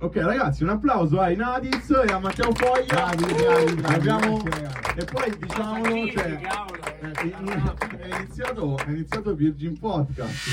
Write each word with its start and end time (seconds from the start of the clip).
Ok 0.00 0.14
ragazzi, 0.16 0.62
un 0.62 0.68
applauso 0.68 1.20
ai 1.20 1.34
Nadis 1.34 1.90
e 1.90 2.12
a 2.12 2.18
Matteo 2.20 2.52
Foglia. 2.54 2.84
Bravi, 2.86 3.24
bravi, 3.34 3.74
bravi, 3.74 3.94
Abbiamo... 3.94 4.42
E 4.94 5.04
poi 5.04 5.36
diciamolo, 5.38 6.10
cioè, 6.12 6.38
è, 7.00 7.10
è- 7.10 7.98
è 7.98 8.16
iniziato, 8.16 8.76
è 8.78 8.88
iniziato 8.90 9.34
Virgin 9.34 9.78
Podcast. 9.78 10.46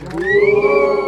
Io 0.00 1.06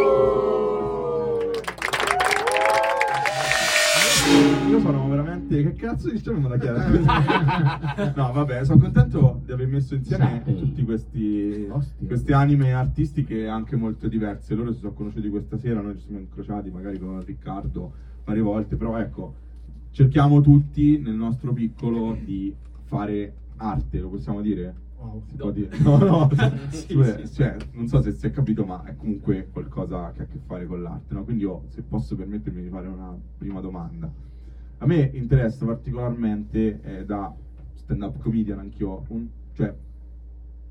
veramente. 5.55 5.79
Che 5.79 5.85
cazzo 5.85 6.09
diciamo 6.09 6.47
da 6.47 6.57
chiaro? 6.57 8.13
No, 8.15 8.31
vabbè, 8.31 8.63
sono 8.63 8.79
contento 8.79 9.41
di 9.45 9.51
aver 9.51 9.67
messo 9.67 9.95
insieme 9.95 10.41
Sì. 10.45 10.55
tutti 10.55 10.83
questi, 10.83 11.67
Ostia. 11.69 12.07
queste 12.07 12.33
anime 12.33 12.73
artistiche 12.73 13.47
anche 13.47 13.75
molto 13.75 14.07
diverse. 14.07 14.55
Loro 14.55 14.71
si 14.73 14.79
sono 14.79 14.93
conosciuti 14.93 15.29
questa 15.29 15.57
sera, 15.57 15.81
noi 15.81 15.97
ci 15.97 16.05
siamo 16.05 16.19
incrociati 16.19 16.69
magari 16.69 16.99
con 16.99 17.23
Riccardo 17.23 17.91
varie 18.23 18.41
volte, 18.41 18.75
però 18.75 18.97
ecco, 18.97 19.35
cerchiamo 19.91 20.41
tutti 20.41 20.99
nel 20.99 21.15
nostro 21.15 21.53
piccolo 21.53 22.17
di 22.23 22.53
fare 22.85 23.33
arte, 23.57 23.99
lo 23.99 24.09
possiamo 24.09 24.41
dire? 24.41 24.73
Wow. 25.01 25.23
Si 25.25 25.35
può 25.35 25.49
dire? 25.51 25.69
No, 25.79 25.97
no, 25.97 26.29
Sì, 26.69 26.93
cioè, 26.93 27.25
sì. 27.25 27.33
cioè, 27.33 27.55
non 27.73 27.87
so 27.87 28.01
se 28.01 28.11
si 28.11 28.27
è 28.27 28.31
capito, 28.31 28.65
ma 28.65 28.83
è 28.83 28.95
comunque 28.95 29.47
qualcosa 29.51 30.11
che 30.11 30.21
ha 30.21 30.23
a 30.25 30.27
che 30.27 30.39
fare 30.45 30.67
con 30.67 30.81
l'arte, 30.81 31.13
no? 31.15 31.23
Quindi 31.23 31.41
io, 31.43 31.63
se 31.69 31.81
posso 31.81 32.15
permettermi 32.15 32.61
di 32.61 32.69
fare 32.69 32.87
una 32.87 33.17
prima 33.37 33.59
domanda. 33.61 34.11
A 34.81 34.85
me 34.87 35.11
interessa 35.13 35.63
particolarmente, 35.65 36.81
eh, 36.81 37.05
da 37.05 37.31
stand-up 37.75 38.17
comedian 38.17 38.57
anch'io, 38.57 39.05
un- 39.09 39.27
cioè, 39.53 39.71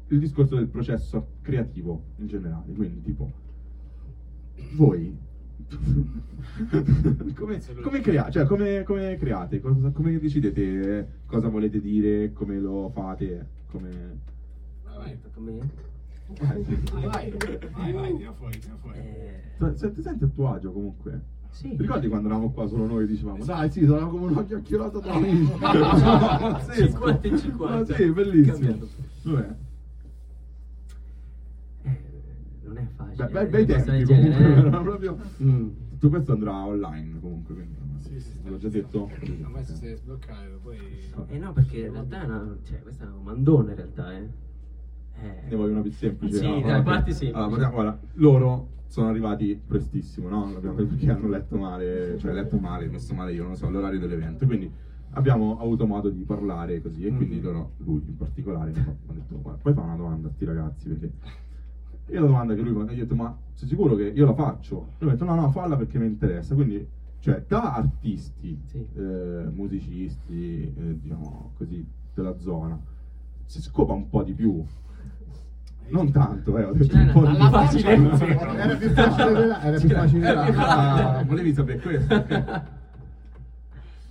il 0.09 0.18
discorso 0.18 0.56
del 0.56 0.66
processo 0.66 1.34
creativo 1.42 2.02
in 2.16 2.27
generale, 2.27 2.73
quindi 2.73 3.01
tipo, 3.02 3.30
voi 4.74 5.16
come, 7.37 7.60
come, 7.82 8.01
crea- 8.01 8.29
cioè, 8.30 8.46
come, 8.46 8.82
come 8.82 9.16
create? 9.16 9.60
Cosa- 9.60 9.90
come 9.90 10.18
decidete 10.18 10.98
eh, 10.98 11.07
cosa 11.26 11.48
volete 11.48 11.80
dire, 11.80 12.32
come 12.32 12.59
lo 12.59 12.90
fate? 12.92 13.46
Come... 13.70 14.18
Vai, 14.82 15.20
Tocca 15.20 15.38
a 15.38 15.42
me? 15.42 15.59
vai, 16.40 16.63
vai, 17.07 17.59
vai, 17.73 17.92
vai, 17.92 18.16
tira 18.16 18.32
fuori, 18.32 18.59
tira 18.59 18.74
fuori. 18.76 18.98
Eh, 18.98 19.40
Se- 19.59 19.76
se 19.76 19.92
ti 19.92 20.02
senti 20.02 20.24
a 20.24 20.26
tuo 20.26 20.48
agio 20.52 20.73
comunque? 20.73 21.38
Sì. 21.51 21.74
Ricordi 21.76 22.09
quando 22.09 22.29
eravamo 22.29 22.51
qua 22.52 22.66
solo 22.66 22.87
noi 22.87 23.06
dicevamo 23.06 23.45
dai 23.45 23.70
sì, 23.70 23.84
sarà 23.87 24.04
come 24.06 24.26
una 24.26 24.45
chiacchierata 24.45 24.98
tra 25.01 25.12
amici. 25.15 25.46
50 25.46 27.29
e 27.29 27.38
50. 27.38 27.66
Ma 27.66 27.84
sì, 27.84 28.10
bellissimo. 28.10 28.79
Vabbè. 29.23 29.54
Eh, 31.82 32.01
non 32.65 32.76
è 32.79 32.87
facile. 32.96 33.24
Beh, 33.26 33.30
bei, 33.32 33.48
bei 33.48 33.65
del 33.66 33.82
tempi 33.84 34.04
comunque, 34.04 34.30
genere, 34.30 34.54
eh. 34.54 34.59
era 34.66 34.80
proprio... 34.80 35.18
Mm. 35.42 35.68
Tutto 36.01 36.09
questo 36.09 36.32
andrà 36.32 36.54
online 36.54 37.20
comunque, 37.20 37.54
quindi 37.54 37.74
Sì, 37.98 38.18
sì, 38.20 38.32
l'ho 38.42 38.57
già 38.57 38.68
detto. 38.68 39.10
A 39.45 39.48
me 39.51 39.62
si 39.64 39.79
deve 39.80 39.96
sbloccare, 39.96 40.59
poi... 40.62 40.79
Eh 41.29 41.37
no, 41.38 41.52
perché 41.52 41.80
in 41.80 41.92
realtà 41.92 42.23
è 42.23 42.24
una, 42.24 42.57
cioè, 42.66 42.80
questa 42.80 43.04
è 43.04 43.07
una 43.09 43.20
mandona 43.23 43.70
in 43.70 43.76
realtà, 43.76 44.16
eh. 44.16 44.29
Eh, 45.23 45.42
Ne 45.51 45.57
voglio 45.57 45.73
una 45.73 45.82
più 45.82 45.90
semplice. 45.92 46.38
Sì, 46.38 46.46
no? 46.46 46.60
dai, 46.62 46.79
Ok. 46.79 46.82
parti 46.85 47.12
semplici. 47.12 47.45
Allora, 47.45 47.68
guarda, 47.68 48.01
loro 48.14 48.68
sono 48.91 49.07
arrivati 49.09 49.59
prestissimo, 49.65 50.29
no? 50.29 50.46
Abbiamo- 50.57 50.74
Perché 50.74 51.10
hanno 51.10 51.29
letto 51.29 51.57
male, 51.57 52.19
cioè 52.19 52.33
letto 52.33 52.59
male, 52.59 52.88
messo 52.88 53.15
male 53.15 53.32
io, 53.32 53.45
non 53.45 53.55
so, 53.55 53.71
l'orario 53.71 54.01
dell'evento. 54.01 54.47
Quindi 54.47 54.69
abbiamo 55.10 55.60
avuto 55.60 55.87
modo 55.87 56.10
di 56.10 56.24
parlare 56.24 56.82
così 56.82 57.07
e 57.07 57.15
quindi 57.15 57.37
Mhm. 57.37 57.43
loro, 57.43 57.71
lui 57.79 58.02
in 58.05 58.16
particolare, 58.16 58.73
mi 58.73 58.79
ha 58.80 59.13
detto, 59.13 59.41
guarda, 59.41 59.60
poi 59.63 59.73
fa 59.73 59.80
una 59.82 59.95
domanda 59.95 60.27
a 60.27 60.30
sti 60.32 60.45
ragazzi, 60.45 60.88
perché... 60.88 61.10
Io 62.09 62.21
la 62.21 62.27
domanda 62.27 62.55
che 62.55 62.63
lui 62.63 62.73
mi 62.73 62.80
ha 62.80 62.85
detto, 62.95 63.15
ma 63.15 63.37
sei 63.52 63.69
sicuro 63.69 63.95
che 63.95 64.06
io 64.09 64.27
la 64.27 64.34
faccio? 64.34 64.88
Lui 64.99 65.10
ha 65.10 65.12
detto, 65.12 65.25
no, 65.25 65.37
no, 65.37 65.49
falla 65.53 65.77
perché 65.77 65.97
mi 65.97 66.06
interessa. 66.06 66.56
Quindi, 66.56 66.84
cioè, 67.21 67.44
da 67.47 67.75
artisti, 67.75 68.59
Sì. 68.65 68.84
eh, 68.97 69.44
musicisti, 69.53 70.75
eh, 70.77 70.99
diciamo 71.00 71.53
così, 71.56 71.87
della 72.12 72.37
zona, 72.38 72.76
si 73.44 73.62
scopa 73.62 73.93
un 73.93 74.09
po' 74.09 74.25
di 74.25 74.32
più. 74.32 74.60
Non 75.90 76.10
tanto, 76.12 76.56
eh, 76.58 76.64
ho 76.64 76.72
detto 76.72 76.92
Cioè, 76.92 77.02
un 77.02 77.10
po' 77.12 77.26
di 77.26 77.36
facile. 77.36 77.90
Era 77.90 78.74
più 78.76 78.90
facile 78.90 79.60
era 79.62 79.78
più 79.78 79.88
facile 79.88 80.20
di 80.20 80.52
là. 80.54 81.16
Ah, 81.18 81.24
volevi 81.24 81.52
sapere 81.52 81.78
questo? 81.80 82.48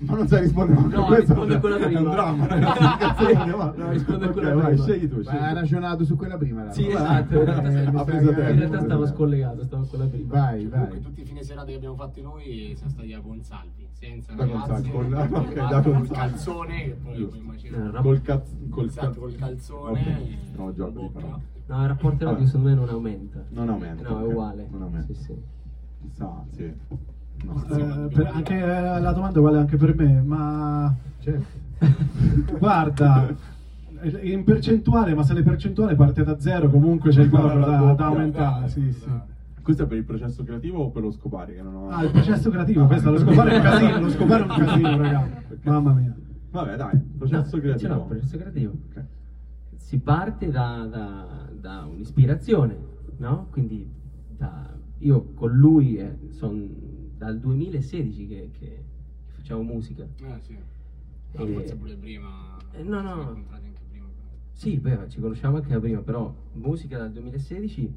Ma 0.01 0.16
non 0.16 0.28
sai 0.29 0.41
rispondere 0.44 0.79
No, 0.79 1.03
a 1.03 1.06
questo? 1.07 1.34
rispondo 1.34 1.59
con 1.59 1.69
la 1.72 1.75
È 1.78 1.84
un 1.84 1.91
prima. 1.94 2.09
dramma, 2.12 2.47
ragazzi. 2.47 2.79
che 2.79 2.97
cazzo 2.97 3.23
vogliamo 3.25 3.57
fare? 3.57 3.78
No, 3.78 3.90
rispondo 3.91 4.25
Ok, 4.28 4.31
con 4.34 4.44
la 4.44 4.53
vai, 4.53 4.66
prima. 4.72 4.84
scegli 4.84 5.09
tu, 5.09 5.16
Ma 5.17 5.23
scegli 5.23 5.41
hai 5.41 5.53
ragionato 5.53 6.06
su 6.06 6.16
quella 6.16 6.38
prima? 6.38 6.59
Rafa? 6.62 6.73
Sì, 6.73 6.84
Eh, 6.88 6.94
esatto, 6.94 7.34
in 7.40 7.44
realtà, 7.45 7.69
mi 7.91 8.00
ha 8.00 8.03
preso 8.06 8.25
tempo. 8.34 8.41
In 8.51 8.59
realtà 8.59 8.79
stavo 8.81 9.06
scollegato, 9.07 9.63
stavo 9.66 9.85
con 9.90 10.00
la 10.00 10.06
prima. 10.06 10.34
Vai, 10.34 10.69
Comunque 10.69 10.79
vai. 10.90 11.01
tutti 11.01 11.22
i 11.22 11.25
fine 11.25 11.44
serata 11.44 11.66
che 11.66 11.75
abbiamo 11.75 11.96
fatto 11.96 12.22
noi 12.22 12.73
siamo 12.78 12.91
stati 12.94 13.13
a 13.13 13.19
Consalvi, 13.19 13.88
senza 13.91 14.34
Da 14.34 14.46
ragazzi, 14.46 14.90
con- 14.90 15.09
con- 15.29 15.40
ok, 15.46 15.53
da 15.69 15.81
col 15.81 16.07
calzone 16.07 16.84
che 16.84 16.97
poi 17.03 17.23
puoi 17.25 17.40
immaginare. 17.40 17.97
Eh, 17.97 18.01
Col 18.01 18.22
cazzo, 18.22 18.51
col 18.69 18.85
Esatto, 18.85 19.19
col 19.19 19.35
calzone 19.35 20.38
no, 20.56 20.73
gioco 20.73 21.00
di 21.00 21.09
parole. 21.11 21.41
No, 21.69 21.81
il 21.84 21.88
rapporto 21.88 22.25
Vabbè. 22.25 22.38
erotico 22.40 22.46
secondo 22.47 22.69
me 22.69 22.75
non 22.75 22.90
aumenta. 22.90 23.44
Non 23.50 23.69
aumenta, 23.69 24.09
No, 24.09 24.19
è 24.22 24.24
uguale. 24.28 24.68
Non 24.72 24.81
aumenta. 24.81 25.13
Sì, 25.13 25.22
sì. 25.22 25.34
Chissà, 26.02 26.44
sì. 26.50 26.74
No. 27.46 27.63
Eh, 27.69 28.07
per- 28.13 28.31
anche 28.34 28.57
eh, 28.57 29.00
la 29.00 29.12
domanda 29.13 29.40
vale 29.40 29.57
anche 29.59 29.78
per 29.78 29.96
me, 29.96 30.22
ma 30.22 30.96
Certo. 31.19 31.46
guarda, 32.58 33.34
in 34.22 34.44
percentuale, 34.44 35.13
ma 35.13 35.24
se 35.24 35.34
le 35.35 35.44
percentuale 35.44 35.96
parte 35.96 36.24
da 36.24 36.40
zero, 36.40 36.69
comunque 36.69 37.12
c'è 37.12 37.22
il 37.22 37.29
valore 37.29 37.59
da, 37.59 37.94
da 37.94 38.06
aumentare. 38.06 38.68
Sì, 38.68 38.91
sì. 38.91 39.08
Questo 39.62 39.84
è 39.84 39.88
per 39.88 39.97
il 39.97 40.03
processo 40.06 40.44
creativo 40.44 40.79
o 40.85 40.90
per 40.90 41.03
lo 41.03 41.12
scopare? 41.12 41.53
Che 41.53 41.62
non 41.62 41.75
ho... 41.75 41.90
Ah, 41.90 42.03
il 42.03 42.09
processo 42.09 42.50
creativo, 42.50 42.88
questo, 42.88 43.12
lo 43.12 43.19
scopare 43.19 43.52
è 43.52 43.56
un 43.58 43.62
casino, 43.62 44.00
lo 44.00 44.09
scopare 44.09 44.41
è 44.44 44.46
un 44.50 44.66
casino, 44.66 44.97
raga. 44.97 45.28
Mamma 45.63 45.91
mia. 45.94 46.16
Vabbè, 46.50 46.75
dai, 46.75 47.00
processo 47.16 47.56
No, 47.56 47.62
creativo. 47.62 47.78
Ce 47.78 47.88
l'ho, 48.00 48.06
processo 48.06 48.38
creativo. 48.38 48.72
Ok. 48.90 49.03
Si 49.79 49.97
parte 49.97 50.51
da, 50.51 50.85
da- 50.85 51.50
da 51.51 51.85
un'ispirazione, 51.85 52.78
no? 53.17 53.47
Quindi 53.50 53.90
da- 54.38 54.78
io 55.00 55.31
con 55.34 55.51
lui 55.51 56.00
sono 56.29 56.67
dal 57.17 57.40
2016 57.40 58.28
che, 58.28 58.50
che- 58.57 58.84
facciamo 59.28 59.63
musica. 59.63 60.03
Eh 60.03 60.40
sì. 60.41 60.56
No, 61.31 61.44
Eh, 61.45 61.53
forse 61.53 61.75
pure 61.75 61.95
prima. 61.95 62.56
eh, 62.73 62.84
no, 62.84 63.01
no. 63.01 63.31
Prima. 63.31 63.57
Sì, 64.51 64.78
beh, 64.78 65.07
ci 65.09 65.19
conosciamo 65.22 65.56
anche 65.56 65.69
da 65.69 65.79
prima, 65.79 66.01
però 66.01 66.31
musica 66.53 66.97
dal 66.97 67.11
2016 67.11 67.91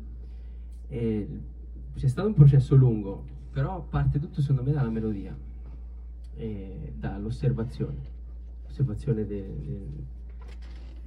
e 0.89 1.29
c'è 1.97 2.07
stato 2.07 2.29
un 2.29 2.35
processo 2.35 2.75
lungo, 2.77 3.25
però 3.51 3.83
parte 3.83 4.19
tutto 4.21 4.41
secondo 4.41 4.63
me 4.63 4.71
dalla 4.73 4.89
melodia 4.89 5.37
e 6.37 6.93
dall'osservazione, 6.97 7.99
osservazione 8.69 9.27
de- 9.27 9.57
de- 9.61 9.87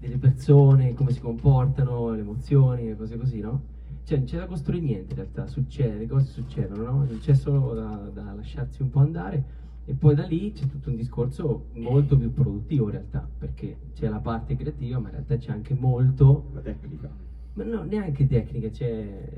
delle 0.05 0.17
persone, 0.17 0.93
come 0.93 1.11
si 1.11 1.19
comportano, 1.19 2.11
le 2.11 2.19
emozioni, 2.19 2.88
le 2.88 2.95
cose 2.95 3.17
così, 3.17 3.39
no? 3.39 3.73
Cioè 4.03 4.17
non 4.17 4.27
c'è 4.27 4.38
da 4.38 4.45
costruire 4.45 4.85
niente 4.85 5.13
in 5.13 5.19
realtà, 5.19 5.47
succede, 5.47 5.97
le 5.97 6.07
cose 6.07 6.25
succedono, 6.31 6.83
no? 6.83 6.91
Non 7.05 7.17
c'è 7.19 7.33
solo 7.33 7.73
da, 7.73 8.09
da 8.13 8.33
lasciarsi 8.33 8.81
un 8.81 8.89
po' 8.89 8.99
andare 8.99 9.43
e 9.85 9.93
poi 9.93 10.16
da 10.16 10.25
lì 10.25 10.51
c'è 10.51 10.67
tutto 10.67 10.89
un 10.89 10.95
discorso 10.95 11.67
molto 11.73 12.17
più 12.17 12.31
produttivo 12.31 12.85
in 12.85 12.91
realtà, 12.91 13.27
perché 13.38 13.77
c'è 13.93 14.07
la 14.07 14.19
parte 14.19 14.55
creativa, 14.55 14.99
ma 14.99 15.07
in 15.07 15.13
realtà 15.13 15.38
c'è 15.38 15.51
anche 15.51 15.73
molto 15.73 16.49
La 16.53 16.61
tecnica. 16.61 17.09
ma 17.53 17.63
no, 17.63 17.83
neanche 17.83 18.27
tecnica, 18.27 18.69
c'è 18.69 19.29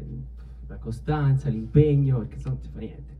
la 0.68 0.78
costanza, 0.78 1.50
l'impegno, 1.50 2.20
perché 2.20 2.38
se 2.38 2.50
no 2.50 2.56
non 2.56 2.64
si 2.64 2.70
fa 2.70 2.80
niente. 2.80 3.17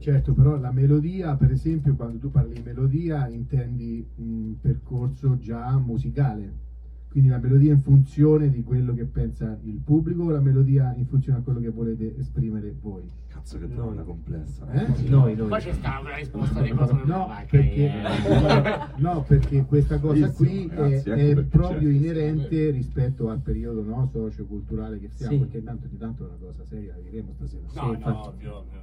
Eh, 0.00 0.02
Certo, 0.02 0.32
però 0.32 0.58
la 0.58 0.72
melodia, 0.72 1.34
per 1.36 1.50
esempio, 1.52 1.94
quando 1.94 2.18
tu 2.18 2.30
parli 2.30 2.54
di 2.54 2.62
melodia 2.64 3.28
intendi 3.28 4.04
un 4.16 4.54
percorso 4.60 5.38
già 5.38 5.76
musicale. 5.76 6.68
Quindi 7.10 7.28
la 7.28 7.38
melodia 7.38 7.72
in 7.72 7.80
funzione 7.82 8.50
di 8.50 8.62
quello 8.62 8.94
che 8.94 9.04
pensa 9.04 9.58
il 9.64 9.80
pubblico 9.84 10.22
o 10.22 10.30
la 10.30 10.38
melodia 10.38 10.94
in 10.96 11.06
funzione 11.06 11.38
a 11.40 11.42
quello 11.42 11.58
che 11.58 11.68
volete 11.68 12.16
esprimere 12.16 12.72
voi? 12.80 13.02
Cazzo 13.26 13.58
che 13.58 13.66
domanda 13.68 14.02
complessa. 14.02 14.70
Eh? 14.70 15.08
Noi, 15.08 15.34
noi. 15.34 15.48
Poi 15.48 15.60
c'è 15.60 15.72
stata 15.72 16.00
una 16.00 16.14
risposta 16.14 16.62
di 16.62 16.70
cose 16.70 16.92
No, 17.04 17.28
perché, 17.50 17.90
no, 18.98 19.24
perché 19.26 19.64
questa 19.64 19.98
cosa 19.98 20.30
qui 20.30 20.68
ragazzi, 20.72 21.10
è, 21.10 21.12
ecco 21.30 21.40
è 21.40 21.44
proprio 21.44 21.88
inerente 21.90 22.70
rispetto 22.70 23.28
al 23.28 23.40
periodo 23.40 23.82
no, 23.82 24.08
socio-culturale 24.12 25.00
che 25.00 25.08
siamo, 25.10 25.32
Sì. 25.32 25.38
perché 25.40 25.64
tanto 25.64 25.88
di 25.88 25.98
tanto 25.98 26.24
è 26.24 26.28
una 26.28 26.36
cosa 26.38 26.64
seria, 26.64 26.94
la 26.94 27.02
diremo 27.02 27.32
stasera. 27.34 27.62
No, 27.64 27.70
Sì, 27.72 27.80
no, 27.80 27.92
infatti. 27.92 28.28
ovvio, 28.28 28.56
ovvio. 28.56 28.78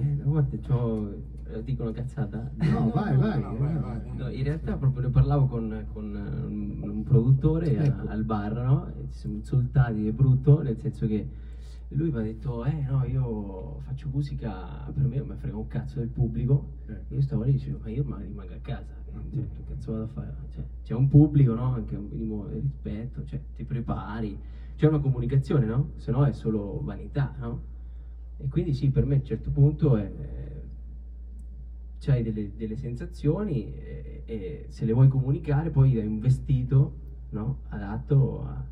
Eh, 0.00 0.22
guarda, 0.22 0.56
c'ho, 0.58 1.14
eh, 1.48 1.62
dico 1.64 1.82
una 1.82 1.92
cazzata. 1.92 2.50
No, 2.56 2.90
vai, 2.90 3.16
vai. 3.16 3.40
no, 3.40 3.54
eh, 3.54 3.58
vai, 3.58 3.78
vai. 3.78 4.00
No, 4.16 4.28
in 4.30 4.42
realtà 4.44 4.76
proprio 4.76 5.02
ne 5.02 5.08
parlavo 5.10 5.46
con, 5.46 5.86
con, 5.92 6.14
eh, 6.16 6.86
un, 6.88 7.02
produttore 7.04 7.78
a- 7.78 7.84
Ecco. 7.84 8.08
al 8.08 8.24
bar, 8.24 8.52
no? 8.52 8.86
E 8.88 9.06
ci 9.10 9.18
siamo 9.18 9.36
insultati 9.36 10.02
di 10.02 10.12
brutto, 10.12 10.62
nel 10.62 10.78
senso 10.78 11.06
che 11.06 11.28
lui 11.90 12.10
mi 12.10 12.18
ha 12.18 12.22
detto, 12.22 12.64
eh 12.64 12.84
no, 12.88 13.04
io 13.04 13.78
faccio 13.80 14.08
musica, 14.12 14.90
per 14.92 15.04
me 15.04 15.16
non 15.18 15.28
mi 15.28 15.36
frega 15.36 15.56
un 15.56 15.66
cazzo 15.68 16.00
del 16.00 16.08
pubblico. 16.08 16.70
Eh. 16.86 17.14
Io 17.14 17.20
stavo 17.20 17.42
lì 17.44 17.50
e 17.50 17.52
dicevo, 17.52 17.78
ma 17.82 17.88
io 17.90 18.04
ma 18.04 18.18
rimango 18.18 18.54
a 18.54 18.58
casa, 18.60 18.94
cioè, 19.32 19.46
che 19.54 19.62
cazzo 19.68 19.92
vado 19.92 20.04
a 20.04 20.08
fare? 20.08 20.34
Cioè, 20.50 20.64
c'è 20.82 20.94
un 20.94 21.08
pubblico, 21.08 21.54
no? 21.54 21.72
Anche 21.74 21.94
un 21.96 22.08
minimo 22.10 22.46
di 22.46 22.58
rispetto, 22.60 23.24
cioè, 23.24 23.40
ti 23.54 23.64
prepari, 23.64 24.36
c'è 24.74 24.88
una 24.88 24.98
comunicazione, 24.98 25.64
no? 25.66 25.90
Se 25.96 26.10
no 26.10 26.24
è 26.24 26.32
solo 26.32 26.80
vanità, 26.82 27.34
no? 27.38 27.74
E 28.38 28.48
quindi 28.48 28.74
sì, 28.74 28.90
per 28.90 29.04
me 29.06 29.14
a 29.14 29.18
un 29.18 29.24
certo 29.24 29.50
punto 29.50 29.96
è, 29.96 30.10
c'hai 31.98 32.22
delle, 32.22 32.50
delle 32.56 32.76
sensazioni 32.76 33.74
e, 33.74 34.22
e 34.24 34.66
se 34.68 34.84
le 34.84 34.92
vuoi 34.92 35.08
comunicare 35.08 35.70
poi 35.70 35.98
hai 35.98 36.06
un 36.06 36.20
vestito 36.20 37.04
no? 37.30 37.58
adatto 37.68 38.42
a... 38.44 38.64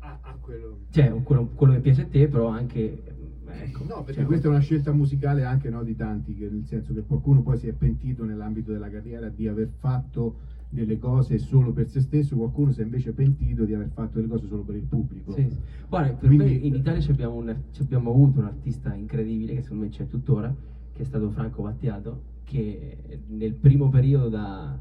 Ah, 0.00 0.18
ah, 0.20 0.36
quello. 0.40 0.78
Cioè, 0.90 1.10
quello, 1.22 1.46
quello 1.54 1.72
che 1.74 1.80
piace 1.80 2.02
a 2.02 2.06
te, 2.06 2.28
però 2.28 2.48
anche... 2.48 3.02
Ecco, 3.48 3.84
No, 3.84 4.02
perché 4.02 4.20
cioè, 4.20 4.24
questa 4.24 4.48
è 4.48 4.50
una 4.50 4.60
scelta 4.60 4.92
musicale 4.92 5.44
anche 5.44 5.70
no, 5.70 5.82
di 5.84 5.94
tanti, 5.94 6.34
che 6.34 6.48
nel 6.48 6.66
senso 6.66 6.92
che 6.92 7.02
qualcuno 7.02 7.42
poi 7.42 7.56
si 7.58 7.68
è 7.68 7.72
pentito 7.72 8.24
nell'ambito 8.24 8.72
della 8.72 8.90
carriera 8.90 9.28
di 9.28 9.46
aver 9.46 9.68
fatto 9.78 10.54
delle 10.68 10.98
cose 10.98 11.38
solo 11.38 11.72
per 11.72 11.88
se 11.88 12.00
stesso, 12.00 12.36
qualcuno 12.36 12.70
si 12.72 12.80
è 12.80 12.84
invece 12.84 13.12
pentito 13.12 13.64
di 13.64 13.72
aver 13.74 13.88
fatto 13.88 14.16
delle 14.16 14.28
cose 14.28 14.46
solo 14.46 14.62
per 14.62 14.76
il 14.76 14.82
pubblico. 14.82 15.32
Sì, 15.32 15.48
sì. 15.48 15.56
Guarda, 15.88 16.12
per 16.14 16.28
Quindi- 16.28 16.44
me 16.44 16.50
in 16.66 16.74
Italia 16.74 17.00
ci 17.00 17.10
abbiamo, 17.10 17.36
un- 17.36 17.56
ci 17.70 17.82
abbiamo 17.82 18.10
avuto 18.10 18.40
un 18.40 18.46
artista 18.46 18.92
incredibile, 18.94 19.54
che 19.54 19.62
secondo 19.62 19.84
me 19.84 19.90
c'è 19.90 20.06
tuttora, 20.06 20.54
che 20.92 21.02
è 21.02 21.04
stato 21.04 21.30
Franco 21.30 21.62
Battiato, 21.62 22.22
che 22.44 23.20
nel 23.28 23.54
primo 23.54 23.88
periodo 23.88 24.28
da, 24.28 24.78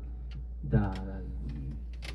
da 0.59 1.21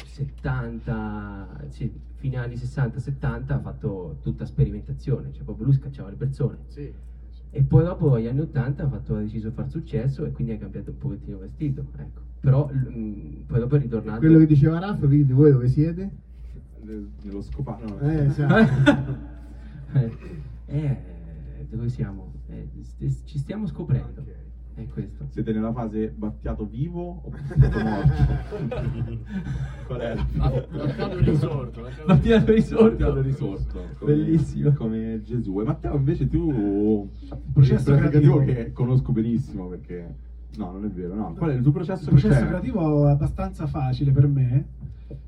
70, 0.04 1.64
sì, 1.68 1.90
fine 2.16 2.36
anni 2.36 2.56
60-70 2.56 3.54
ha 3.54 3.60
fatto 3.60 4.18
tutta 4.22 4.44
sperimentazione, 4.44 5.32
cioè 5.32 5.44
proprio 5.44 5.66
lui 5.66 5.74
scacciava 5.74 6.10
le 6.10 6.16
persone. 6.16 6.58
Sì. 6.66 6.92
E 7.52 7.62
poi 7.62 7.82
dopo 7.84 8.14
agli 8.14 8.26
anni 8.26 8.40
80 8.40 8.84
ha, 8.84 8.88
fatto, 8.88 9.16
ha 9.16 9.20
deciso 9.20 9.48
di 9.48 9.54
far 9.54 9.68
successo 9.68 10.24
e 10.24 10.30
quindi 10.32 10.52
ha 10.52 10.58
cambiato 10.58 10.90
un 10.90 10.98
pochettino 10.98 11.38
vestito, 11.38 11.84
ecco. 11.96 12.20
Però 12.40 12.66
mh, 12.72 13.44
poi 13.46 13.58
dopo 13.60 13.76
è 13.76 13.80
ritornato... 13.80 14.18
Quello 14.20 14.38
che 14.38 14.46
diceva 14.46 14.78
Raffa, 14.78 15.06
quindi 15.06 15.32
voi 15.32 15.52
dove 15.52 15.68
siete? 15.68 16.10
Nel- 16.82 17.08
Nello 17.22 17.42
scopato. 17.42 17.86
no. 17.86 18.00
Eh, 18.10 18.24
esatto. 18.24 19.28
Eh, 19.92 20.08
eh, 20.66 20.96
dove 21.68 21.88
siamo? 21.88 22.32
Eh, 22.46 22.68
st- 22.80 23.24
ci 23.24 23.38
stiamo 23.38 23.66
scoprendo. 23.66 24.20
Ok. 24.20 24.28
È 24.74 24.86
questo. 24.86 25.26
Siete 25.30 25.52
nella 25.52 25.72
fase 25.72 26.12
battiato 26.16 26.64
vivo 26.64 27.22
o 27.24 27.28
battiato 27.56 27.80
morto? 27.82 29.18
Qual 29.86 30.00
è 30.00 30.14
la 30.14 30.64
Lasciato 30.70 31.18
risorto. 31.18 31.82
Battiato 32.06 32.52
risorto. 32.52 32.88
Battiato 32.90 33.20
risorto. 33.20 33.80
Come, 33.98 34.12
Bellissimo. 34.14 34.72
Come 34.74 35.20
Gesù. 35.24 35.60
E 35.60 35.64
Matteo 35.64 35.96
invece 35.96 36.28
tu... 36.28 37.10
processo 37.52 37.90
il 37.92 37.98
creativo 37.98 38.36
creativo. 38.36 38.62
che 38.64 38.72
conosco 38.72 39.10
benissimo 39.10 39.66
perché... 39.66 40.28
No, 40.56 40.72
non 40.72 40.84
è 40.84 40.88
vero, 40.88 41.14
no. 41.14 41.34
Qual 41.34 41.50
è 41.50 41.54
il 41.54 41.62
tuo 41.62 41.72
processo? 41.72 42.04
Il 42.04 42.20
processo 42.20 42.46
creativo 42.46 43.08
è 43.08 43.12
abbastanza 43.12 43.66
facile 43.66 44.10
per 44.10 44.26
me 44.26 44.64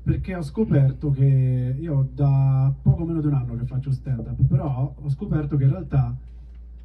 perché 0.03 0.35
ho 0.35 0.41
scoperto 0.41 1.11
che 1.11 1.75
io 1.77 2.07
da 2.13 2.73
poco 2.81 3.05
meno 3.05 3.21
di 3.21 3.27
un 3.27 3.33
anno 3.33 3.55
che 3.55 3.65
faccio 3.65 3.91
stand 3.91 4.27
up, 4.27 4.41
però 4.43 4.93
ho 4.97 5.09
scoperto 5.09 5.55
che 5.57 5.63
in 5.63 5.69
realtà 5.69 6.15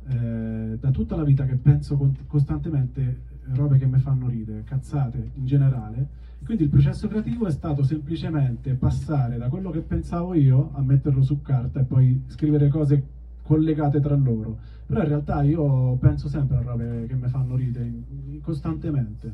eh, 0.09 0.79
da 0.81 0.91
tutta 0.91 1.17
la 1.17 1.25
vita 1.25 1.45
che 1.45 1.57
penso 1.57 1.97
con- 1.97 2.17
costantemente 2.27 3.27
robe 3.53 3.79
che 3.79 3.87
mi 3.87 3.99
fanno 3.99 4.29
ridere, 4.29 4.63
cazzate 4.65 5.31
in 5.35 5.47
generale, 5.47 6.07
quindi 6.45 6.65
il 6.65 6.69
processo 6.69 7.09
creativo 7.09 7.47
è 7.47 7.51
stato 7.51 7.83
semplicemente 7.83 8.75
passare 8.75 9.37
da 9.37 9.49
quello 9.49 9.71
che 9.71 9.81
pensavo 9.81 10.35
io 10.35 10.71
a 10.75 10.81
metterlo 10.81 11.23
su 11.23 11.43
carta 11.43 11.81
e 11.81 11.85
poi 11.85 12.23
scrivere 12.27 12.69
cose 12.69 13.03
collegate 13.43 14.01
tra 14.01 14.15
loro. 14.15 14.59
Però 14.89 15.03
in 15.03 15.09
realtà 15.09 15.43
io 15.43 15.97
penso 15.97 16.29
sempre 16.29 16.57
a 16.57 16.63
robe 16.63 17.05
che 17.07 17.15
mi 17.15 17.29
fanno 17.29 17.57
ridere 17.57 17.93
costantemente. 18.41 19.31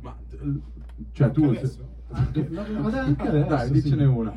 Ma, 0.00 0.16
cioè 1.12 1.30
tu... 1.30 1.44
Adesso? 1.44 1.94
Anche, 2.10 2.46
no, 2.50 2.64
no, 2.66 2.88
anche 2.88 3.28
adesso, 3.28 3.48
Dai, 3.48 3.66
sì. 3.66 3.72
dicene 3.72 4.04
una. 4.04 4.32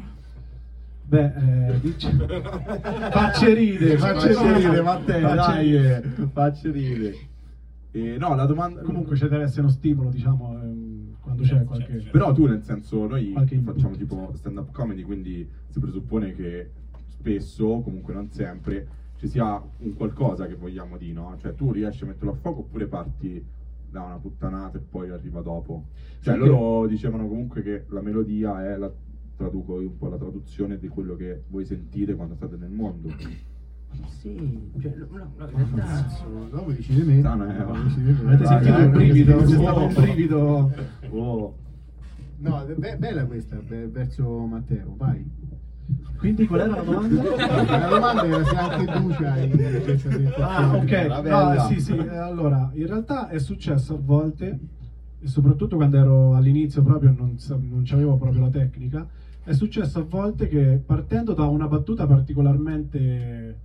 Beh, 1.04 1.34
eh, 1.70 1.80
dice... 1.80 2.12
facce 3.12 3.54
ride, 3.54 3.98
facce 3.98 4.28
ride, 4.28 4.54
ridere, 4.58 4.82
Matteo, 4.82 5.28
facce 5.28 5.36
dai, 5.36 5.66
ride. 5.66 5.98
eh, 5.98 6.28
facci 6.32 6.72
ridere. 6.72 7.16
E 7.92 8.18
no, 8.18 8.36
la 8.36 8.46
domanda... 8.46 8.82
Comunque 8.82 9.16
ci 9.16 9.28
deve 9.28 9.44
essere 9.44 9.62
uno 9.62 9.70
stimolo, 9.70 10.10
diciamo, 10.10 10.60
ehm, 10.62 11.16
quando 11.20 11.44
c'è 11.44 11.64
qualche... 11.64 11.94
certo. 11.94 12.10
Però 12.12 12.32
tu 12.32 12.46
nel 12.46 12.64
senso, 12.64 13.08
noi 13.08 13.34
facciamo 13.64 13.96
tipo 13.96 14.32
stand 14.36 14.58
up 14.58 14.72
comedy, 14.72 15.02
quindi 15.02 15.48
si 15.70 15.80
presuppone 15.80 16.36
che 16.36 16.70
spesso, 17.08 17.82
comunque 17.82 18.14
non 18.14 18.30
sempre, 18.32 18.88
ci 19.20 19.28
sia 19.28 19.62
un 19.80 19.94
qualcosa 19.96 20.48
che 20.48 20.56
vogliamo 20.56 20.98
dire, 20.98 21.14
no? 21.14 21.36
Cioè 21.38 21.54
tu 21.54 21.72
riesci 21.74 22.04
a 22.04 22.08
metterlo 22.08 22.32
a 22.32 22.36
fuoco 22.36 22.62
oppure 22.62 22.88
parti 22.88 23.46
da 23.90 24.04
una 24.04 24.18
puttanata 24.18 24.78
e 24.78 24.82
poi 24.82 25.10
arriva 25.10 25.42
dopo. 25.42 25.88
Cioè 26.22 26.36
Sì, 26.36 26.40
loro 26.40 26.88
dicevano 26.88 27.28
comunque 27.28 27.62
che 27.62 27.84
la 27.90 28.02
melodia 28.02 28.66
è 28.66 28.78
la 28.78 28.90
traduco 29.36 29.80
io 29.80 29.88
un 29.88 29.98
po' 29.98 30.10
la 30.10 30.18
traduzione 30.18 30.78
di 30.78 30.88
quello 30.90 31.16
che 31.16 31.44
voi 31.48 31.66
sentite 31.66 32.16
quando 32.16 32.36
state 32.36 32.56
nel 32.58 32.72
mondo. 32.72 33.10
Sì, 34.20 34.70
cioè, 34.80 34.94
no, 34.98 35.08
no, 35.18 35.32
no, 35.36 35.46
realtà... 35.48 36.06
No, 36.52 36.64
voi 36.64 36.76
decide 36.76 37.04
me. 37.04 37.22
No, 37.22 37.34
no, 37.34 37.46
eh, 37.46 37.64
No, 37.64 37.74
me. 37.74 38.34
Avete 38.34 38.46
sentito 38.46 38.78
il 38.78 38.90
brivido? 38.90 39.38
C'è 39.38 39.48
stato 39.48 39.80
un 39.80 39.94
brivido... 39.96 40.72
Oh. 41.10 41.56
No, 42.38 42.66
è 42.68 42.76
be- 42.76 42.98
bella 42.98 43.26
questa, 43.26 43.56
be- 43.56 43.88
verso 43.88 44.46
Matteo, 44.46 44.94
vai. 44.96 45.26
Quindi 46.20 46.46
qual 46.48 46.60
era 46.60 46.76
la 46.76 46.82
domanda? 46.82 47.24
La 47.80 47.88
domanda 47.88 48.26
era 48.26 48.44
se 48.44 48.56
anche 48.56 48.92
tu 48.92 49.08
c'hai. 49.08 50.32
Ah, 50.38 50.76
ok. 50.76 51.22
Bella. 51.22 51.66
sì, 51.68 51.80
sì. 51.80 51.96
eh, 51.96 52.18
Allora, 52.18 52.70
in 52.74 52.86
realtà 52.88 53.30
è 53.30 53.40
successo 53.40 53.94
a 53.96 54.00
volte, 54.04 54.60
e 55.22 55.28
soprattutto 55.28 55.78
quando 55.78 55.98
ero 55.98 56.36
all'inizio 56.36 56.84
proprio 56.84 57.16
non, 57.18 57.38
non 57.70 57.84
c'avevo 57.86 58.18
proprio 58.18 58.42
la 58.42 58.50
tecnica, 58.50 59.08
è 59.44 59.54
successo 59.54 60.00
a 60.00 60.04
volte 60.04 60.50
che 60.50 60.82
partendo 60.86 61.34
da 61.34 61.46
una 61.46 61.68
battuta 61.68 62.06
particolarmente 62.06 63.58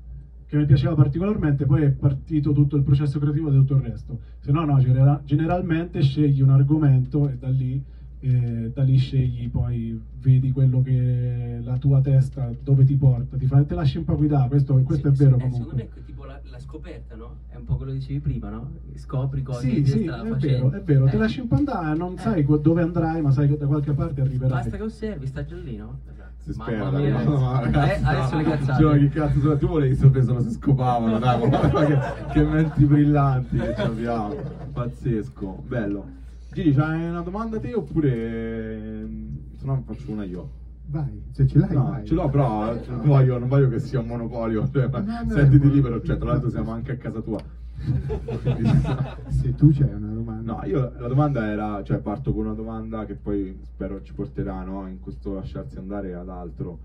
che 0.47 0.57
mi 0.57 0.65
piaceva 0.67 0.95
particolarmente, 0.95 1.67
poi 1.67 1.83
è 1.83 1.91
partito 1.91 2.53
tutto 2.53 2.77
il 2.77 2.83
processo 2.85 3.19
creativo 3.19 3.51
di 3.51 3.57
tutto 3.57 3.75
il 3.75 3.83
resto. 3.83 4.19
Se 4.39 4.53
no, 4.53 4.65
no, 4.65 4.79
genera- 4.79 5.21
generalmente 5.25 6.01
scegli 6.03 6.41
un 6.41 6.51
argomento 6.51 7.29
e 7.29 7.37
da 7.37 7.49
lì, 7.49 7.83
eh, 8.25 8.71
da 8.73 8.83
lì 8.83 8.97
scegli, 8.97 9.51
poi 9.51 10.01
vedi 10.21 10.51
quello 10.51 10.81
che 10.81 11.61
la 11.63 11.77
tua 11.77 12.01
testa 12.01 12.51
dove 12.63 12.85
ti 12.85 12.97
porta, 12.97 13.37
ti, 13.37 13.47
fa, 13.47 13.63
te 13.65 13.75
lasci 13.75 13.99
un 13.99 14.05
po' 14.05 14.17
guidare, 14.17 14.49
questo, 14.49 14.75
questo 14.83 15.13
Sì, 15.13 15.23
è 15.23 15.27
vero 15.27 15.37
sì, 15.39 15.45
eh, 15.45 15.49
comunque. 15.51 15.77
Secondo 15.79 15.95
me 15.95 16.01
è 16.01 16.05
tipo 16.05 16.25
la, 16.25 16.41
la 16.51 16.59
scoperta, 16.59 17.15
no? 17.17 17.37
È 17.49 17.57
un 17.57 17.65
po' 17.65 17.77
quello 17.77 17.93
che 17.93 17.99
dicevi 17.99 18.21
prima, 18.21 18.49
no? 18.49 18.71
Scopri 18.95 19.43
cose 19.43 19.61
Sì, 19.69 19.75
che 19.75 19.83
ti 19.83 19.91
sì, 19.91 20.05
è 20.05 20.09
facendo. 20.09 20.39
vero, 20.39 20.71
è 20.71 20.83
vero, 20.83 21.05
te 21.07 21.17
Eh. 21.17 21.19
lasci 21.19 21.41
un 21.41 21.49
po' 21.49 21.57
andare, 21.57 21.97
non 21.97 22.15
Eh. 22.15 22.19
sai 22.19 22.45
dove 22.45 22.83
andrai, 22.83 23.21
ma 23.21 23.31
sai 23.31 23.49
che 23.49 23.59
da 23.59 23.67
qualche 23.67 23.93
parte 23.93 24.21
arriverai. 24.23 24.49
Basta 24.51 24.77
che 24.77 24.83
osservi, 24.83 25.27
sta 25.27 25.45
già 25.45 25.57
lì, 25.57 25.77
no? 25.77 25.99
Si 26.39 26.53
Mamma 26.59 26.89
spera, 26.91 27.23
no, 27.23 27.39
no, 27.39 27.59
eh, 27.59 27.65
ragazzi, 27.65 28.05
adesso 28.05 28.35
no. 28.35 28.37
le 28.43 28.45
cazzate. 28.45 28.83
Cioè, 28.83 28.99
che 28.99 29.09
cazzo 29.09 29.57
tu 29.57 29.67
volevi 29.67 29.95
sapere 29.95 30.25
solo 30.25 30.41
se 30.43 30.51
scopavano, 30.51 31.19
dai, 31.19 31.41
che, 31.87 31.99
che 32.33 32.43
menti 32.45 32.85
brillanti 32.85 33.57
che 33.57 33.75
abbiamo. 33.77 34.35
Pazzesco, 34.73 35.63
bello. 35.67 36.23
Gigi, 36.55 36.73
c'hai 36.73 37.09
una 37.09 37.21
domanda 37.23 37.59
te 37.59 37.75
oppure 37.75 39.09
se 39.57 39.65
no 39.65 39.83
faccio 39.85 40.13
una 40.13 40.25
io? 40.25 40.63
Vai, 40.87 41.23
se 41.33 41.47
ce 41.49 41.59
l'hai, 41.59 41.73
No, 41.75 41.85
vai. 41.89 42.05
ce 42.07 42.15
l'ho, 42.15 42.29
però 42.29 42.73
non 42.89 43.01
voglio, 43.05 43.39
non 43.39 43.49
voglio 43.49 43.69
che 43.69 43.81
sia 43.81 43.99
un 43.99 44.07
monopolio. 44.07 44.69
Cioè, 44.73 44.87
No, 44.89 45.01
no, 45.25 45.31
sentiti 45.33 45.69
libero, 45.71 46.01
cioè, 46.03 46.17
tra 46.17 46.31
l'altro 46.31 46.51
siamo 46.51 46.71
anche 46.71 46.93
a 46.93 46.97
casa 46.97 47.21
tua. 47.21 47.41
Se 49.31 49.55
tu 49.57 49.71
c'hai 49.73 49.93
una 49.93 50.13
domanda. 50.13 50.53
No, 50.53 50.65
io 50.65 50.93
la 50.97 51.09
domanda 51.09 51.45
era, 51.51 51.83
cioè 51.83 51.99
parto 51.99 52.33
con 52.33 52.45
una 52.45 52.55
domanda 52.55 53.05
che 53.05 53.15
poi 53.15 53.59
spero 53.65 54.01
ci 54.03 54.13
porterà 54.15 54.63
no, 54.63 54.87
in 54.87 55.01
questo 55.01 55.35
lasciarsi 55.35 55.77
andare 55.79 56.15
ad 56.15 56.29
altro. 56.29 56.79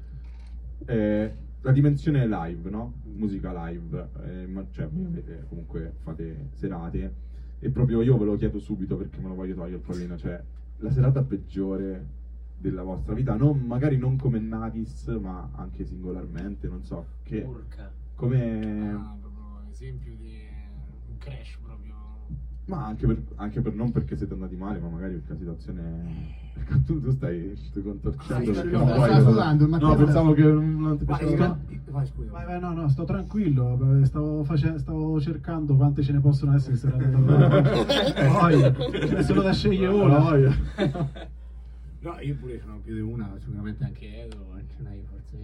Eh, 0.85 1.33
la 1.61 1.71
dimensione 1.71 2.25
live, 2.27 2.69
no? 2.71 2.93
Musica 3.15 3.51
live, 3.67 4.07
eh, 4.25 4.47
ma- 4.47 4.65
cioè 4.71 4.87
voi 4.87 5.05
avete 5.05 5.45
comunque 5.47 5.93
fate 6.03 6.47
serate 6.53 7.27
e 7.59 7.69
proprio 7.69 8.01
io 8.01 8.17
ve 8.17 8.25
lo 8.25 8.35
chiedo 8.35 8.59
subito 8.59 8.95
perché 8.95 9.19
me 9.19 9.27
lo 9.27 9.35
voglio 9.35 9.53
togliere 9.53 9.75
il 9.77 9.81
pallino, 9.81 10.17
cioè 10.17 10.41
la 10.77 10.91
serata 10.91 11.23
peggiore 11.23 12.17
della 12.57 12.83
vostra 12.83 13.13
vita, 13.13 13.35
non- 13.35 13.59
magari 13.65 13.97
non 13.97 14.17
come 14.17 14.39
Navis, 14.39 15.07
ma 15.19 15.49
anche 15.53 15.85
singolarmente, 15.85 16.67
non 16.67 16.83
so, 16.83 17.05
che 17.23 17.41
Urca. 17.41 17.91
come 18.15 18.91
Ah, 18.91 19.15
proprio 19.19 19.61
esempio 19.69 20.15
di 20.15 20.37
un 21.09 21.17
crash 21.17 21.57
proprio. 21.61 21.95
Ma 22.69 22.85
anche 22.85 23.07
per, 23.07 23.17
anche 23.37 23.61
per 23.61 23.73
non 23.73 23.91
perché 23.91 24.15
siete 24.15 24.33
andati 24.33 24.55
male, 24.55 24.77
ma 24.79 24.89
magari 24.89 25.15
perché 25.15 25.31
la 25.33 25.37
situazione. 25.39 26.37
Ecco, 26.59 26.77
tu, 26.85 27.01
tu 27.01 27.09
stai 27.11 27.57
contorcendo 27.81 28.51
Ah, 28.51 28.53
perché 28.53 28.77
sta 28.77 28.95
voglio- 28.95 29.21
sudando, 29.29 29.63
No, 29.63 29.69
Matteo 29.69 29.95
pensavo 29.95 30.33
che 30.33 30.43
non, 30.43 30.97
ti 30.99 31.05
Vai, 31.05 31.17
piaceva. 31.17 31.47
vai, 31.47 31.79
vai, 31.89 32.05
scusa. 32.05 32.31
Vai, 32.31 32.45
vai, 32.45 32.59
no, 32.59 32.73
no, 32.73 32.87
sto 32.89 33.05
tranquillo, 33.05 33.97
eh, 34.01 34.05
stavo, 34.05 34.43
face- 34.43 34.77
stavo 34.77 35.19
cercando 35.19 35.75
quante 35.75 36.03
ce 36.03 36.11
ne 36.11 36.19
possono 36.19 36.53
essere 36.55 36.75
se 36.75 36.89
Poi, 36.89 38.59
se 39.23 39.33
lo 39.33 39.41
da 39.41 39.51
scegliere 39.53 39.91
No, 39.93 40.03
una. 40.03 40.55
No, 42.01 42.15
io 42.21 42.35
pure 42.39 42.59
sono 42.61 42.79
più 42.83 42.93
di 42.93 43.01
una, 43.01 43.29
sicuramente 43.39 43.83
anche 43.83 44.23
Edo, 44.23 44.37
ce 44.77 44.83
n'hai 44.83 45.01
forse 45.09 45.37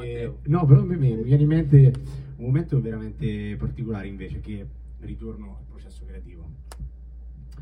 Eh, 0.00 0.32
no, 0.44 0.66
però 0.66 0.82
mi 0.84 0.96
mi 0.96 1.22
viene 1.22 1.42
in 1.42 1.48
mente 1.48 1.92
un 2.36 2.46
momento 2.46 2.80
veramente 2.80 3.56
particolare 3.56 4.06
invece 4.06 4.40
che 4.40 4.66
ritorno 5.00 5.56
al 5.58 5.64
processo 5.70 6.04
creativo. 6.06 6.48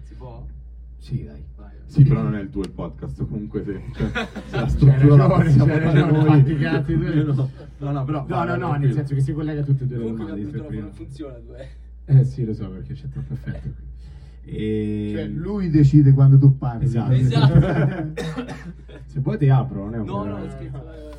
Si 0.02 0.14
può? 0.14 0.46
Sì, 0.98 1.24
dai. 1.24 1.42
Sì, 1.86 2.04
però 2.04 2.22
non 2.22 2.34
è 2.36 2.40
il 2.40 2.48
tuo 2.50 2.62
il 2.62 2.70
podcast, 2.70 3.26
comunque 3.26 3.64
se, 3.64 3.82
cioè, 3.94 4.28
se 4.46 4.56
la 4.56 4.66
struttura 4.68 5.16
la 5.16 5.24
a 5.24 5.28
fare 5.28 5.52
noi. 6.10 6.56
cazzi 6.58 6.94
no, 6.96 7.50
no, 7.78 7.90
no, 7.90 8.04
però 8.04 8.20
No, 8.20 8.26
vai, 8.28 8.46
no, 8.46 8.56
no, 8.56 8.74
nel 8.76 8.92
senso 8.92 9.14
che 9.14 9.20
si 9.20 9.32
collega 9.32 9.60
a 9.60 9.64
tutte 9.64 9.84
e 9.84 9.86
due 9.86 9.96
le 9.98 10.02
Comunque 10.04 10.24
domande. 10.26 10.40
il 10.46 10.50
per 10.50 10.60
microfono 10.60 10.68
prima. 10.68 10.84
non 10.84 10.92
funziona, 10.94 11.38
due. 11.38 11.68
Eh 12.04 12.24
sì, 12.24 12.44
lo 12.44 12.54
so 12.54 12.68
perché 12.70 12.94
c'è 12.94 13.08
troppo 13.08 13.32
effetto 13.34 13.68
qui. 13.74 13.84
E... 14.44 15.10
Cioè, 15.14 15.26
lui 15.28 15.70
decide 15.70 16.12
quando 16.12 16.38
tu 16.38 16.56
parli. 16.58 16.84
Esatto. 16.84 17.12
Esatto. 17.12 18.12
Se 19.06 19.20
vuoi 19.20 19.38
ti 19.38 19.48
apro, 19.48 19.84
non 19.84 19.94
è 19.94 19.98
un 19.98 20.06
No, 20.06 20.12
problema. 20.22 20.38
no, 20.40 20.50
scherzo. 20.50 20.70
vai, 20.72 20.84
vai, 20.84 21.02
vai. 21.02 21.10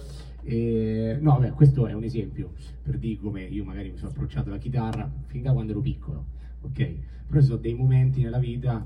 E, 0.46 1.18
no, 1.22 1.40
beh, 1.40 1.52
questo 1.52 1.88
è 1.88 1.94
un 1.94 2.04
esempio 2.04 2.52
per 2.84 2.98
dire 2.98 3.18
come 3.18 3.44
io 3.44 3.64
magari 3.64 3.92
mi 3.92 3.98
sono 3.98 4.10
approcciato 4.12 4.50
alla 4.50 4.58
chitarra 4.58 5.10
fin 5.28 5.42
da 5.42 5.54
quando 5.54 5.72
ero 5.72 5.80
piccolo, 5.82 6.26
ok? 6.62 6.94
Però 7.28 7.40
ci 7.40 7.46
sono 7.46 7.60
dei 7.60 7.74
momenti 7.74 8.22
nella 8.22 8.40
vita 8.40 8.86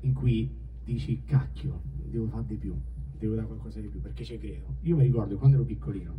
in 0.00 0.14
cui 0.14 0.48
dici, 0.84 1.20
cacchio, 1.26 1.80
devo 2.10 2.26
fare 2.28 2.44
di 2.46 2.54
più, 2.54 2.74
devo 3.18 3.34
dare 3.34 3.46
qualcosa 3.46 3.78
di 3.80 3.88
più, 3.88 4.00
perché 4.00 4.24
ci 4.24 4.38
credo. 4.38 4.76
Io 4.82 4.96
mi 4.96 5.02
ricordo 5.02 5.36
quando 5.36 5.56
ero 5.58 5.66
piccolino 5.66 6.14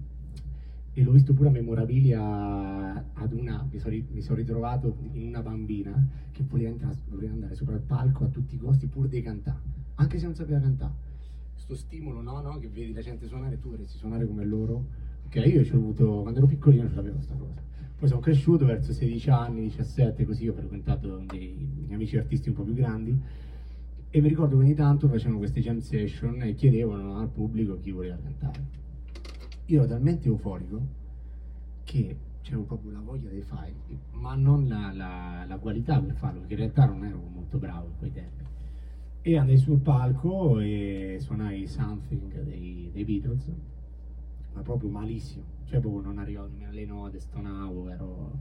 e 0.94 1.04
l'ho 1.04 1.12
visto 1.12 1.34
pure 1.34 1.50
a 1.50 1.52
memorabilia 1.52 3.12
ad 3.14 3.32
una, 3.34 3.66
mi 3.72 3.80
sono, 3.80 4.36
ritrovato 4.36 4.98
in 5.14 5.28
una 5.28 5.42
bambina 5.42 6.08
che 6.32 6.44
voleva, 6.48 6.70
entrare, 6.70 6.98
voleva 7.10 7.34
andare 7.34 7.56
sopra 7.56 7.76
il 7.76 7.82
palco 7.82 8.26
a 8.26 8.28
tutti 8.28 8.56
i 8.56 8.58
costi 8.58 8.88
pur 8.88 9.08
di 9.08 9.22
cantare, 9.22 9.60
anche 9.96 10.20
se 10.20 10.26
non 10.26 10.36
sapeva 10.36 10.60
cantare. 10.60 11.10
Sto 11.56 11.76
stimolo, 11.76 12.22
no, 12.22 12.42
no, 12.42 12.58
che 12.60 12.68
vedi 12.68 12.92
la 12.92 13.02
gente 13.02 13.28
suonare, 13.28 13.60
tu 13.60 13.70
dovresti 13.70 13.98
suonare 13.98 14.26
come 14.26 14.44
loro. 14.44 14.86
Ok, 15.26 15.36
io 15.36 15.64
ci 15.64 15.74
ho 15.74 15.78
avuto, 15.78 16.22
quando 16.22 16.40
ero 16.40 16.48
piccolino 16.48 16.90
ce 16.90 16.96
l'avevo 16.96 17.16
questa 17.16 17.36
cosa. 17.36 17.62
Poi 17.98 18.10
sono 18.10 18.20
cresciuto 18.20 18.66
verso 18.66 18.92
16 18.92 19.30
anni, 19.30 19.62
17, 19.62 20.26
così 20.26 20.48
ho 20.48 20.54
frequentato 20.54 21.24
dei 21.28 21.88
amici 21.92 22.18
artisti 22.18 22.50
un 22.50 22.56
po' 22.56 22.64
più 22.64 22.74
grandi 22.74 23.16
e 24.10 24.20
mi 24.20 24.28
ricordo 24.28 24.58
che 24.58 24.64
ogni 24.64 24.74
tanto 24.74 25.08
facevano 25.08 25.38
queste 25.38 25.62
jam 25.62 25.80
session 25.80 26.42
e 26.42 26.54
chiedevano 26.54 27.20
al 27.20 27.30
pubblico 27.30 27.80
chi 27.80 27.92
voleva 27.92 28.18
cantare. 28.22 28.60
Io 29.72 29.80
ero 29.80 29.88
talmente 29.88 30.28
euforico 30.28 30.82
che 31.86 32.18
c'avevo 32.42 32.64
proprio 32.64 32.92
la 32.92 33.00
voglia 33.00 33.30
di 33.30 33.42
fare, 33.42 33.74
ma 34.12 34.36
non 34.36 34.68
la, 34.68 34.92
la- 34.94 35.46
la 35.48 35.58
qualità 35.60 35.98
per 36.02 36.14
farlo, 36.16 36.40
perché 36.40 36.56
in 36.56 36.60
realtà 36.60 36.86
non 36.88 37.06
ero 37.06 37.22
molto 37.34 37.58
bravo 37.58 37.86
in 37.88 37.98
quei 37.98 38.12
tempi. 38.12 38.44
E 39.22 39.38
andai 39.38 39.58
sul 39.58 39.80
palco 39.80 40.60
e 40.60 41.18
suonai 41.22 41.68
Something 41.68 42.42
dei, 42.44 42.90
dei 42.92 43.06
Beatles, 43.06 43.50
ma 44.54 44.62
proprio 44.62 44.90
malissimo, 44.90 45.44
cioè 45.64 45.80
proprio 45.80 46.02
non 46.02 46.18
arrivavo 46.18 46.48
nemmeno 46.50 46.70
alle 46.70 46.86
note, 46.86 47.20
stonavo, 47.22 47.90
ero, 47.90 48.32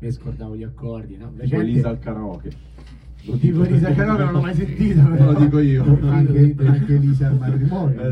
mi 0.00 0.10
scordavo 0.10 0.54
gli 0.54 0.64
accordi, 0.64 1.16
no? 1.16 1.32
Gente- 1.34 1.56
Elisa 1.56 1.88
al 1.88 1.98
karaoke. 1.98 2.52
Lo 3.26 3.36
Tipo 3.38 3.62
al 3.62 3.94
karaoke 3.94 4.22
non 4.24 4.32
l'ho 4.32 4.40
mai 4.40 4.54
sentito, 4.54 5.00
però. 5.02 5.32
lo 5.32 5.38
dico 5.38 5.58
io. 5.58 5.82
anche, 6.02 6.54
anche 6.58 6.94
Elisa 6.94 7.26
al 7.28 7.38
matrimonio. 7.38 8.02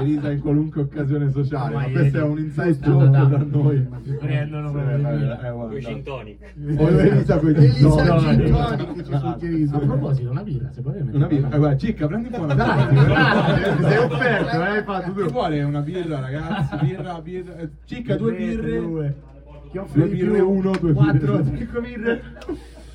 Elisa 0.00 0.30
in 0.30 0.40
qualunque 0.40 0.82
occasione 0.82 1.30
sociale, 1.30 1.74
Ma 1.74 1.80
ma 1.86 1.88
questo 1.90 2.18
è 2.18 2.22
un 2.22 2.38
inside 2.38 2.78
joke 2.80 3.04
andando. 3.04 3.36
da 3.38 3.44
noi. 3.50 3.88
Prendono 4.18 4.70
proprio 4.72 5.08
eh, 5.08 5.90
eh, 5.90 6.02
tonic. 6.02 6.38
O 6.76 6.88
Elisa 6.90 7.38
con 7.38 7.50
i 7.50 7.54
Elisa 7.54 7.88
gin 7.88 7.98
al 7.98 8.06
tonic. 8.20 8.42
gin 8.44 8.52
tonic 8.52 9.04
ci 9.04 9.16
suggerisco. 9.18 9.76
A 9.76 9.78
proposito, 9.80 10.30
una 10.30 10.42
birra, 10.42 10.70
se 10.72 10.80
puoi 10.82 10.94
Una 11.10 11.26
birra, 11.26 11.48
eh, 11.50 11.56
guarda, 11.58 11.76
Cicca, 11.78 12.06
prendi 12.06 12.28
un 12.30 12.32
po' 12.34 12.42
una 12.42 12.54
Dai, 12.54 12.86
birra. 12.88 13.56
sei 13.88 13.96
offerto, 14.04 14.50
eh, 14.56 14.66
hai 14.66 14.82
fatto 14.82 15.12
tu. 15.12 15.24
vuole 15.30 15.62
una 15.62 15.80
birra, 15.80 16.20
ragazzi? 16.20 16.76
Birra, 16.84 17.20
birra. 17.22 17.56
eh, 17.56 17.68
Cicca, 17.86 18.16
due 18.16 18.32
birre. 18.36 18.80
due. 18.80 19.14
Di 19.94 20.02
birre, 20.04 20.40
uno, 20.40 20.72
due 20.78 20.92
Quattro, 20.92 21.38
birre. 21.38 21.56
cinque 21.56 21.80
birre. 21.80 22.22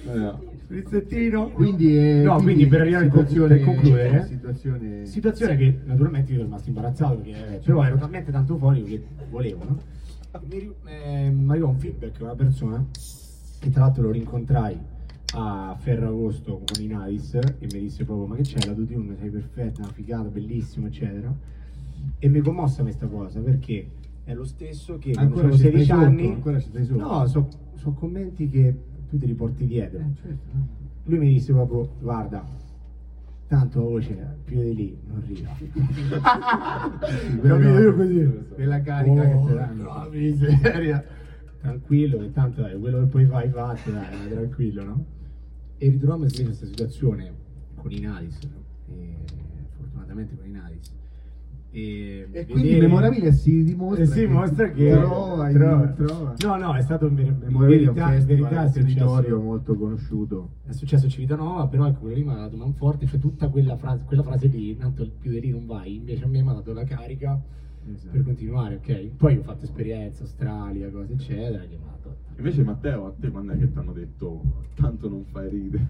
Eh, 0.05 0.17
no. 0.17 0.41
Sprizzettino. 0.63 1.49
Quindi, 1.49 1.95
è, 1.95 2.23
No, 2.23 2.37
quindi 2.41 2.65
per 2.67 2.81
arrivare 2.81 3.05
situazione, 3.05 3.55
per 3.55 3.65
concludere, 3.65 4.25
situazione, 4.27 5.05
Situazione 5.05 5.55
che 5.57 5.79
naturalmente 5.85 6.31
io 6.31 6.37
ero 6.37 6.45
rimasto 6.45 6.69
imbarazzato 6.69 7.15
perché 7.17 7.61
però 7.63 7.83
ero 7.83 7.97
talmente 7.97 8.31
tanto 8.31 8.53
euforico 8.53 8.87
che 8.87 9.03
volevo, 9.29 9.63
no? 9.63 9.79
Mi, 10.49 10.71
eh, 10.85 11.29
mi 11.29 11.49
arrivò 11.51 11.69
un 11.69 11.77
feedback 11.77 12.17
da 12.17 12.25
una 12.25 12.35
persona 12.35 12.85
che 13.59 13.69
tra 13.69 13.81
l'altro 13.81 14.03
lo 14.03 14.11
rincontrai 14.11 14.77
a 15.35 15.75
Ferragosto 15.79 16.61
con 16.71 16.83
i 16.83 16.87
Navis 16.87 17.35
e 17.35 17.67
mi 17.71 17.79
disse 17.79 18.03
proprio 18.03 18.27
ma 18.27 18.35
che 18.35 18.41
c'è 18.43 18.65
la 18.67 18.73
Tutune, 18.73 19.15
sei 19.19 19.29
perfetta, 19.29 19.81
una 19.83 19.91
figata, 19.91 20.27
bellissimo 20.29 20.87
eccetera 20.87 21.33
e 22.19 22.27
mi 22.29 22.39
commossa 22.41 22.81
questa 22.83 23.07
cosa 23.07 23.39
perché 23.39 23.89
è 24.23 24.33
lo 24.33 24.43
stesso 24.45 24.97
che 24.97 25.11
Ancora 25.15 25.47
avevo 25.47 25.53
ci 25.53 25.59
stai 25.59 25.71
16 25.71 25.89
sotto? 25.91 26.01
anni 26.05 26.27
Ancora 26.27 26.59
ci 26.59 26.67
stai 26.69 26.85
sotto? 26.85 26.99
no, 26.99 27.27
sono 27.27 27.93
commenti 27.93 28.49
che 28.49 28.75
tu 29.09 29.17
ti 29.17 29.25
riporti 29.25 29.65
dietro 29.67 29.99
Eh, 29.99 30.13
certo. 30.21 30.49
lui 31.03 31.19
mi 31.19 31.33
disse 31.33 31.51
proprio 31.53 31.89
guarda 31.99 32.45
tanto 33.47 33.79
la 33.79 33.85
voce 33.89 34.27
più 34.45 34.59
di 34.61 34.75
lì 34.75 34.97
non 35.07 35.21
arriva 35.21 35.49
Capito? 37.41 37.79
Io 37.79 37.95
così. 37.95 38.45
Quella 38.53 38.81
carica 38.81 39.21
che 39.27 39.33
Oh, 39.33 39.45
te 39.45 39.53
danno. 39.53 39.83
no, 39.83 40.09
miseria. 40.09 41.03
Tranquillo, 41.61 42.19
che 42.19 42.31
tanto 42.31 42.61
dai, 42.61 42.79
quello 42.79 42.99
che 42.99 43.05
poi 43.05 43.25
fai 43.25 43.49
fatto, 43.49 43.89
dai, 43.91 44.29
tranquillo, 44.29 44.83
no? 44.83 45.05
E 45.77 45.89
ritrovammo 45.89 46.25
in 46.25 46.31
questa 46.43 46.65
situazione 46.65 47.31
con 47.75 47.91
i 47.91 47.99
Nadis, 47.99 48.37
e, 48.89 49.15
fortunatamente 49.75 50.35
con. 50.37 50.44
E, 51.77 52.27
E 52.31 52.45
quindi 52.45 52.69
vedere- 52.69 52.87
Memorabilia 52.87 53.31
si 53.33 53.63
dimostra 53.65 54.03
Eh 54.03 54.07
sì, 54.07 54.25
mostra 54.27 54.71
che 54.71 54.91
trova, 54.91 55.49
trova. 55.49 55.87
trova. 55.89 56.33
No, 56.45 56.55
no, 56.55 56.73
è 56.75 56.81
stato 56.81 57.07
in, 57.07 57.15
ver- 57.15 57.27
in 57.27 57.37
Memorabilia 57.41 57.87
è 57.87 57.89
un 57.89 57.93
verità, 57.95 58.07
in 58.13 58.15
festival 58.21 58.49
verità 58.49 58.69
territorio 58.69 59.41
molto 59.41 59.75
conosciuto. 59.75 60.49
è 60.65 60.71
successo 60.71 61.07
a 61.07 61.09
Civitanova, 61.09 61.67
però 61.67 61.85
ecco, 61.87 61.99
quello 61.99 62.15
lì 62.15 62.23
mi 62.23 62.31
ha 62.31 62.35
dato 62.35 62.55
manforte, 62.55 63.05
cioè 63.07 63.19
tutta 63.19 63.49
quella 63.49 63.75
frase, 63.75 64.03
quella 64.05 64.23
frase 64.23 64.47
lì, 64.47 64.77
tanto 64.77 65.05
più 65.19 65.31
di 65.31 65.41
lì 65.41 65.49
non 65.49 65.65
vai, 65.65 65.95
invece 65.95 66.23
a 66.23 66.27
me 66.27 66.41
mi 66.41 66.49
ha 66.49 66.53
dato 66.53 66.71
la 66.71 66.85
carica 66.85 67.41
Esatto. 67.93 68.11
per 68.11 68.23
continuare, 68.23 68.75
ok? 68.75 69.01
Poi 69.15 69.37
ho 69.37 69.43
fatto 69.43 69.65
esperienza, 69.65 70.23
Australia, 70.23 70.89
cose 70.89 71.13
eccetera, 71.13 71.59
che. 71.59 71.77
Invece 72.37 72.63
Matteo, 72.63 73.07
a 73.07 73.13
te 73.17 73.29
quando 73.29 73.53
è 73.53 73.57
che 73.57 73.71
ti 73.71 73.77
hanno 73.77 73.93
detto 73.93 74.41
tanto 74.75 75.07
non 75.07 75.23
fai 75.25 75.49
ride? 75.49 75.79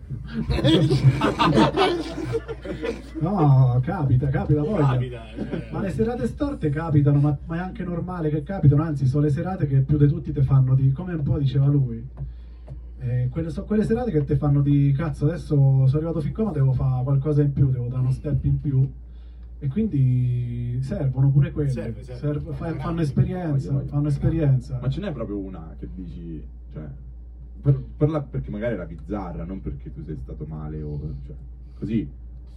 No, 3.19 3.79
capita, 3.83 4.27
capita 4.27 4.61
poi. 4.61 4.77
Capita, 4.77 5.23
cioè. 5.35 5.69
Ma 5.71 5.81
le 5.81 5.89
serate 5.89 6.27
storte 6.27 6.69
capitano, 6.69 7.19
ma, 7.19 7.35
ma 7.45 7.55
è 7.55 7.59
anche 7.59 7.83
normale 7.83 8.29
che 8.29 8.43
capitano, 8.43 8.83
anzi 8.83 9.07
sono 9.07 9.23
le 9.23 9.31
serate 9.31 9.65
che 9.65 9.79
più 9.79 9.97
di 9.97 10.07
tutti 10.07 10.31
te 10.31 10.43
fanno 10.43 10.75
di, 10.75 10.91
come 10.91 11.13
un 11.13 11.23
po' 11.23 11.39
diceva 11.39 11.65
lui, 11.65 12.07
eh, 12.99 13.27
quelle, 13.31 13.49
sono 13.49 13.65
quelle 13.65 13.83
serate 13.83 14.11
che 14.11 14.23
te 14.23 14.35
fanno 14.35 14.61
di 14.61 14.93
cazzo, 14.95 15.25
adesso 15.25 15.55
sono 15.55 15.89
arrivato 15.93 16.21
fin 16.21 16.33
qua 16.33 16.43
ma 16.45 16.51
devo 16.51 16.73
fare 16.73 17.03
qualcosa 17.03 17.41
in 17.41 17.53
più, 17.53 17.71
devo 17.71 17.87
dare 17.87 18.01
uno 18.01 18.11
step 18.11 18.43
in 18.45 18.59
più. 18.59 18.87
E 19.59 19.67
quindi 19.67 20.79
servono 20.81 21.29
pure 21.31 21.51
quelle, 21.51 21.69
Serve, 21.69 22.03
serve. 22.03 22.19
Serve- 22.19 22.53
fa- 22.53 22.65
Ragazzi, 22.65 22.83
fanno 22.83 23.01
esperienza, 23.01 23.51
voglio, 23.69 23.71
voglio. 23.79 23.87
fanno 23.89 24.07
esperienza. 24.09 24.79
Ma 24.81 24.89
ce 24.89 24.99
n'è 24.99 25.11
proprio 25.11 25.37
una 25.39 25.75
che 25.79 25.87
dici, 25.93 26.45
cioè, 26.71 26.83
per, 27.61 27.81
per 27.97 28.09
la- 28.09 28.21
perché 28.21 28.51
magari 28.51 28.73
era 28.73 28.85
bizzarra, 28.85 29.43
non 29.45 29.61
perché 29.61 29.91
tu 29.93 30.03
sei 30.03 30.17
stato 30.21 30.45
male 30.45 30.81
o 30.81 30.99
cioè, 31.25 31.35
così. 31.79 32.07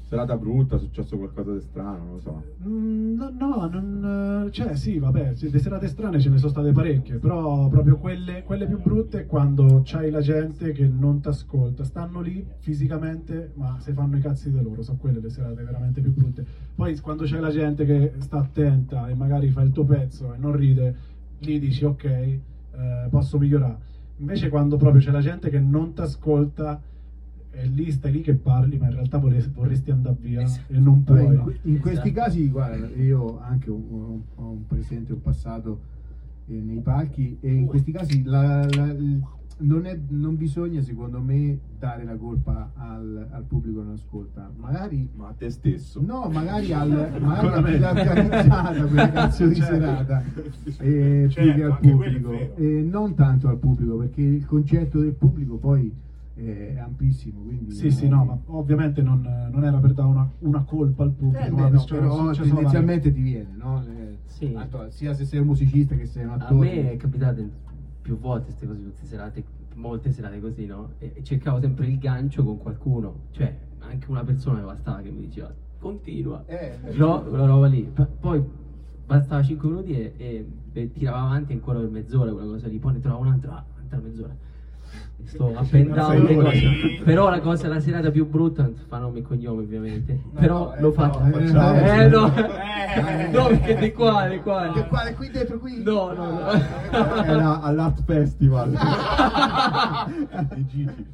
Serata 0.08 0.38
brutta, 0.38 0.76
è 0.76 0.78
successo 0.78 1.18
qualcosa 1.18 1.52
di 1.52 1.60
strano, 1.60 1.98
non 1.98 2.12
lo 2.12 2.18
so. 2.18 2.42
Mm, 2.66 3.14
No, 3.18 3.30
no, 3.38 3.68
non, 3.70 4.46
eh, 4.46 4.50
cioè 4.52 4.74
sì, 4.74 4.98
vabbè, 4.98 5.34
le 5.38 5.58
serate 5.58 5.86
strane 5.88 6.18
ce 6.18 6.30
ne 6.30 6.38
sono 6.38 6.50
state 6.50 6.72
parecchie, 6.72 7.16
però 7.18 7.68
proprio 7.68 7.96
quelle, 7.98 8.42
quelle 8.42 8.66
più 8.66 8.80
brutte 8.80 9.20
è 9.20 9.26
quando 9.26 9.82
c'hai 9.84 10.08
la 10.10 10.20
gente 10.20 10.72
che 10.72 10.86
non 10.86 11.20
ti 11.20 11.28
ascolta, 11.28 11.84
stanno 11.84 12.20
lì 12.22 12.42
fisicamente, 12.58 13.50
ma 13.56 13.76
se 13.80 13.92
fanno 13.92 14.16
i 14.16 14.20
cazzi 14.20 14.50
di 14.50 14.62
loro, 14.62 14.80
sono 14.82 14.96
quelle 14.98 15.20
le 15.20 15.28
serate 15.28 15.62
veramente 15.62 16.00
più 16.00 16.14
brutte. 16.14 16.42
Poi 16.74 16.98
quando 17.00 17.24
c'è 17.24 17.38
la 17.38 17.50
gente 17.50 17.84
che 17.84 18.14
sta 18.18 18.38
attenta 18.38 19.08
e 19.08 19.14
magari 19.14 19.50
fa 19.50 19.60
il 19.60 19.72
tuo 19.72 19.84
pezzo 19.84 20.32
e 20.32 20.38
non 20.38 20.56
ride, 20.56 20.96
lì 21.40 21.58
dici 21.58 21.84
ok, 21.84 22.04
eh, 22.04 22.40
posso 23.10 23.36
migliorare. 23.38 23.76
Invece 24.20 24.48
quando 24.48 24.76
proprio 24.78 25.02
c'è 25.02 25.10
la 25.10 25.20
gente 25.20 25.50
che 25.50 25.60
non 25.60 25.92
ti 25.92 26.00
ascolta, 26.00 26.80
e 27.60 27.66
lì 27.66 27.90
stai 27.90 28.12
lì 28.12 28.20
che 28.20 28.34
parli, 28.34 28.78
ma 28.78 28.86
in 28.86 28.94
realtà 28.94 29.18
vorresti, 29.18 29.50
vorresti 29.54 29.90
andare 29.90 30.16
via 30.20 30.42
e 30.68 30.78
non 30.78 31.02
puoi. 31.04 31.24
in, 31.24 31.52
in 31.62 31.78
questi 31.80 32.08
Esatto. 32.10 32.24
casi, 32.24 32.48
guarda, 32.48 32.86
io 32.96 33.40
anche 33.40 33.70
ho, 33.70 33.74
ho- 33.90 34.22
ho 34.36 34.50
un 34.50 34.66
presente, 34.66 35.12
un 35.12 35.20
passato 35.22 35.80
eh, 36.48 36.54
nei 36.54 36.78
palchi 36.80 37.36
e 37.40 37.52
in 37.52 37.66
questi 37.66 37.90
casi 37.92 38.22
la- 38.24 38.64
la- 38.70 38.94
non, 39.60 39.86
è- 39.86 39.98
non 40.10 40.36
bisogna, 40.36 40.80
secondo 40.82 41.20
me, 41.20 41.58
dare 41.80 42.04
la 42.04 42.14
colpa 42.14 42.70
al, 42.76 43.26
al 43.30 43.42
pubblico 43.42 43.80
che 43.80 43.84
non 43.86 43.94
ascolta. 43.94 44.48
Magari 44.56 45.08
Ma 45.16 45.28
a 45.28 45.34
te 45.36 45.50
stesso. 45.50 46.00
No, 46.00 46.28
magari 46.32 46.72
al 46.72 46.88
magari 47.20 47.78
la 47.80 47.88
a 47.90 47.94
chi 47.94 48.06
organizzata 48.08 48.84
quella 48.84 49.10
cazzo 49.10 49.46
di 49.48 49.54
Certo. 49.56 49.74
serata 49.74 50.22
eh, 50.78 51.24
più 51.26 51.30
Certo, 51.30 51.54
che 51.56 51.62
al 51.64 51.78
pubblico 51.80 52.56
e 52.56 52.86
non 52.88 53.14
tanto 53.16 53.48
al 53.48 53.58
pubblico 53.58 53.96
perché 53.96 54.22
il 54.22 54.46
concetto 54.46 55.00
del 55.00 55.14
pubblico 55.14 55.56
poi 55.56 55.86
eh, 55.86 56.07
è 56.44 56.78
ampissimo 56.78 57.42
quindi 57.42 57.70
Sì, 57.72 57.90
sì, 57.90 58.08
no, 58.08 58.24
ma 58.24 58.38
ovviamente 58.46 59.02
non, 59.02 59.20
non 59.50 59.64
era 59.64 59.78
per 59.78 59.92
dare 59.92 60.08
una, 60.08 60.28
una 60.38 60.62
colpa 60.62 61.02
al 61.02 61.12
pubblico, 61.12 61.44
eh, 61.44 61.50
ma 61.50 61.64
beh, 61.64 61.70
no, 61.70 61.78
cioè, 61.84 61.98
però 61.98 62.30
tendenzialmente 62.32 63.10
ti 63.12 63.20
viene 63.20 63.54
no? 63.56 63.82
Eh, 63.84 64.18
Sì. 64.26 64.52
tanto, 64.52 64.90
sia 64.90 65.14
se 65.14 65.24
sei 65.24 65.40
un 65.40 65.46
musicista 65.46 65.94
che 65.96 66.06
sei 66.06 66.24
un 66.24 66.30
A 66.30 66.34
attore 66.34 66.70
me 66.70 66.92
è 66.92 66.96
capitato 66.96 67.42
più 68.00 68.18
volte 68.18 68.46
queste 68.46 68.66
cose, 68.66 68.82
tutte 68.82 69.04
serate, 69.04 69.44
molte 69.74 70.10
serate 70.12 70.40
così, 70.40 70.66
no? 70.66 70.92
E 70.98 71.12
e 71.16 71.22
cercavo 71.22 71.60
sempre 71.60 71.86
il 71.86 71.98
gancio 71.98 72.44
con 72.44 72.56
qualcuno, 72.58 73.24
cioè 73.30 73.58
anche 73.80 74.10
una 74.10 74.24
persona 74.24 74.58
che 74.60 74.64
bastava 74.64 75.00
che 75.00 75.10
mi 75.10 75.20
diceva 75.20 75.52
continua. 75.78 76.44
Eh. 76.46 76.76
No, 76.96 77.22
quella 77.22 77.46
roba 77.46 77.66
lì. 77.66 77.82
P- 77.82 78.06
poi 78.18 78.42
bastava 79.04 79.42
5 79.42 79.68
minuti 79.68 79.92
e, 79.92 80.12
e- 80.16 80.46
e 80.72 80.92
tirava 80.92 81.18
avanti 81.20 81.52
ancora 81.52 81.78
per 81.80 81.88
mezz'ora 81.88 82.30
quella 82.32 82.46
cosa 82.46 82.66
lì. 82.68 82.78
Poi 82.78 82.92
ne 82.94 83.00
trovavo 83.00 83.22
un'altra, 83.22 83.64
un'altra 83.74 83.98
mezz'ora. 83.98 84.36
Sto 85.24 85.46
up 85.48 85.72
and 85.74 85.92
down 85.94 86.22
le 86.24 86.34
cose. 86.34 87.00
Però 87.04 87.28
la 87.28 87.40
cosa, 87.40 87.68
la 87.68 87.80
serata 87.80 88.10
più 88.10 88.26
brutta, 88.26 88.70
fa 88.88 88.98
nome 88.98 89.18
e 89.18 89.22
cognome 89.22 89.62
ovviamente. 89.62 90.18
Però 90.34 90.74
no, 90.74 90.80
l'ho 90.80 90.88
eh, 90.88 90.92
fatta. 90.92 91.18
no, 91.18 91.30
facciamo. 91.30 91.80
eh 91.80 92.08
no, 92.08 92.34
Eh, 92.34 93.28
no, 93.30 93.46
perché 93.48 93.76
di 93.76 93.92
qua, 93.92 94.26
di 94.26 94.40
qua. 94.40 94.72
Che 94.72 94.86
qua, 94.86 95.02
qui 95.14 95.30
dentro, 95.30 95.58
qui? 95.58 95.82
No, 95.82 96.12
no, 96.12 96.30
no. 96.30 97.22
Era 97.24 97.60
all'Art 97.60 98.02
Festival 98.04 98.70
di 100.54 100.66
Gigi. 100.66 101.06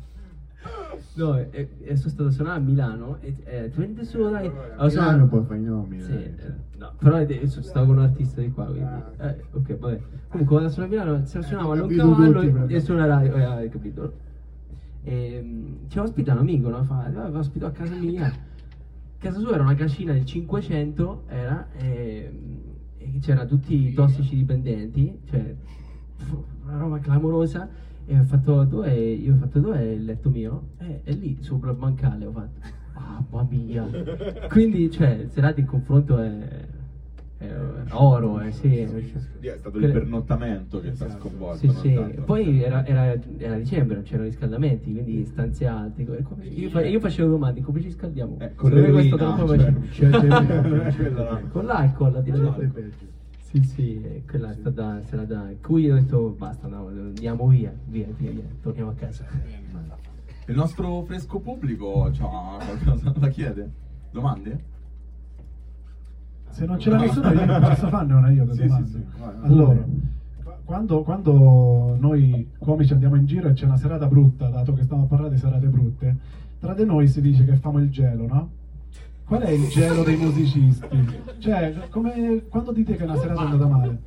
No, 1.17 1.39
e, 1.39 1.69
e 1.81 1.97
sono 1.97 2.09
stato 2.11 2.29
a 2.29 2.33
suonare 2.33 2.59
a 2.59 2.63
Milano 2.63 3.19
e 3.21 3.37
eh, 3.45 3.71
tu 3.71 3.79
vendi 3.81 4.05
su 4.05 4.19
dai. 4.19 4.47
Allora, 4.47 4.75
Milano 4.75 4.91
suonato- 4.91 5.27
poi 5.27 5.45
fai 5.45 5.59
i 5.61 5.63
nomi. 5.65 6.01
Sì, 6.01 6.11
dai. 6.13 6.23
eh, 6.23 6.53
no, 6.77 6.93
però 6.99 7.17
è- 7.17 7.47
sono 7.47 7.63
stato 7.65 7.87
con 7.87 7.97
un 7.99 8.03
artista 8.03 8.41
di 8.41 8.51
qua, 8.51 8.65
quindi. 8.65 9.03
Eh, 9.19 9.45
ok, 9.53 9.79
vabbè. 9.79 10.01
Comunque 10.29 10.45
quando 10.57 10.69
sono 10.71 10.87
a 10.87 10.89
Milano 10.89 11.25
si 11.25 11.41
suonava 11.43 11.73
Abbiamo 11.75 11.85
un 11.85 11.89
capito 11.89 12.03
cavallo 12.33 12.41
tutti, 12.61 12.75
e 12.75 12.81
su 12.81 12.93
una 12.93 13.07
radio, 13.07 13.35
eh, 13.37 13.43
hai 13.45 13.69
capito? 13.69 14.13
E, 15.05 15.41
mm, 15.45 15.75
ci 15.89 15.99
ospita 15.99 16.33
un 16.33 16.39
amico, 16.39 16.69
no? 16.69 16.83
Fa, 16.83 17.05
"Ah, 17.05 17.29
vi 17.29 17.37
ospito 17.37 17.67
a 17.67 17.71
casa 17.71 17.95
mia. 17.95 18.33
Casa 19.19 19.39
sua 19.39 19.55
era 19.55 19.63
una 19.63 19.75
cascina 19.77 20.13
del 20.13 20.25
500, 20.25 21.23
era, 21.29 21.69
e, 21.77 22.33
e 22.99 23.19
c'era 23.21 23.45
tutti 23.47 23.87
i 23.89 23.93
tossici 23.95 24.35
dipendenti, 24.35 25.17
cioè 25.31 25.55
una 26.65 26.77
roba 26.77 26.99
clamorosa. 26.99 27.69
E 28.07 28.19
ho 28.19 28.25
fatto 28.25 28.65
dove 28.65 28.95
io 28.95 29.33
ho 29.33 29.37
fatto 29.37 29.73
è 29.73 29.81
il 29.83 30.05
letto 30.05 30.29
mio? 30.29 30.69
E, 30.79 31.01
e 31.05 31.13
lì 31.15 31.39
sopra 31.41 31.71
il 31.71 31.77
bancale 31.77 32.27
ho 32.27 32.33
fatto. 32.33 32.61
Mamma 32.95 33.47
mia! 33.49 33.89
Quindi, 34.49 34.91
cioè, 34.91 35.27
serate 35.31 35.61
in 35.61 35.67
confronto 35.67 36.19
è, 36.19 36.67
è 37.39 37.53
oro, 37.93 38.41
eh, 38.41 38.53
sì. 38.53 38.79
È 38.79 39.57
stato 39.59 39.79
il 39.79 39.91
pernottamento 39.91 40.81
che 40.81 40.93
ti 40.93 41.03
ha 41.03 41.09
sconvolto. 41.11 41.57
Sì, 41.57 41.69
sì. 41.71 41.95
tanto. 41.95 42.23
Poi 42.23 42.63
era, 42.63 42.85
era, 42.87 43.19
era 43.39 43.57
dicembre, 43.57 43.97
non 43.97 44.05
c'erano 44.05 44.25
riscaldamenti, 44.25 44.93
quindi 44.93 45.25
stanziati. 45.25 46.05
come- 46.05 46.23
come- 46.23 46.45
Io, 46.45 46.69
fa- 46.69 46.85
io 46.85 47.01
facevo 47.01 47.31
domande, 47.31 47.63
come 47.63 47.81
ci 47.81 47.91
scaldiamo? 47.91 48.37
Eh, 48.39 48.55
con 48.55 48.71
l'eroina, 48.71 49.17
troppo 49.17 49.57
cioè. 49.57 49.73
Quella 50.11 51.31
no. 51.31 51.41
Con 51.51 51.65
l'alcol, 51.65 52.23
la. 53.59 53.63
Sì, 53.63 53.63
sì, 53.63 54.23
quella 54.27 54.51
è 54.51 54.55
stata 54.55 55.01
serata 55.03 55.51
in 55.51 55.61
cui 55.61 55.91
ho 55.91 55.95
detto 55.95 56.35
basta, 56.37 56.67
no, 56.67 56.89
andiamo 56.89 57.47
via, 57.49 57.73
via, 57.87 58.07
via, 58.17 58.31
via, 58.31 58.45
torniamo 58.61 58.91
a 58.91 58.95
casa. 58.95 59.25
Il 60.47 60.57
nostro 60.57 61.03
fresco 61.05 61.39
pubblico 61.41 62.11
c'ha 62.13 62.27
qualcosa 62.27 63.11
da 63.11 63.29
chiedere? 63.29 63.71
Domande? 64.11 64.73
Se 66.51 66.67
non 66.67 66.79
ce 66.79 66.91
l'ha 66.91 66.99
nessuno, 66.99 67.33
io 67.33 67.61
posso 67.61 67.89
farne 67.89 68.15
una 68.15 68.31
io. 68.31 68.53
Sì, 68.53 68.67
domande. 68.67 68.87
sì, 68.87 68.93
sì, 68.93 69.05
vai, 69.19 69.35
vai. 69.37 69.51
Allora, 69.51 69.85
qu- 70.43 70.57
quando, 70.65 71.03
quando 71.03 71.97
noi 71.99 72.51
comici 72.59 72.93
andiamo 72.93 73.17
in 73.17 73.27
giro 73.27 73.49
e 73.49 73.55
c'è 73.55 73.65
una 73.65 73.77
serata 73.77 74.07
brutta, 74.07 74.49
dato 74.49 74.73
che 74.73 74.85
stiamo 74.85 75.05
a 75.05 75.07
parlare 75.07 75.31
di 75.31 75.39
serate 75.39 75.67
brutte, 75.67 76.17
tra 76.61 76.75
di 76.75 76.85
noi 76.85 77.09
si 77.09 77.21
dice 77.21 77.45
che 77.45 77.57
famo 77.57 77.79
il 77.79 77.91
gelo, 77.91 78.27
no? 78.27 78.51
Qual 79.25 79.41
è 79.41 79.51
il 79.51 79.69
gelo 79.69 80.03
dei 80.03 80.17
musicisti? 80.17 81.09
Cioè, 81.39 81.89
come, 81.89 82.45
quando 82.49 82.73
dite 82.73 82.95
che 82.97 83.05
una 83.05 83.17
serata 83.17 83.41
è 83.41 83.45
andata 83.45 83.67
male? 83.67 84.03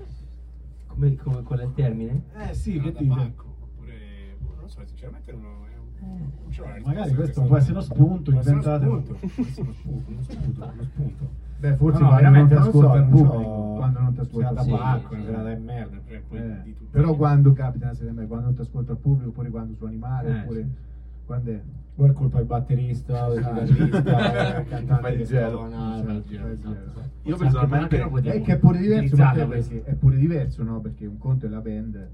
Come, 0.88 1.16
come 1.16 1.42
qual 1.44 1.60
è 1.60 1.64
il 1.64 1.74
termine? 1.74 2.24
Eh 2.50 2.54
sì, 2.54 2.74
che 2.80 2.92
da 2.92 3.00
dite? 3.00 3.16
banco, 3.16 3.56
oppure 3.62 3.94
boh, 4.40 4.54
non 4.54 4.62
lo 4.62 4.68
so, 4.68 4.82
sinceramente 4.86 5.32
non, 5.32 5.46
ho- 5.46 5.66
una 6.00 6.74
risposta 6.74 6.88
Magari 6.88 7.14
questo 7.16 7.42
può 7.44 7.58
essere 7.58 7.72
uno 7.74 7.82
spunto, 7.82 8.38
essere 8.38 8.56
uno 8.56 8.62
spunto, 8.62 9.18
uno 9.22 9.72
spunto, 9.74 10.12
uno 10.12 10.84
spunto. 10.84 11.30
Beh, 11.60 11.76
forse 11.76 12.00
No, 12.00 12.06
no, 12.06 12.18
quando 12.18 12.30
non 12.30 12.48
ti 12.48 12.54
veramente, 12.54 12.54
non 12.54 12.64
lo 12.64 12.72
so, 12.72 12.78
ascolta 12.78 12.98
il 12.98 13.06
pubblico, 13.10 13.42
so. 13.42 13.74
quando 13.78 14.00
non 14.00 14.14
ti 14.14 14.20
ascolta 14.20 14.48
Serata 14.48 14.62
pubblico. 14.62 14.84
pacco, 14.84 15.14
una 15.14 15.22
sì. 15.22 15.28
serata 15.28 15.54
di 15.54 15.64
merda, 15.64 15.98
Eh. 16.30 16.76
Però 16.92 17.16
quando 17.16 17.54
capita 17.54 17.86
una 17.86 17.94
serie 17.96 18.14
quando 18.28 18.46
non 18.46 18.54
ti 18.56 18.62
ascolta 18.62 18.92
il 18.92 18.98
pubblico, 19.00 19.30
oppure 19.30 19.50
quando 19.50 19.74
suoni 19.76 19.98
male, 19.98 20.30
Eh, 20.30 20.39
oppure 20.41 20.62
sì. 20.62 20.86
Quando 21.28 21.52
è? 21.52 21.62
O 22.00 22.06
è 22.06 22.13
colpa 22.13 22.38
del 22.38 22.46
batterista, 22.48 23.28
o 23.28 23.34
del 23.34 23.44
Ah. 23.44 23.63
chitarrista, 23.63 23.98
o 24.00 24.32
del 24.56 24.66
cantante 24.70 25.10
il 25.10 25.18
che 25.18 25.24
gelo. 25.26 25.50
suona, 25.58 25.94
Esatto, 25.94 26.06
fai 26.08 26.16
il 26.16 26.24
gelo, 26.28 26.48
esatto, 26.48 26.70
gelo. 26.74 26.82
esatto. 26.86 27.10
Io 27.24 27.36
Sì, 27.36 27.42
personalmente- 27.42 27.98
potremmo 28.08 28.18
È 28.38 28.42
che 28.42 28.54
è 28.54 28.58
pure 28.58 28.78
diverso, 28.80 29.16
perché, 29.16 29.46
perché 29.46 29.84
è 29.84 29.94
pure 29.94 30.16
diverso, 30.18 30.63
no? 30.63 30.80
Perché 30.80 31.06
un 31.06 31.18
conto 31.18 31.46
è 31.46 31.50
la 31.50 31.60
band, 31.60 32.08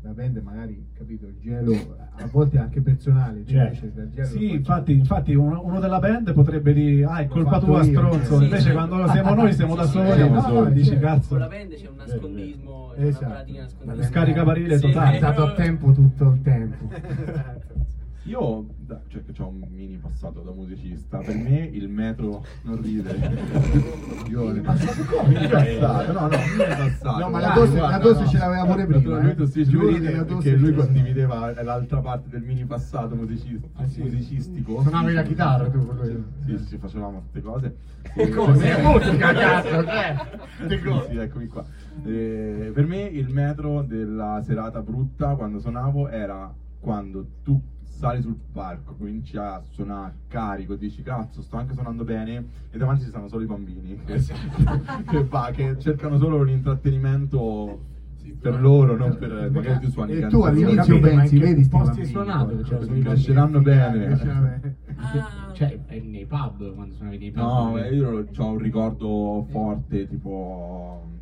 la 0.00 0.10
band 0.12 0.36
magari, 0.38 0.86
capito, 0.94 1.26
il 1.26 1.36
gelo 1.40 1.72
a 2.16 2.26
volte 2.32 2.56
è 2.56 2.60
anche 2.60 2.80
personale, 2.80 3.44
tu 3.44 3.50
Certo. 3.50 3.86
gelo 3.92 4.08
lo 4.16 4.24
Sì, 4.24 4.50
infatti, 4.52 4.92
infatti 4.92 5.34
uno, 5.34 5.60
uno 5.62 5.78
della 5.78 5.98
band 6.00 6.32
potrebbe 6.32 6.72
dire 6.72 7.04
ah 7.04 7.18
è 7.18 7.28
colpa 7.28 7.60
tua 7.60 7.78
io, 7.78 7.92
stronzo, 7.92 8.38
sì. 8.38 8.44
invece 8.44 8.72
quando 8.72 9.06
siamo 9.08 9.34
noi 9.34 9.52
siamo 9.52 9.74
da 9.76 9.84
Sì, 9.84 9.90
soli, 9.90 10.12
siamo 10.12 10.34
no, 10.34 10.40
soli. 10.40 10.72
dici 10.72 10.90
Con 10.92 10.98
cazzo. 11.00 11.28
Con 11.28 11.38
la 11.38 11.46
band 11.48 11.74
c'è 11.74 11.86
un 11.88 11.96
nascondismo, 11.96 12.92
c'è 12.96 13.02
Esatto. 13.02 13.24
una 13.26 13.34
pratica 13.34 13.60
nascondismo. 13.60 14.00
La 14.00 14.06
Scaricabarile 14.08 14.78
Sì. 14.78 14.86
totale. 14.86 15.14
È 15.14 15.16
stato 15.18 15.42
a 15.44 15.52
tempo 15.52 15.92
tutto 15.92 16.30
il 16.30 16.42
tempo. 16.42 16.88
Io, 18.28 18.66
da- 18.76 19.00
cioè 19.08 19.22
che 19.24 19.42
ho 19.42 19.48
un 19.48 19.66
mini 19.70 19.96
passato 19.96 20.40
da 20.40 20.50
musicista, 20.52 21.16
per 21.18 21.34
me 21.34 21.60
il 21.72 21.88
metro 21.88 22.44
non 22.62 22.80
ride. 22.82 23.16
Io 24.28 24.52
ne 24.52 24.60
passato 24.60 25.02
come? 25.10 25.28
Mini 25.28 25.48
passato, 25.48 26.12
no, 26.12 26.20
no, 26.20 26.28
mini 26.28 26.74
passato. 26.76 27.18
No, 27.20 27.30
ma 27.30 27.40
la 27.40 27.52
tosse- 27.54 27.78
la 27.80 27.98
tosse 27.98 28.26
ce 28.26 28.36
l'aveva 28.36 28.66
pure 28.66 28.84
prima, 28.86 29.18
Lui, 29.20 29.30
eh. 29.30 29.46
sì, 29.46 29.64
Giuro 29.64 29.90
giuro 29.92 30.36
che 30.36 30.50
che 30.50 30.56
lui 30.56 30.74
condivideva 30.74 31.62
l'altra 31.62 32.00
parte 32.00 32.28
del 32.28 32.42
mini 32.42 32.66
passato 32.66 33.14
musicista, 33.14 33.66
musicistico. 33.96 34.82
Suonavi 34.82 35.12
la 35.14 35.22
chitarra 35.22 35.70
tu 35.70 35.78
lui. 35.78 36.24
Sì, 36.44 36.58
sì, 36.66 36.76
facevamo 36.76 37.20
queste 37.30 37.40
cose. 37.40 37.76
Che 38.14 38.28
cose? 38.28 38.76
È 38.76 38.82
musica, 38.82 39.32
cazzo, 39.32 39.84
Sì, 40.68 40.78
cose? 40.80 41.08
sì, 41.10 41.16
eccomi 41.16 41.46
qua. 41.46 41.64
Eh, 42.04 42.70
per 42.74 42.86
me 42.86 43.00
il 43.04 43.30
metro 43.30 43.80
della 43.82 44.42
serata 44.44 44.82
brutta 44.82 45.34
quando 45.34 45.60
suonavo 45.60 46.08
era 46.08 46.52
quando 46.78 47.26
tu 47.42 47.60
sali 47.98 48.22
sul 48.22 48.38
palco, 48.52 48.94
cominci 48.94 49.36
a 49.36 49.60
suonare 49.70 50.14
carico, 50.28 50.76
dici 50.76 51.02
cazzo 51.02 51.42
sto 51.42 51.56
anche 51.56 51.74
suonando 51.74 52.04
bene 52.04 52.46
e 52.70 52.78
davanti 52.78 53.02
ci 53.02 53.08
stanno 53.08 53.26
solo 53.26 53.42
i 53.42 53.46
bambini 53.46 54.00
che, 54.04 54.22
che 55.10 55.24
va, 55.24 55.50
che 55.52 55.76
cercano 55.80 56.16
solo 56.16 56.36
un 56.36 56.48
intrattenimento 56.48 57.96
per 58.40 58.60
loro, 58.60 58.96
non 58.96 59.16
per 59.18 59.50
magari 59.50 59.84
tu 59.84 59.90
suoni 59.90 60.12
E 60.12 60.26
tu 60.28 60.42
all'inizio 60.42 61.00
pensi, 61.00 61.38
che 61.38 61.44
vedi 61.44 61.64
sti 61.64 61.76
posti 61.76 62.04
suonato? 62.04 62.62
Cioè, 62.62 62.84
sono 62.84 62.96
i 62.96 63.00
cresceranno 63.00 63.60
bene. 63.60 64.06
bene. 64.14 64.76
Cioè, 65.54 65.80
è 65.86 65.98
nei 65.98 66.26
pub, 66.26 66.74
quando 66.74 66.94
suonavi 66.94 67.18
nei 67.18 67.30
pub. 67.32 67.42
No, 67.42 67.78
eh. 67.78 67.88
eh, 67.88 67.94
io 67.94 68.26
ho 68.36 68.46
un 68.46 68.58
ricordo 68.58 69.46
forte 69.50 70.06
tipo 70.06 71.17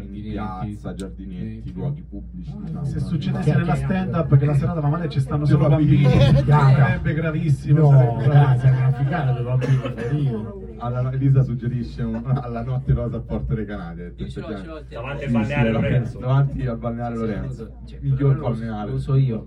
in 0.00 0.32
Giardinetti. 0.32 0.66
piazza, 0.70 0.94
giardinetti, 0.94 1.72
luoghi 1.72 2.02
pubblici. 2.02 2.50
Ah, 2.54 2.60
diciamo, 2.64 2.84
Se 2.84 2.98
no? 3.00 3.04
succedesse 3.06 3.50
Che- 3.50 3.56
nella 3.56 3.72
che- 3.74 3.78
stand 3.84 4.14
up 4.14 4.36
che 4.36 4.44
la 4.44 4.54
serata 4.54 4.80
va 4.80 4.88
male 4.88 5.08
ci 5.08 5.20
stanno 5.20 5.44
solo 5.44 5.68
bambini. 5.68 6.04
sarebbe 6.08 7.14
gravissimo. 7.14 7.90
No, 7.90 8.20
sarebbe 8.20 9.92
feriti. 9.94 10.32
Alla, 10.78 11.12
Elisa 11.12 11.42
suggerisce 11.42 12.02
un- 12.02 12.22
alla 12.42 12.62
notte 12.62 12.92
rosa 12.92 13.16
a 13.16 13.20
Porto 13.20 13.54
Recanate. 13.54 14.14
Io 14.16 14.28
ce 14.28 14.40
l'ho, 14.40 14.48
ce 14.56 14.64
l'ho. 14.66 14.82
Davanti 14.88 15.24
al 15.24 15.30
balneare 15.30 15.70
Lorenzo. 15.70 16.18
Davanti 16.18 16.66
al 16.66 16.76
balneare 16.78 17.16
Lorenzo. 17.16 17.70
cioè, 17.86 17.98
Miglior 18.02 18.38
balneare. 18.40 18.90
Lo 18.90 18.98
so 18.98 19.14
io. 19.14 19.46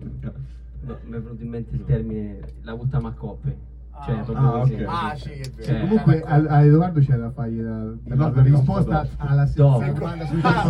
No, 0.81 0.97
mi 1.05 1.15
è 1.17 1.19
venuto 1.21 1.43
in 1.43 1.49
mente 1.49 1.75
il 1.75 1.83
termine 1.83 2.39
la 2.61 2.75
buttiamo 2.75 3.07
a 3.07 3.11
coppe. 3.11 3.57
Cioè, 4.05 4.15
Ah, 4.15 4.21
proprio 4.23 4.47
ah, 4.47 4.59
così. 4.59 4.83
Ah, 4.85 5.15
sì, 5.15 5.29
è 5.31 5.49
vero. 5.49 5.63
Cioè, 5.63 5.79
Comunque 5.81 6.21
a, 6.21 6.35
a 6.35 6.61
Edoardo 6.63 6.99
c'è 6.99 7.15
da 7.15 7.31
fargli 7.31 7.61
la, 7.61 7.83
la, 7.83 8.15
no, 8.15 8.31
la 8.33 8.41
risposta 8.41 9.07
alla 9.17 9.45
seconda. 9.47 10.25
Su 10.25 10.37
la 10.41 10.63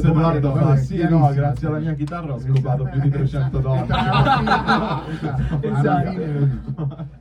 domanda, 0.00 0.34
Edoardo 0.34 0.54
fa 0.54 0.76
sì, 0.76 1.06
no, 1.08 1.30
grazie 1.32 1.66
alla 1.68 1.78
mia 1.78 1.94
chitarra 1.94 2.32
ho 2.32 2.38
scopato 2.40 2.84
più 2.84 3.00
di 3.00 3.10
300 3.10 3.58
donne. 3.58 3.86
Esatto. 5.60 5.68
Alla 5.68 6.10
fine 6.10 6.32
lo 6.32 6.44
dici. 6.44 7.14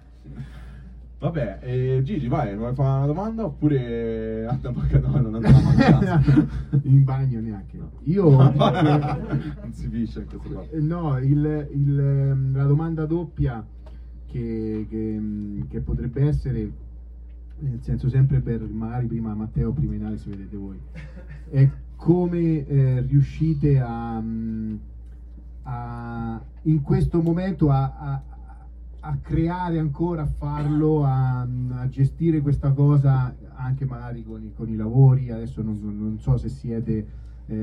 Vabbè, 1.17 1.59
eh, 1.61 2.01
Gigi, 2.03 2.27
vai, 2.27 2.55
vuoi 2.55 2.73
fare 2.75 2.97
una 2.97 3.05
domanda 3.07 3.45
oppure 3.45 4.45
a 4.45 4.59
no, 4.61 5.19
non 5.21 5.35
andiamo 5.35 5.69
a 5.69 5.73
casa? 5.73 6.21
in 6.83 7.03
bagno 7.03 7.39
neanche. 7.39 7.77
No. 7.77 7.89
Io 8.03 8.29
non 8.53 9.71
si 9.71 9.89
dice 9.89 10.25
in 10.29 10.37
questo. 10.37 10.67
Eh, 10.71 10.79
No, 10.81 11.17
il- 11.17 11.67
il, 11.73 12.51
la 12.53 12.63
domanda 12.65 13.05
doppia 13.05 13.65
che, 14.35 14.85
che, 14.89 15.21
che 15.69 15.79
potrebbe 15.79 16.27
essere, 16.27 16.69
nel 17.59 17.79
senso 17.81 18.09
sempre 18.09 18.41
per 18.41 18.61
magari 18.69 19.05
prima 19.07 19.33
Matteo, 19.33 19.71
prima 19.71 19.95
in 19.95 20.17
si 20.17 20.29
vedete 20.29 20.57
voi, 20.57 20.77
è 21.49 21.69
come 21.95 22.67
eh, 22.67 23.01
riuscite 23.01 23.79
a, 23.79 24.21
a- 25.63 26.41
in 26.63 26.81
questo 26.81 27.21
momento 27.21 27.69
a, 27.69 27.93
a- 27.97 28.23
a 29.07 29.17
creare 29.21 29.77
ancora, 29.79 30.23
a 30.23 30.25
farlo, 30.25 31.05
a, 31.05 31.41
a 31.41 31.89
gestire 31.89 32.41
questa 32.41 32.71
cosa 32.71 33.33
anche 33.53 33.85
magari 33.85 34.23
con 34.23 34.43
i, 34.43 34.51
con 34.53 34.67
i 34.67 34.75
lavori. 34.75 35.29
Adesso 35.29 35.61
non, 35.61 35.79
non 35.81 36.17
so 36.19 36.37
se 36.37 36.49
siete 36.49 37.07
eh, 37.45 37.55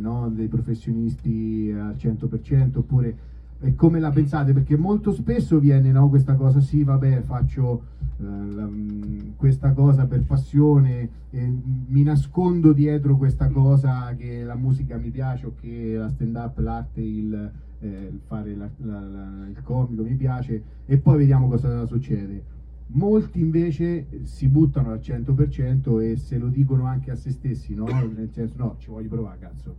no, 0.00 0.30
dei 0.30 0.48
professionisti 0.48 1.70
al 1.70 1.96
100% 1.96 2.78
oppure 2.78 3.16
e 3.60 3.74
come 3.74 4.00
la 4.00 4.10
pensate? 4.10 4.52
Perché 4.52 4.76
molto 4.76 5.12
spesso 5.12 5.58
viene 5.58 5.90
no, 5.92 6.08
questa 6.08 6.34
cosa, 6.34 6.60
sì 6.60 6.82
vabbè 6.82 7.22
faccio 7.22 7.82
eh, 8.18 8.22
mh, 8.24 9.34
questa 9.36 9.72
cosa 9.72 10.06
per 10.06 10.22
passione, 10.24 11.08
e 11.30 11.52
mi 11.88 12.02
nascondo 12.02 12.72
dietro 12.72 13.16
questa 13.16 13.48
cosa 13.48 14.14
che 14.16 14.42
la 14.42 14.54
musica 14.56 14.96
mi 14.96 15.10
piace 15.10 15.46
o 15.46 15.52
che 15.60 15.94
la 15.96 16.08
stand 16.10 16.36
up, 16.36 16.58
l'arte, 16.58 17.00
il, 17.00 17.50
eh, 17.80 18.12
fare 18.26 18.54
la- 18.54 18.70
la- 18.78 19.00
la- 19.00 19.46
il 19.48 19.60
comico 19.62 20.02
mi 20.02 20.14
piace 20.14 20.62
e 20.86 20.96
poi 20.98 21.18
vediamo 21.18 21.48
cosa 21.48 21.84
succede. 21.86 22.54
Molti 22.88 23.40
invece 23.40 24.06
si 24.22 24.46
buttano 24.48 24.90
al 24.92 25.00
100% 25.00 25.98
e 26.00 26.16
se 26.16 26.38
lo 26.38 26.46
dicono 26.48 26.84
anche 26.84 27.10
a 27.10 27.16
se 27.16 27.30
stessi, 27.32 27.74
no? 27.74 27.86
Nel 28.14 28.30
senso, 28.30 28.54
no, 28.58 28.76
ci 28.78 28.90
voglio 28.90 29.08
provare, 29.08 29.38
cazzo. 29.40 29.74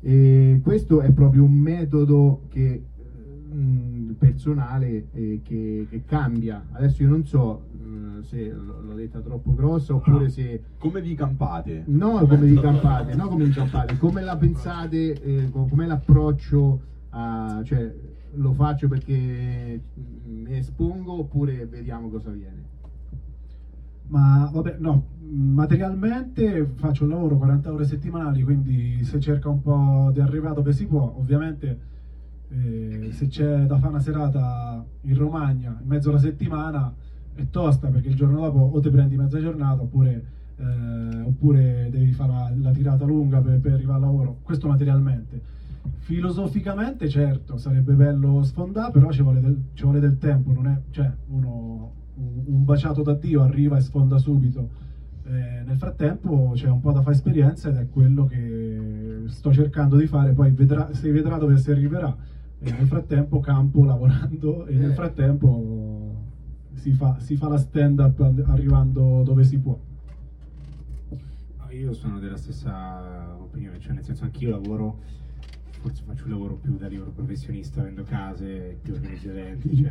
E 0.00 0.60
questo 0.62 1.00
è 1.00 1.10
proprio 1.10 1.44
un 1.44 1.52
metodo 1.52 2.42
che, 2.48 2.82
mm, 3.52 4.10
personale 4.12 5.06
eh, 5.12 5.40
che, 5.42 5.86
che 5.88 6.04
cambia. 6.04 6.66
Adesso 6.72 7.02
io 7.02 7.08
non 7.08 7.24
so 7.24 7.62
mm, 7.76 8.20
se 8.20 8.52
l'ho 8.52 8.94
detta 8.94 9.20
troppo 9.20 9.54
grossa 9.54 9.94
oppure 9.94 10.28
se... 10.28 10.62
Come 10.78 11.00
vi 11.00 11.14
campate? 11.14 11.84
No, 11.86 12.26
come 12.26 12.46
vi 12.46 12.60
campate, 12.60 13.14
no 13.14 13.28
come 13.28 13.44
vi 13.44 13.52
campate, 13.52 13.96
come 13.98 14.22
la 14.22 14.36
pensate, 14.36 15.20
eh, 15.20 15.50
co- 15.50 15.66
com'è 15.66 15.86
l'approccio 15.86 16.80
a... 17.10 17.62
cioè 17.64 17.92
lo 18.36 18.52
faccio 18.52 18.88
perché 18.88 19.80
mm, 19.98 20.42
mi 20.42 20.56
espongo 20.56 21.20
oppure 21.20 21.66
vediamo 21.66 22.08
cosa 22.08 22.30
viene. 22.30 22.74
Ma 24.08 24.48
vabbè, 24.52 24.76
no, 24.78 25.04
materialmente 25.28 26.66
faccio 26.74 27.04
un 27.04 27.10
lavoro 27.10 27.36
40 27.36 27.72
ore 27.72 27.84
settimanali, 27.84 28.42
quindi 28.42 29.04
se 29.04 29.20
cerca 29.20 29.48
un 29.48 29.60
po' 29.62 30.10
di 30.12 30.20
arrivare 30.20 30.54
dove 30.54 30.72
si 30.72 30.86
può, 30.86 31.14
ovviamente 31.18 31.78
eh, 32.48 33.08
se 33.12 33.26
c'è 33.28 33.64
da 33.66 33.76
fare 33.78 33.88
una 33.88 34.00
serata 34.00 34.84
in 35.02 35.16
Romagna 35.16 35.78
in 35.80 35.88
mezzo 35.88 36.10
alla 36.10 36.18
settimana 36.18 36.94
è 37.34 37.50
tosta 37.50 37.88
perché 37.88 38.08
il 38.08 38.14
giorno 38.14 38.40
dopo 38.40 38.58
o 38.58 38.80
ti 38.80 38.88
prendi 38.88 39.16
mezza 39.16 39.40
giornata 39.40 39.82
oppure, 39.82 40.24
eh, 40.56 41.20
oppure 41.22 41.88
devi 41.90 42.12
fare 42.12 42.32
la, 42.32 42.52
la 42.62 42.70
tirata 42.70 43.04
lunga 43.04 43.40
per, 43.40 43.60
per 43.60 43.72
arrivare 43.72 43.98
al 43.98 44.04
lavoro, 44.04 44.38
questo 44.42 44.68
materialmente. 44.68 45.54
Filosoficamente 45.98 47.08
certo, 47.08 47.58
sarebbe 47.58 47.92
bello 47.94 48.42
sfondare, 48.42 48.92
però 48.92 49.10
ci 49.10 49.22
vuole 49.22 49.40
del, 49.40 49.60
ci 49.74 49.82
vuole 49.82 50.00
del 50.00 50.18
tempo, 50.18 50.52
non 50.52 50.66
è, 50.66 50.80
cioè 50.90 51.12
uno 51.28 51.92
un, 52.16 52.42
un 52.46 52.64
baciato 52.64 53.02
da 53.02 53.14
Dio 53.14 53.42
arriva 53.42 53.76
e 53.76 53.80
sfonda 53.80 54.18
subito. 54.18 54.84
Eh, 55.28 55.62
nel 55.64 55.76
frattempo 55.76 56.52
c'è 56.54 56.68
un 56.68 56.80
po' 56.80 56.92
da 56.92 57.02
fare 57.02 57.16
esperienza 57.16 57.68
ed 57.68 57.76
è 57.76 57.88
quello 57.88 58.26
che 58.26 59.24
sto 59.26 59.52
cercando 59.52 59.96
di 59.96 60.06
fare, 60.06 60.32
poi 60.32 60.52
vedrà, 60.52 60.92
si 60.92 61.10
vedrà 61.10 61.36
dove 61.36 61.56
si 61.58 61.70
arriverà. 61.70 62.16
E 62.58 62.70
nel 62.70 62.86
frattempo 62.86 63.40
campo 63.40 63.84
lavorando 63.84 64.66
e 64.66 64.74
nel 64.76 64.92
frattempo 64.92 66.14
si 66.74 66.92
fa, 66.92 67.18
si 67.18 67.36
fa 67.36 67.48
la 67.48 67.58
stand 67.58 67.98
up 67.98 68.20
arrivando 68.46 69.22
dove 69.24 69.42
si 69.42 69.58
può. 69.58 69.76
No, 71.10 71.70
Io 71.70 71.92
sono 71.92 72.20
della 72.20 72.36
stessa 72.36 73.36
opinione, 73.40 73.80
cioè 73.80 73.94
nel 73.94 74.04
senso 74.04 74.24
anch'io 74.24 74.50
lavoro, 74.50 75.00
forse 75.80 76.02
faccio 76.04 76.24
un 76.24 76.30
lavoro 76.30 76.54
più 76.54 76.76
da 76.76 76.86
libero 76.88 77.10
professionista, 77.10 77.82
vendo 77.82 78.02
case, 78.02 78.78
più 78.82 78.94
organizzo 78.94 79.30
eventi, 79.30 79.88
cioè, 79.88 79.90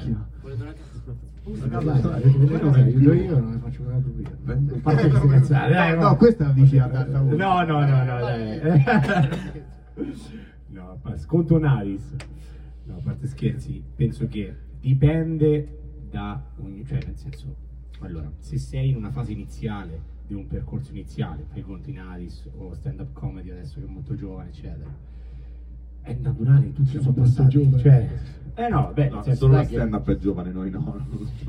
aiuto 2.81 3.13
io, 3.13 3.39
non 3.39 3.51
ne 3.51 3.57
faccio 3.59 3.81
una 3.83 4.01
Non 4.43 4.79
faccio 4.81 5.27
cazzate, 5.27 5.73
dai, 5.73 5.97
No, 5.97 6.15
questa 6.15 6.47
la 6.47 6.53
dici 6.53 6.77
a 6.77 6.87
tartaruga. 6.87 7.35
No, 7.35 7.63
no, 7.63 7.85
no, 7.85 8.03
no, 8.03 8.19
dai. 8.19 8.83
no, 10.67 10.99
sconto 11.17 11.59
Navis. 11.59 12.15
No, 12.85 12.97
a 12.97 13.01
parte 13.01 13.27
scherzi, 13.27 13.83
penso 13.95 14.27
che 14.27 14.55
dipende 14.79 15.79
da 16.09 16.41
ogni, 16.57 16.85
cioè 16.85 16.99
nel 17.05 17.17
senso, 17.17 17.55
allora, 17.99 18.31
se 18.39 18.57
sei 18.57 18.89
in 18.89 18.95
una 18.95 19.11
fase 19.11 19.31
iniziale 19.31 20.13
di 20.27 20.33
un 20.33 20.47
percorso 20.47 20.91
iniziale, 20.91 21.45
fai 21.51 21.61
conto 21.61 21.89
in 21.89 21.97
Navis 21.97 22.49
o 22.55 22.73
stand 22.73 22.99
up 22.99 23.13
comedy 23.13 23.51
adesso 23.51 23.79
che 23.79 23.85
è 23.85 23.89
molto 23.89 24.15
giovane, 24.15 24.49
eccetera. 24.49 25.13
È 26.05 26.15
naturale, 26.21 26.71
tutti 26.71 26.89
Siamo 26.91 27.11
passati, 27.13 27.49
giovani. 27.49 27.81
cioè, 27.81 28.07
eh 28.57 28.67
no, 28.69 28.91
beh, 28.93 29.09
No, 29.09 29.23
senso, 29.23 29.39
solo 29.47 29.55
la 29.57 29.63
stand 29.63 29.93
up 29.93 30.07
è 30.11 30.17
giovane, 30.17 30.51
noi 30.51 30.69
no. 30.69 31.07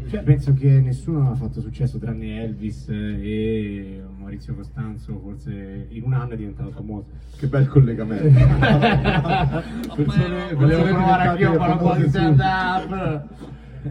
cioè, 0.08 0.22
penso 0.22 0.54
che 0.54 0.80
nessuno 0.80 1.30
ha 1.30 1.34
fatto 1.34 1.60
successo 1.60 1.98
tranne 1.98 2.42
Elvis 2.42 2.88
e 2.88 4.00
Maurizio 4.18 4.54
Costanzo, 4.54 5.20
forse 5.22 5.86
in 5.90 6.02
un 6.04 6.14
anno 6.14 6.32
è 6.32 6.36
diventato 6.36 6.70
famoso. 6.70 7.04
che 7.36 7.46
bel 7.48 7.68
collegamento. 7.68 8.24
Persone- 9.94 10.54
Volevo 10.54 10.82
provare 10.84 11.28
anch'io 11.28 11.50
a 11.52 11.54
fare 11.56 11.72
un 11.72 11.78
po' 11.78 11.94
di 11.96 12.08
stand 12.08 12.40
up. 12.40 13.24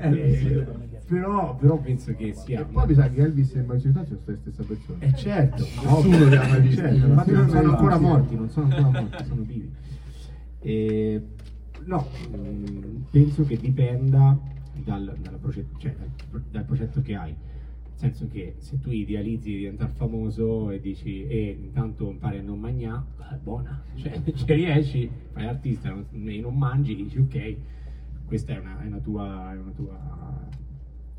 Eh, 0.02 0.66
però, 1.08 1.56
però 1.56 1.78
penso 1.78 2.14
che 2.16 2.34
sia. 2.34 2.62
E 2.62 2.66
poi 2.66 2.88
mi 2.88 2.94
sa 2.96 3.08
che 3.10 3.22
Elvis 3.22 3.54
e 3.56 3.62
Maurizio 3.62 3.92
Costanzo 3.94 4.20
sono 4.26 4.36
la 4.36 4.42
stessa 4.42 4.64
persona. 4.64 4.98
Eh 5.06 5.14
certo, 5.16 5.64
Nessuno 5.64 6.28
li 6.28 6.36
ha 6.36 6.48
mai 6.48 6.62
visti. 6.62 6.76
Certo, 6.82 7.06
infatti 7.06 7.32
non 7.32 7.50
sono 7.50 7.70
ancora 7.70 7.98
morti, 8.00 8.36
non 8.36 8.50
sono 8.50 8.66
ancora 8.76 9.00
morti, 9.02 9.24
sono 9.26 9.42
vivi. 9.44 9.72
E, 10.66 11.22
no, 11.84 12.08
mm, 12.36 13.04
penso 13.12 13.44
che 13.44 13.56
dipenda 13.56 14.36
dal, 14.84 15.16
proce- 15.40 15.68
cioè, 15.78 15.96
dal, 15.96 16.42
dal 16.50 16.66
progetto 16.66 17.04
che 17.04 17.14
hai. 17.14 17.30
Nel 17.30 17.94
senso 17.94 18.28
che 18.28 18.56
se 18.58 18.80
tu 18.80 18.90
idealizzi 18.90 19.50
di 19.52 19.58
diventare 19.58 19.92
famoso 19.94 20.72
e 20.72 20.82
dici 20.82 21.28
e 21.28 21.56
intanto 21.62 22.10
impari 22.10 22.40
a 22.40 22.42
non 22.42 22.60
mangiare, 22.60 23.04
è 23.32 23.36
buona, 23.36 23.80
cioè 23.96 24.20
ci 24.34 24.54
riesci, 24.54 25.08
fai 25.32 25.46
artista 25.46 25.96
e 26.12 26.40
non 26.42 26.58
mangi, 26.58 26.96
dici 26.96 27.20
ok, 27.20 27.56
questa 28.26 28.56
è 28.56 28.58
una, 28.58 28.82
è 28.82 28.88
una 28.88 29.00
tua, 29.00 29.54
è 29.54 29.58
una 29.58 29.72
tua 29.72 30.50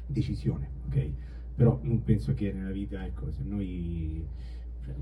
decisione, 0.06 0.68
ok? 0.88 1.08
Però 1.54 1.78
non 1.82 2.02
penso 2.02 2.34
che 2.34 2.52
nella 2.52 2.72
vita, 2.72 3.02
ecco, 3.06 3.30
se 3.30 3.42
noi 3.44 4.26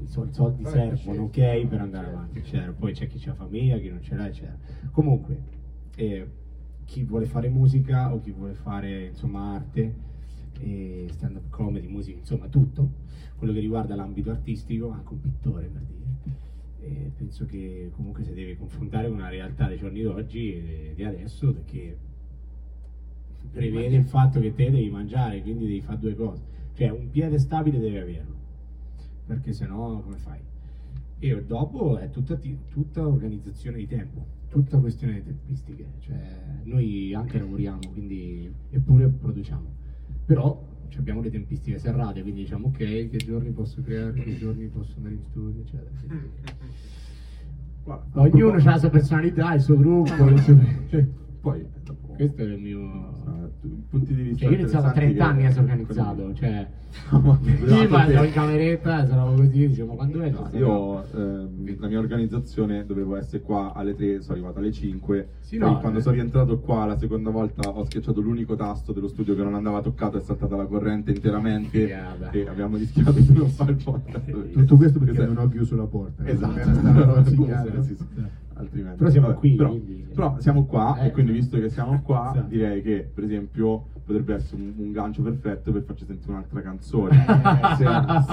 i 0.02 0.06
sol- 0.06 0.32
soldi 0.32 0.64
servono, 0.64 1.22
ok, 1.22 1.66
per 1.66 1.80
andare 1.80 2.06
avanti, 2.06 2.38
eccetera. 2.38 2.72
Poi 2.72 2.92
c'è 2.92 3.06
chi 3.06 3.28
ha 3.28 3.34
famiglia, 3.34 3.78
chi 3.78 3.88
non 3.88 4.02
ce 4.02 4.14
l'ha, 4.14 4.26
eccetera. 4.26 4.56
Comunque, 4.90 5.38
eh, 5.96 6.26
chi 6.84 7.02
vuole 7.02 7.24
fare 7.24 7.48
musica 7.48 8.12
o 8.12 8.20
chi 8.20 8.30
vuole 8.30 8.54
fare, 8.54 9.06
insomma, 9.06 9.54
arte, 9.54 9.94
eh, 10.60 11.06
stand-up 11.10 11.48
comedy, 11.50 11.86
musica, 11.86 12.18
insomma, 12.18 12.46
tutto, 12.48 12.90
quello 13.36 13.52
che 13.52 13.60
riguarda 13.60 13.94
l'ambito 13.94 14.30
artistico, 14.30 14.90
anche 14.90 15.12
un 15.12 15.20
pittore, 15.20 15.66
per 15.66 15.82
dire. 15.82 16.02
Eh, 16.80 17.10
penso 17.16 17.46
che 17.46 17.90
comunque 17.94 18.24
si 18.24 18.34
deve 18.34 18.56
confrontare 18.56 19.08
con 19.08 19.16
una 19.16 19.30
realtà 19.30 19.68
dei 19.68 19.78
giorni 19.78 20.02
d'oggi 20.02 20.52
e 20.52 20.92
di 20.94 21.02
adesso 21.02 21.50
perché 21.52 21.96
prevede 23.50 23.96
il 23.96 24.04
fatto 24.04 24.40
che 24.40 24.54
te 24.54 24.70
devi 24.70 24.90
mangiare, 24.90 25.40
quindi 25.40 25.66
devi 25.66 25.80
fare 25.80 25.98
due 25.98 26.14
cose. 26.14 26.42
Cioè 26.74 26.90
un 26.90 27.08
piede 27.10 27.38
stabile 27.38 27.78
devi 27.78 27.96
averlo, 27.96 28.34
perché 29.26 29.52
sennò 29.52 30.00
come 30.00 30.16
fai? 30.16 30.40
E 31.18 31.44
dopo 31.44 31.96
è 31.96 32.10
tutta, 32.10 32.38
tutta 32.68 33.06
organizzazione 33.06 33.78
di 33.78 33.86
tempo, 33.86 34.26
tutta 34.48 34.78
questione 34.78 35.14
di 35.14 35.24
tempistiche. 35.24 35.86
Cioè 36.00 36.62
noi 36.64 37.14
anche 37.14 37.38
lavoriamo, 37.38 37.80
quindi 37.92 38.52
eppure 38.70 39.08
produciamo. 39.08 39.82
Però 40.26 40.72
abbiamo 40.96 41.20
le 41.20 41.30
tempistiche 41.30 41.78
serrate, 41.78 42.22
quindi 42.22 42.42
diciamo 42.42 42.68
ok, 42.68 42.76
che 42.76 43.16
giorni 43.16 43.50
posso 43.50 43.82
creare, 43.82 44.12
che 44.12 44.36
giorni 44.38 44.66
posso 44.68 44.94
andare 44.96 45.14
in 45.14 45.22
studio, 45.22 45.62
eccetera. 45.62 45.90
Ognuno 48.14 48.52
ha 48.52 48.62
la 48.62 48.78
sua 48.78 48.90
personalità, 48.90 49.54
il 49.54 49.60
suo 49.60 49.76
gruppo, 49.76 50.24
le 50.28 50.38
sue- 50.38 50.78
cioè, 50.88 51.06
Poi, 51.40 51.66
questo 52.14 52.42
è 52.42 52.44
il 52.44 52.60
mio... 52.60 52.78
eh, 52.80 53.68
punti 53.90 54.14
di 54.14 54.22
vista 54.22 54.38
Cioè, 54.44 54.48
io 54.50 54.56
ho 54.56 54.60
iniziato 54.60 54.86
a 54.86 54.92
30 54.92 55.24
anni 55.26 55.44
a 55.44 55.48
essere 55.48 55.60
organizzato, 55.62 56.34
cioè... 56.34 56.66
No, 57.10 57.18
ma- 57.20 57.38
Prima 57.42 58.02
andavo 58.02 58.24
in 58.24 58.32
cameretta, 58.32 59.06
sarò 59.06 59.34
così, 59.34 59.66
diciamo, 59.66 59.94
quando 59.94 60.20
è? 60.20 60.30
No, 60.30 60.48
io 60.52 61.04
ehm, 61.12 61.76
la 61.80 61.88
mia 61.88 61.98
organizzazione 61.98 62.86
dovevo 62.86 63.16
essere 63.16 63.42
qua 63.42 63.72
alle 63.74 63.94
3, 63.96 64.20
sono 64.20 64.34
arrivato 64.34 64.58
alle 64.60 64.70
5. 64.72 65.28
Sì, 65.40 65.58
Poi 65.58 65.70
no, 65.72 65.78
quando 65.80 65.98
eh. 65.98 66.02
sono 66.02 66.14
rientrato 66.14 66.58
qua 66.60 66.84
la 66.86 66.96
seconda 66.96 67.30
volta 67.30 67.68
ho 67.68 67.84
schiacciato 67.84 68.20
l'unico 68.20 68.54
tasto 68.54 68.92
dello 68.92 69.08
studio 69.08 69.34
che 69.34 69.42
non 69.42 69.54
andava 69.54 69.80
toccato, 69.82 70.18
è 70.18 70.20
saltata 70.20 70.54
la 70.56 70.66
corrente 70.66 71.10
interamente 71.10 71.92
vabbè. 72.18 72.36
e 72.36 72.48
abbiamo 72.48 72.76
rischiato 72.76 73.12
di 73.12 73.32
non 73.32 73.48
fare 73.48 73.72
il 73.72 73.82
podcast. 73.82 74.52
Tutto 74.52 74.76
questo 74.76 74.98
perché 75.00 75.14
Esatto. 75.14 75.32
non 75.32 75.44
ho 75.44 75.48
chiuso 75.48 75.76
la 75.76 75.86
porta. 75.86 76.26
Esatto, 76.26 76.58
Era 76.58 77.22
Altrimenti. 78.56 78.98
Però 78.98 79.10
siamo 79.10 79.26
Vabbè, 79.28 79.38
qui, 79.38 79.54
Però, 79.54 79.68
quindi- 79.70 80.06
però 80.14 80.36
siamo 80.38 80.64
qua 80.66 80.96
Eh, 81.00 81.06
e 81.06 81.10
quindi 81.10 81.32
visto 81.32 81.58
che 81.58 81.68
siamo 81.70 82.00
qua 82.02 82.30
esatto. 82.32 82.46
direi 82.48 82.82
che 82.82 83.10
per 83.12 83.24
esempio 83.24 83.86
potrebbe 84.04 84.34
essere 84.34 84.62
un, 84.62 84.72
un 84.76 84.92
gancio 84.92 85.22
perfetto 85.22 85.72
per 85.72 85.82
farci 85.82 86.04
sentire 86.04 86.30
un'altra 86.32 86.60
canzone. 86.60 87.24
se, 87.76 87.84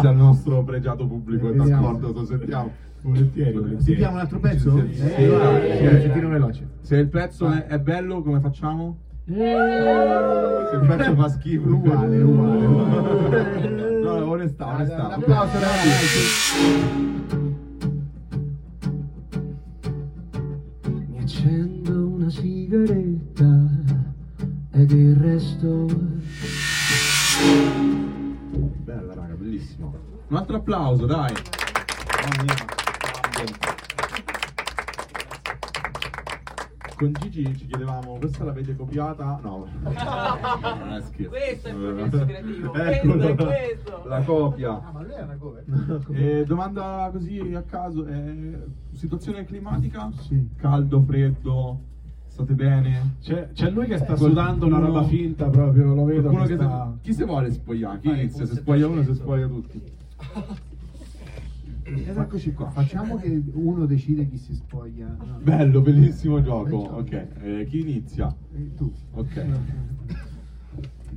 se 0.02 0.08
al 0.08 0.16
nostro 0.16 0.64
pregiato 0.64 1.08
pubblico 1.08 1.48
è 1.48 1.50
Eh, 1.50 1.54
vediamo. 1.54 1.82
d'accordo, 1.94 2.12
lo 2.20 2.26
sentiamo. 2.26 2.72
Volentieri, 3.02 3.52
volentieri. 3.54 3.84
Sentiamo 3.84 4.14
un 4.14 4.20
altro 4.20 4.40
pezzo? 4.40 4.78
Sì, 4.80 4.94
sì, 4.94 5.02
Eh, 5.08 5.24
eh, 5.24 6.10
veloce. 6.28 6.68
Se 6.82 6.96
il 6.98 7.08
pezzo 7.08 7.50
è, 7.50 7.66
è 7.66 7.80
bello, 7.80 8.22
come 8.22 8.40
facciamo? 8.42 8.98
Eh. 9.26 9.34
Se 10.70 10.76
il 10.76 10.86
pezzo 10.88 11.16
fa 11.16 11.28
schifo, 11.30 11.68
Uguale, 11.68 12.22
uguale, 12.22 12.66
uguale. 12.66 14.00
No, 14.04 14.30
onestà, 14.30 14.68
onestà. 14.68 15.08
Un 15.08 15.12
applauso, 15.14 15.54
ragazzi. 15.54 17.50
Accendo 21.42 22.08
una 22.08 22.30
sigaretta 22.30 23.68
ed 24.74 24.92
il 24.92 25.16
resto 25.16 25.88
Bella 28.84 29.14
raga, 29.16 29.34
bellissimo. 29.34 29.96
Un 30.28 30.36
altro 30.36 30.58
applauso, 30.58 31.08
dai. 31.08 31.34
Mamma 32.22 32.44
mia. 32.44 33.81
Con 37.02 37.14
Gigi 37.20 37.58
ci 37.58 37.66
chiedevamo, 37.66 38.20
questa 38.20 38.44
l'avete 38.44 38.76
copiata? 38.76 39.40
No, 39.42 39.68
non 39.82 40.94
è 40.94 41.02
scherzo. 41.02 41.30
Questo 41.30 41.68
è 41.68 41.72
il 41.72 41.78
processo 41.78 42.26
creativo, 42.28 42.74
Eccolo, 42.76 43.14
questo 43.18 43.50
è 43.50 43.70
questo. 43.74 44.04
La 44.06 44.22
copia. 44.22 44.70
Ah, 44.70 44.92
ma 44.92 45.02
lui 45.02 45.12
è 45.14 45.22
una 45.24 45.36
cover? 45.38 45.64
Eh, 46.12 46.46
domanda 46.46 47.10
così 47.12 47.40
a 47.56 47.64
caso, 47.64 48.06
eh, 48.06 48.66
situazione 48.94 49.46
climatica? 49.46 50.12
Sì. 50.20 50.48
Caldo, 50.58 51.02
freddo, 51.02 51.80
state 52.28 52.54
bene? 52.54 53.16
C'è, 53.20 53.50
c'è 53.52 53.72
lui 53.72 53.88
che 53.88 53.98
sta 53.98 54.16
sudando 54.16 54.68
una 54.68 54.78
roba 54.78 55.02
finta 55.02 55.50
proprio, 55.50 55.96
lo 55.96 56.04
vedo 56.04 56.30
Qualcuno 56.30 56.44
che 56.44 56.56
che 56.56 56.62
sta... 56.62 56.98
Chi 57.02 57.14
si 57.16 57.24
vuole 57.24 57.50
spogliare? 57.50 58.00
Chi 58.00 58.10
Fare 58.10 58.22
inizia? 58.22 58.46
Se 58.46 58.56
spoglia 58.58 58.86
uno, 58.86 59.02
si 59.02 59.16
spoglia 59.16 59.48
tutti. 59.48 59.82
Ed 61.94 62.18
eccoci 62.18 62.54
qua. 62.54 62.70
Facciamo 62.70 63.18
che 63.18 63.44
uno 63.54 63.86
decide 63.86 64.28
chi 64.28 64.38
si 64.38 64.54
spoglia. 64.54 65.16
No. 65.24 65.40
Bello, 65.42 65.82
bellissimo 65.82 66.42
gioco. 66.42 66.82
Bel 66.82 66.92
Ok, 66.94 67.28
eh, 67.42 67.66
chi 67.70 67.82
inizia? 67.82 68.36
Eh, 68.54 68.74
tu. 68.76 68.92
Ok. 69.12 69.46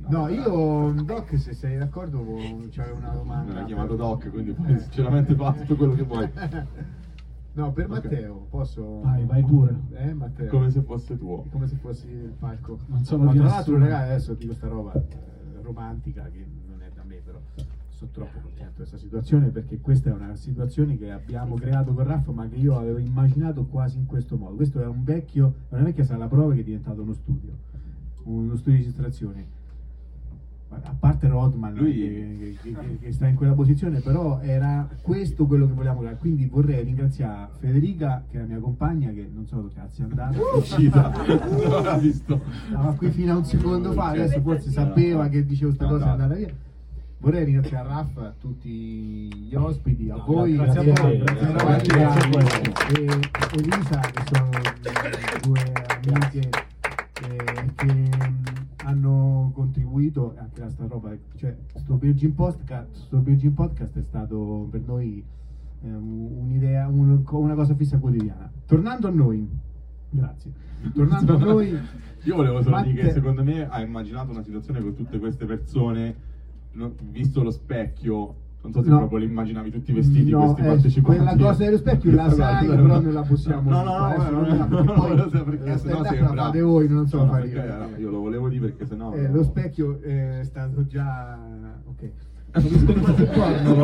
No, 0.07 0.27
io, 0.27 0.91
Doc, 1.03 1.37
se 1.39 1.53
sei 1.53 1.77
d'accordo, 1.77 2.23
c'avevo 2.69 2.97
una 2.97 3.09
domanda. 3.09 3.53
Mi 3.53 3.59
ha 3.59 3.63
chiamato 3.63 3.95
Doc, 3.95 4.29
quindi 4.29 4.51
puoi 4.51 4.77
sinceramente 4.79 5.33
fare 5.33 5.61
tutto 5.61 5.75
quello 5.75 5.93
che 5.93 6.03
vuoi. 6.03 6.29
No, 7.55 7.71
per 7.71 7.85
Ok. 7.85 7.91
Matteo, 7.91 8.47
posso... 8.49 8.99
Vai, 8.99 9.25
vai 9.25 9.41
pure. 9.41 9.79
Eh, 9.93 10.13
Matteo. 10.13 10.49
Come 10.49 10.69
se 10.69 10.81
fosse 10.81 11.17
tuo. 11.17 11.45
Come 11.49 11.67
se 11.67 11.77
fossi 11.77 12.05
il 12.09 12.33
palco. 12.37 12.77
Non 12.87 13.05
sono 13.05 13.23
Ma 13.23 13.31
di 13.31 13.37
tra 13.37 13.47
l'altro, 13.47 13.77
ragazzi, 13.77 14.09
adesso 14.09 14.33
dico 14.33 14.53
sta 14.53 14.67
roba 14.67 14.91
eh, 14.91 15.05
romantica 15.61 16.29
che 16.29 16.45
non 16.67 16.81
è 16.81 16.89
da 16.93 17.03
me, 17.05 17.21
però 17.23 17.39
sono 17.95 18.11
troppo 18.11 18.39
contento 18.41 18.69
di 18.71 18.75
questa 18.75 18.97
situazione 18.97 19.47
perché 19.47 19.79
questa 19.79 20.09
è 20.09 20.13
una 20.13 20.35
situazione 20.35 20.97
che 20.97 21.11
abbiamo 21.11 21.55
creato 21.55 21.93
con 21.93 22.03
Raffa, 22.05 22.31
ma 22.31 22.47
che 22.47 22.55
io 22.57 22.77
avevo 22.77 22.97
immaginato 22.97 23.65
quasi 23.65 23.97
in 23.97 24.05
questo 24.05 24.35
modo. 24.37 24.55
Questo 24.55 24.81
è 24.81 24.85
un 24.85 25.03
vecchio, 25.03 25.53
una 25.69 25.83
vecchia 25.83 26.03
sala 26.03 26.27
prove 26.27 26.55
che 26.55 26.61
è 26.61 26.63
diventato 26.63 27.01
uno 27.01 27.13
studio, 27.13 27.51
uno 28.23 28.55
studio 28.57 28.73
di 28.73 28.77
registrazione. 28.79 29.53
A 30.67 30.95
parte 30.99 31.29
Rodman 31.29 31.73
Lui- 31.73 31.93
che, 31.93 32.57
che- 32.61 32.71
che- 32.73 32.97
che 32.99 33.11
sta 33.13 33.27
in 33.27 33.35
quella 33.35 33.53
posizione, 33.53 34.01
però 34.01 34.39
era 34.41 34.89
questo 35.01 35.45
quello 35.45 35.67
che 35.67 35.73
volevamo 35.73 35.99
creare. 35.99 36.17
Quindi 36.17 36.47
vorrei 36.47 36.83
ringraziare 36.83 37.49
Federica, 37.59 38.23
che 38.29 38.37
è 38.37 38.41
la 38.41 38.47
mia 38.47 38.59
compagna, 38.59 39.09
che 39.11 39.29
non 39.33 39.45
so 39.45 39.55
dove 39.57 39.69
cazzo 39.73 40.01
è 40.01 40.05
andata. 40.05 40.35
È 40.35 40.57
uscita. 40.57 41.11
Non 41.11 41.83
l'ha 41.83 41.97
visto. 41.97 42.41
Stava 42.67 42.93
qui 42.93 43.09
fino 43.11 43.33
a 43.33 43.37
un 43.37 43.45
secondo 43.45 43.93
fa, 43.93 44.07
adesso 44.07 44.41
forse 44.41 44.69
sapeva 44.69 45.29
che 45.29 45.45
dicevo 45.45 45.71
sta 45.71 45.85
cosa 45.87 46.03
e 46.03 46.07
è 46.07 46.11
andata 46.11 46.33
via. 46.33 46.53
Vorrei 47.25 47.43
ringraziare 47.43 47.87
Raffa, 47.87 48.27
a 48.27 48.33
tutti 48.39 48.69
gli 48.69 49.55
ospiti, 49.55 50.11
a 50.11 50.15
No, 50.15 50.25
voi, 50.27 50.53
grazie 50.55 50.91
a 50.91 51.01
voi, 51.01 51.17
grazie 51.17 51.47
a 51.47 52.27
voi. 52.27 52.43
Grazie 52.43 53.03
e 53.03 53.19
Elisa, 53.57 53.99
che 53.99 54.23
sono 54.31 54.49
due 55.41 55.73
amiche 56.13 56.49
eh, 57.23 57.71
che 57.73 57.85
mm, 57.93 58.43
hanno 58.83 59.49
contribuito 59.55 60.35
anche 60.37 60.61
a 60.61 60.69
sta 60.69 60.85
roba. 60.87 61.15
Cioè, 61.35 61.55
sto 61.77 61.97
Virgin 61.97 62.35
Podcast, 62.35 62.93
sto 62.93 63.19
Virgin 63.21 63.55
Podcast 63.55 63.97
è 63.97 64.03
stato 64.03 64.67
per 64.69 64.81
noi 64.85 65.23
eh, 65.83 65.87
un'idea, 65.91 66.87
un- 66.87 67.23
una 67.27 67.55
cosa 67.55 67.73
fissa 67.73 67.97
quotidiana. 67.97 68.51
Tornando 68.67 69.07
a 69.07 69.11
noi, 69.11 69.49
grazie. 70.11 70.51
Tornando 70.93 71.33
a 71.33 71.37
noi, 71.43 71.75
Io 72.21 72.35
volevo 72.35 72.61
solo 72.61 72.81
dire 72.83 72.93
che 72.93 73.01
Matte- 73.01 73.13
secondo 73.15 73.43
me 73.43 73.67
ha 73.67 73.81
immaginato 73.81 74.29
una 74.29 74.43
situazione 74.43 74.79
con 74.79 74.93
tutte 74.93 75.17
queste 75.17 75.45
persone, 75.45 76.33
visto 77.11 77.43
lo 77.43 77.51
specchio. 77.51 78.35
Non 78.65 78.73
so 78.73 78.81
se 78.81 78.89
No. 78.89 78.97
proprio 78.97 79.19
li 79.19 79.25
immaginavi 79.25 79.69
tutti 79.69 79.93
vestiti 79.93 80.31
No, 80.31 80.39
questi 80.39 80.61
eh, 80.61 80.65
partecipanti. 80.65 81.17
quella 81.23 81.35
cosa 81.37 81.63
dello 81.65 81.77
specchio 81.77 82.11
la 82.15 82.29
sai, 82.31 82.65
però 82.65 82.81
non 82.99 83.13
la 83.13 83.21
possiamo 83.21 83.69
No, 83.69 83.83
no, 83.83 83.97
no, 83.99 84.07
no, 84.17 84.29
non 84.31 84.47
no, 84.47 84.55
no, 84.55 84.67
perché 84.67 84.83
no, 84.83 84.93
poi 84.93 85.15
lo 85.17 85.29
so 85.29 85.43
perché 85.43 85.77
sennò 85.77 86.03
sembra- 86.03 86.33
fate 86.45 86.61
voi, 86.61 86.87
non 86.89 87.07
so 87.07 87.23
No, 87.23 87.29
fare 87.29 87.47
perché, 87.47 87.67
io. 87.67 87.95
eh, 87.95 88.01
Io 88.01 88.09
lo 88.09 88.19
volevo 88.21 88.49
dire 88.49 88.65
perché 88.69 88.85
sennò... 88.87 89.13
Eh, 89.13 89.27
no. 89.27 89.35
lo 89.35 89.43
specchio 89.43 90.01
è 90.01 90.39
stato 90.43 90.83
già 90.87 91.37
ok. 91.85 92.09
L'ho 92.55 92.61
visto 92.69 92.91
in 92.91 93.01
qualche 93.01 93.23
porno, 93.25 93.75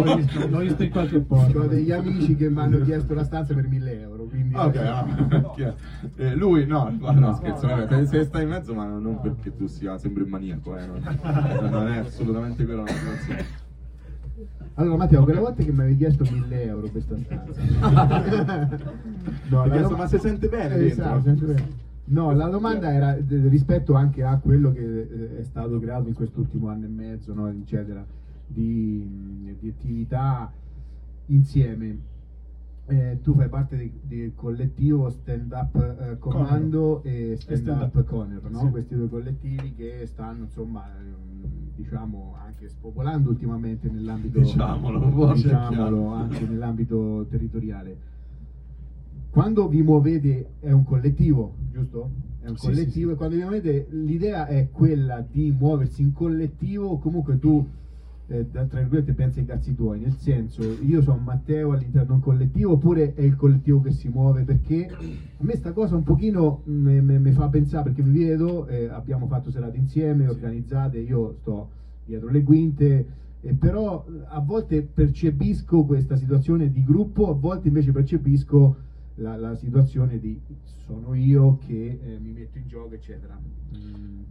l'ho 0.50 0.60
visto 0.62 0.84
in 0.84 0.90
qualche 0.90 1.20
porno. 1.20 1.60
Ho 1.62 1.68
degli 1.68 1.92
amici 1.92 2.36
che 2.36 2.50
mi 2.50 2.60
hanno 2.62 2.80
chiesto 2.82 3.14
la 3.14 3.24
stanza 3.26 3.54
per 3.54 3.68
1000 3.68 4.02
euro, 4.02 4.11
quindi 4.32 4.56
Ok, 4.56 4.76
no, 5.30 5.54
è? 5.56 5.74
Eh, 6.16 6.36
lui 6.36 6.66
no, 6.66 6.90
no, 6.98 7.12
no, 7.12 7.34
scherzo, 7.36 7.68
vabbè, 7.68 7.88
se- 7.88 8.06
se 8.08 8.24
stai 8.24 8.44
in 8.44 8.50
mezzo 8.50 8.74
ma 8.74 8.86
non 8.88 9.20
perché 9.22 9.56
tu 9.56 9.68
sia 9.68 9.98
sembri 9.98 10.24
un 10.24 10.30
maniaco, 10.30 10.76
eh, 10.78 10.86
non, 10.88 11.70
non 11.70 11.88
è 11.90 11.98
assolutamente 11.98 12.64
quella 12.66 12.82
la 12.84 12.88
situazione. 12.88 13.46
Allora 14.76 14.96
Matteo, 14.96 15.24
quella 15.26 15.42
volta 15.42 15.62
che 15.64 15.72
mi 15.72 15.80
avevi 15.82 15.98
chiesto 15.98 16.24
1000 16.32 16.64
euro 16.64 16.82
per 16.88 16.92
questa 16.92 17.16
stanza. 17.18 17.62
Ho 19.52 19.64
chiesto, 19.64 19.88
doma- 19.90 19.98
ma 19.98 20.08
si 20.08 20.18
sente 20.18 20.48
bene 20.48 20.76
Eh, 20.76 20.78
dentro? 20.80 21.04
esatto, 21.04 21.22
sente 21.22 21.46
bene. 21.46 21.68
No, 22.06 22.32
la 22.32 22.48
domanda 22.48 22.92
era 22.92 23.16
eh, 23.16 23.24
rispetto 23.28 23.94
anche 23.94 24.24
a 24.24 24.38
quello 24.38 24.72
che 24.72 24.80
eh, 25.02 25.40
è 25.40 25.44
stato 25.44 25.78
creato 25.80 26.08
in 26.08 26.14
quest'ultimo 26.14 26.70
anno 26.70 26.86
e 26.86 26.90
mezzo, 26.90 27.34
no, 27.34 27.48
eccetera, 27.50 28.04
di, 28.48 29.56
di 29.60 29.68
attività 29.70 30.52
insieme. 31.28 32.10
Eh, 32.88 33.20
tu 33.22 33.34
fai 33.36 33.48
parte 33.48 33.78
di- 33.78 34.00
del 34.02 34.34
collettivo 34.36 35.10
Stand 35.10 35.52
Up 35.54 35.76
eh, 35.76 36.18
Comando 36.18 37.02
e 37.04 37.36
Stand, 37.38 37.60
Stand 37.60 37.82
Up 37.82 37.96
Up. 37.96 38.04
Conner, 38.06 38.50
no? 38.50 38.60
Sì. 38.60 38.70
questi 38.70 38.96
due 38.96 39.08
collettivi 39.08 39.74
che 39.76 40.06
stanno 40.08 40.44
insomma 40.44 40.86
ehm, 41.00 41.74
diciamo 41.76 42.36
anche 42.44 42.68
spopolando 42.68 43.30
ultimamente 43.30 43.88
nell'ambito 43.90 44.40
Diciamolo, 44.40 45.32
diciamolo, 45.34 46.08
anche 46.08 46.46
nell'ambito 46.46 47.26
territoriale. 47.30 47.98
Quando 49.30 49.70
vi 49.70 49.82
muovete 49.82 50.56
è 50.60 50.72
un 50.72 50.84
collettivo, 50.84 51.56
giusto? 51.72 52.10
È 52.42 52.50
un 52.50 52.58
Sì, 52.58 52.66
collettivo 52.66 53.10
sì, 53.10 53.14
e 53.14 53.18
quando 53.18 53.36
vi 53.36 53.42
muovete 53.42 53.88
l'idea 53.92 54.48
è 54.48 54.70
quella 54.70 55.22
di 55.26 55.52
muoversi 55.58 56.02
in 56.02 56.12
collettivo, 56.12 56.98
comunque 56.98 57.40
tu 57.40 57.66
eh, 58.32 58.50
tra 58.50 58.80
virgolette 58.80 59.14
pensi 59.14 59.40
ai 59.40 59.46
cazzi 59.46 59.76
tuoi, 59.76 60.00
nel 60.00 60.16
senso 60.16 60.64
io 60.64 61.02
sono 61.02 61.18
Matteo 61.18 61.74
all'interno 61.74 62.08
di 62.08 62.12
un 62.14 62.20
collettivo 62.22 62.72
oppure 62.74 63.14
è 63.14 63.22
il 63.22 63.36
collettivo 63.36 63.82
che 63.82 63.92
si 63.92 64.08
muove 64.08 64.44
perché 64.44 64.88
a 64.90 65.44
me 65.44 65.56
sta 65.56 65.74
cosa 65.74 65.96
un 65.96 66.04
pochino 66.04 66.62
mi 66.66 67.32
fa 67.32 67.50
pensare 67.50 67.84
perché 67.84 68.02
vi 68.02 68.24
vedo, 68.24 68.68
eh, 68.68 68.88
abbiamo 68.88 69.28
fatto 69.28 69.52
serate 69.52 69.78
insieme, 69.78 70.28
organizzate, 70.28 71.00
io 71.00 71.36
sto 71.42 71.70
dietro 72.06 72.30
le 72.30 72.44
quinte, 72.44 73.06
e 73.42 73.54
però 73.54 74.06
eh, 74.08 74.24
a 74.28 74.40
volte 74.40 74.82
percepisco 74.82 75.84
questa 75.84 76.16
situazione 76.16 76.72
di 76.72 76.84
gruppo, 76.84 77.30
a 77.30 77.34
volte 77.34 77.68
invece 77.68 77.92
percepisco 77.92 78.76
la, 79.16 79.36
la 79.36 79.56
situazione 79.56 80.20
di 80.20 80.40
sono 80.86 81.14
io 81.14 81.58
che 81.66 82.00
eh, 82.02 82.18
mi 82.20 82.32
metto 82.32 82.58
in 82.58 82.68
gioco, 82.68 82.94
eccetera. 82.94 83.38
Mm. 83.76 84.22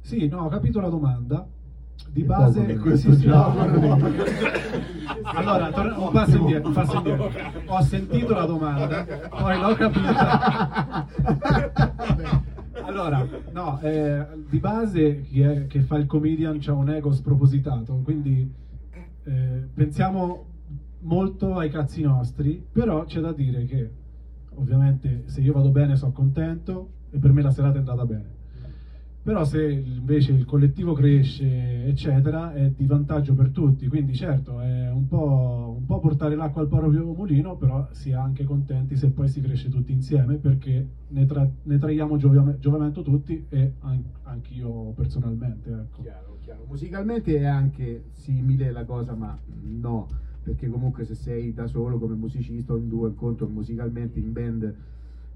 Sì, 0.00 0.28
no, 0.28 0.44
ho 0.44 0.48
capito 0.48 0.80
la 0.80 0.88
domanda. 0.88 1.46
Di 2.08 2.22
base... 2.24 2.66
E 2.66 2.76
questo 2.78 3.12
sì, 3.14 3.26
già- 3.26 3.52
allora, 5.22 5.70
torna- 5.70 5.98
un 5.98 6.10
passo 6.10 6.36
indietro, 6.36 6.70
passo 6.70 6.96
indietro. 6.96 7.30
Ho 7.66 7.82
sentito 7.82 8.34
la 8.34 8.46
domanda, 8.46 9.04
poi 9.28 9.60
l'ho 9.60 9.74
capita. 9.74 11.06
Allora, 12.82 13.26
no, 13.52 13.78
eh, 13.82 14.26
di 14.48 14.58
base 14.58 15.22
chi 15.22 15.42
è 15.42 15.66
che 15.66 15.80
fa 15.82 15.96
il 15.98 16.06
comedian 16.06 16.58
c'ha 16.60 16.72
un 16.72 16.88
ego 16.90 17.12
spropositato, 17.12 18.00
quindi 18.02 18.52
eh, 19.24 19.68
pensiamo 19.72 20.46
molto 21.00 21.56
ai 21.56 21.70
cazzi 21.70 22.02
nostri, 22.02 22.64
però 22.72 23.04
c'è 23.04 23.20
da 23.20 23.32
dire 23.32 23.64
che 23.66 23.90
ovviamente 24.54 25.22
se 25.26 25.40
io 25.40 25.52
vado 25.52 25.70
bene 25.70 25.94
sono 25.96 26.12
contento 26.12 26.90
e 27.10 27.18
per 27.18 27.32
me 27.32 27.42
la 27.42 27.50
serata 27.50 27.76
è 27.76 27.78
andata 27.78 28.04
bene. 28.04 28.38
Però 29.22 29.44
se 29.44 29.70
invece 29.70 30.32
il 30.32 30.46
collettivo 30.46 30.94
cresce, 30.94 31.84
eccetera, 31.84 32.54
è 32.54 32.70
di 32.70 32.86
vantaggio 32.86 33.34
per 33.34 33.50
tutti. 33.50 33.86
Quindi 33.86 34.14
certo 34.14 34.60
è 34.60 34.90
un 34.90 35.06
po', 35.08 35.76
un 35.78 35.84
po' 35.84 36.00
portare 36.00 36.34
l'acqua 36.34 36.62
al 36.62 36.68
proprio 36.68 37.04
mulino, 37.12 37.56
però 37.56 37.86
si 37.92 38.10
è 38.10 38.14
anche 38.14 38.44
contenti 38.44 38.96
se 38.96 39.10
poi 39.10 39.28
si 39.28 39.42
cresce 39.42 39.68
tutti 39.68 39.92
insieme 39.92 40.36
perché 40.36 40.88
ne, 41.08 41.26
tra- 41.26 41.48
ne 41.64 41.78
traiamo 41.78 42.16
giovia- 42.16 42.56
giovamento 42.58 43.02
tutti 43.02 43.44
e 43.50 43.74
an- 43.80 44.02
anch'io 44.22 44.92
personalmente. 44.92 45.70
Ecco. 45.70 46.00
Chiaro, 46.00 46.38
chiaro. 46.40 46.64
Musicalmente 46.66 47.36
è 47.38 47.44
anche 47.44 48.04
simile 48.12 48.72
la 48.72 48.84
cosa, 48.84 49.14
ma 49.14 49.38
no, 49.62 50.08
perché 50.42 50.66
comunque 50.70 51.04
se 51.04 51.14
sei 51.14 51.52
da 51.52 51.66
solo 51.66 51.98
come 51.98 52.14
musicista 52.14 52.72
o 52.72 52.78
in 52.78 52.88
due 52.88 53.08
incontro 53.08 53.46
musicalmente 53.48 54.18
in 54.18 54.32
band, 54.32 54.74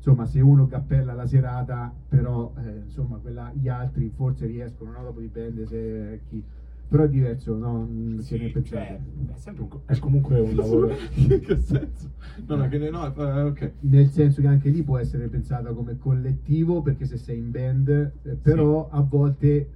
insomma 0.05 0.27
se 0.27 0.41
uno 0.43 0.67
cappella 0.67 1.15
la 1.15 1.25
serata, 1.25 1.91
però 2.11 2.53
eh, 2.59 2.83
insomma 2.85 3.17
quella, 3.17 3.51
gli 3.55 3.69
altri 3.69 4.11
forse 4.15 4.45
riescono, 4.45 4.91
no? 4.91 5.03
dopo 5.03 5.19
dipende 5.19 5.65
se 5.65 6.21
chi... 6.29 6.43
però 6.87 7.05
è 7.05 7.09
diverso, 7.09 7.57
no? 7.57 7.87
Mm, 7.91 8.19
Sì, 8.19 8.37
che 8.37 8.43
ne 8.45 8.51
pensate? 8.51 8.87
cioè, 8.87 9.01
è 9.35 9.39
sempre 9.39 9.63
un 9.63 9.69
è 9.87 9.99
comunque 9.99 10.39
un 10.41 10.55
lavoro. 10.57 10.91
In 11.15 11.41
che 11.41 11.57
senso? 11.59 12.11
No, 12.47 12.57
no, 12.57 12.69
che 12.69 12.77
ne, 12.77 12.91
no, 12.91 13.15
eh, 13.15 13.43
ok. 13.45 13.73
Nel 13.81 14.09
senso 14.11 14.43
che 14.43 14.47
anche 14.47 14.69
lì 14.69 14.83
può 14.83 14.99
essere 14.99 15.29
pensata 15.29 15.73
come 15.73 15.97
collettivo 15.97 16.83
perché 16.83 17.07
se 17.07 17.17
sei 17.17 17.39
in 17.39 17.51
band, 17.51 17.89
eh, 18.25 18.35
però 18.35 18.91
a 18.91 19.01
volte 19.01 19.71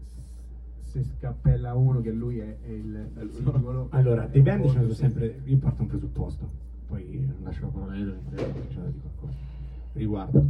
se 0.83 1.03
scappella 1.05 1.73
uno 1.73 2.03
che 2.03 2.11
lui 2.12 2.38
è, 2.38 2.55
è 2.67 2.71
il, 2.71 3.09
il 3.19 3.31
singolo. 3.33 3.87
Allora, 3.93 4.27
dei 4.27 4.43
band 4.43 4.64
ne 4.64 4.69
sono 4.73 4.93
sempre. 4.93 5.41
Io 5.47 5.57
parto 5.57 5.81
un 5.81 5.88
presupposto, 5.88 6.47
poi 6.87 7.27
lascio 7.43 7.62
la 7.62 7.69
parola 7.69 7.93
a 7.93 7.97
Edo 7.97 8.12
c'è 8.29 8.35
da 8.35 8.43
dire 8.43 9.09
qualcosa. 9.17 9.57
Riguardo 9.92 10.44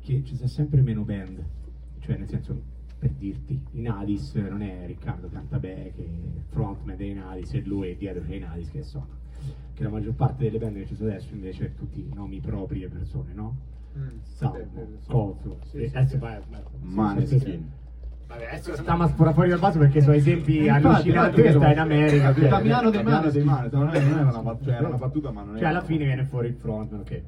che 0.00 0.22
ci 0.24 0.34
sia 0.36 0.46
sempre 0.48 0.80
meno 0.80 1.02
band, 1.02 1.42
cioè 2.00 2.16
nel 2.16 2.28
senso 2.28 2.76
per 2.98 3.10
dirti, 3.10 3.60
in 3.72 3.88
Adis 3.88 4.34
non 4.34 4.62
è 4.62 4.84
Riccardo 4.86 5.28
Cantabè 5.28 5.92
che 5.94 6.04
è 6.04 6.40
frontman 6.48 6.96
dei 6.96 7.14
Nadis 7.14 7.54
e 7.54 7.62
lui 7.62 7.90
e 7.90 7.96
dietro 7.96 8.22
c'è 8.24 8.34
i 8.34 8.38
Nadis 8.40 8.70
che 8.70 8.82
sono. 8.82 9.16
Che 9.74 9.82
la 9.84 9.90
maggior 9.90 10.14
parte 10.14 10.44
delle 10.44 10.58
band 10.58 10.74
che 10.76 10.86
ci 10.86 10.94
sono 10.96 11.10
adesso 11.10 11.32
invece 11.32 11.66
è 11.66 11.74
tutti 11.74 12.08
nomi 12.12 12.40
propri 12.40 12.82
e 12.82 12.88
persone, 12.88 13.32
no? 13.34 13.56
Mm, 13.96 14.08
Salmo, 14.22 14.86
sì. 15.00 15.06
Coso, 15.10 15.58
Maneskin. 16.80 17.70
Vabbè, 18.26 18.46
adesso 18.46 18.76
stiamo 18.76 19.04
a 19.04 19.08
sforare 19.08 19.34
fuori 19.34 19.48
dal 19.48 19.58
vaso 19.58 19.78
perché 19.78 20.00
sono 20.00 20.14
esempi 20.14 20.58
Infatti, 20.66 20.86
allucinanti 20.86 21.40
è 21.40 21.44
che 21.44 21.52
sta 21.52 21.72
in 21.72 21.78
America. 21.78 22.28
Il 22.30 22.42
ok? 22.42 22.48
Damiano 22.48 22.90
Maneskin. 22.90 23.44
Maneskin, 23.44 23.78
non, 23.78 23.88
è- 23.90 23.96
era 23.96 24.38
una, 24.38 24.58
cioè, 24.62 24.74
era 24.74 24.88
una 24.88 24.96
battuta, 24.96 25.30
ma 25.30 25.42
non 25.42 25.52
Cioè, 25.52 25.60
era 25.60 25.68
alla 25.70 25.82
fine 25.82 26.04
viene 26.04 26.24
fuori 26.24 26.48
il 26.48 26.54
frontman, 26.54 27.00
ok. 27.00 27.22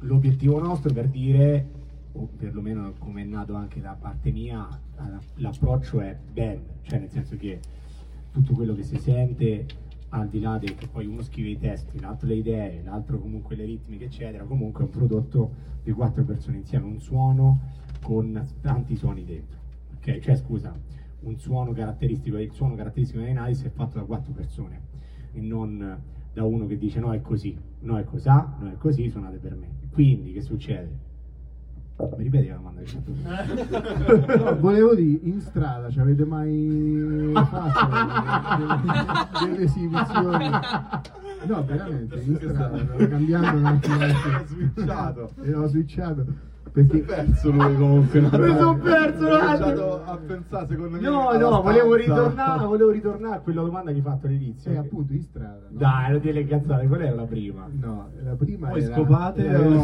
L'obiettivo 0.00 0.58
nostro 0.58 0.92
per 0.92 1.08
dire, 1.08 1.68
o 2.12 2.28
perlomeno 2.36 2.92
come 2.98 3.22
è 3.22 3.24
nato 3.24 3.54
anche 3.54 3.80
da 3.80 3.96
parte 3.98 4.30
mia, 4.30 4.66
l'approccio 5.36 6.00
è 6.00 6.16
band, 6.32 6.60
cioè 6.82 6.98
nel 6.98 7.10
senso 7.10 7.36
che 7.36 7.60
tutto 8.32 8.54
quello 8.54 8.74
che 8.74 8.82
si 8.82 8.96
sente, 8.96 9.66
al 10.10 10.28
di 10.28 10.40
là 10.40 10.58
di 10.58 10.74
che 10.74 10.88
poi 10.88 11.06
uno 11.06 11.22
scrive 11.22 11.50
i 11.50 11.58
testi, 11.58 12.00
l'altro 12.00 12.28
le 12.28 12.34
idee, 12.34 12.82
l'altro 12.82 13.18
comunque 13.18 13.54
le 13.56 13.64
ritmiche, 13.64 14.06
eccetera, 14.06 14.44
comunque 14.44 14.82
è 14.82 14.86
un 14.86 14.90
prodotto 14.90 15.50
di 15.82 15.92
quattro 15.92 16.24
persone 16.24 16.58
insieme, 16.58 16.86
un 16.86 17.00
suono 17.00 17.60
con 18.02 18.42
tanti 18.60 18.96
suoni 18.96 19.24
dentro. 19.24 19.58
Ok, 19.96 20.18
cioè 20.20 20.34
scusa, 20.34 20.74
un 21.20 21.38
suono 21.38 21.72
caratteristico, 21.72 22.38
il 22.38 22.52
suono 22.52 22.74
caratteristico 22.74 23.20
dei 23.20 23.34
Nice 23.34 23.66
è 23.66 23.70
fatto 23.70 23.98
da 23.98 24.04
quattro 24.04 24.32
persone 24.32 24.80
e 25.32 25.40
non 25.40 25.98
da 26.32 26.44
uno 26.44 26.66
che 26.66 26.78
dice 26.78 27.00
no 27.00 27.12
è 27.12 27.20
così, 27.20 27.56
no 27.80 27.98
è 27.98 28.04
cosà, 28.04 28.56
no 28.58 28.70
è 28.70 28.76
così, 28.76 29.08
suonate 29.10 29.36
per 29.36 29.54
me. 29.54 29.79
Quindi 29.92 30.32
che 30.32 30.42
succede? 30.42 31.08
Mi 32.16 32.22
ripeti 32.24 32.48
la 32.48 32.54
domanda 32.54 32.80
che? 32.80 32.98
No, 34.38 34.56
volevo 34.58 34.94
dire, 34.94 35.20
in 35.22 35.40
strada 35.40 35.90
ci 35.90 36.00
avete 36.00 36.24
mai 36.24 37.30
fatto 37.34 38.56
delle, 38.56 39.52
delle 39.52 39.64
esibizioni? 39.64 40.50
No, 41.46 41.64
veramente, 41.64 42.20
in 42.20 42.36
strada, 42.36 42.84
cambiando 43.06 43.58
un 43.58 43.64
attimo. 43.66 43.96
Ho 44.40 44.46
switchato. 44.46 45.30
E 45.42 45.54
ho 45.54 45.66
switchato. 45.66 46.24
Si 46.72 46.78
è 46.80 46.84
Perché 46.84 46.98
perso 47.00 47.50
lui 47.50 47.76
comunque. 47.76 48.20
Mi 48.20 48.28
son 48.56 48.80
perso, 48.80 49.24
Ho 49.24 49.28
guarda. 49.28 49.58
cominciato 49.58 50.04
a 50.04 50.16
pensare 50.18 50.66
secondo 50.68 50.90
me. 50.90 51.00
No, 51.00 51.32
no, 51.36 51.62
volevo 51.62 51.94
ritornare, 51.94 52.64
volevo 52.66 52.90
ritornare 52.90 53.36
a 53.36 53.38
quella 53.40 53.62
domanda 53.62 53.90
che 53.90 53.96
hai 53.96 54.02
fatto 54.02 54.26
all'inizio. 54.26 54.70
sei 54.70 54.76
appunto 54.76 55.12
in 55.12 55.22
strada. 55.22 55.66
no? 55.68 55.78
Dai, 55.78 56.10
non 56.12 56.20
dire 56.20 56.32
le 56.34 56.46
cazzate, 56.46 56.86
qual 56.86 57.00
era 57.02 57.14
la 57.14 57.24
prima? 57.24 57.68
No, 57.72 58.08
la 58.22 58.34
prima 58.34 58.68
Poi 58.68 58.82
era... 58.84 58.94
scopate 58.94 59.44
era- 59.46 59.58
No, 59.58 59.74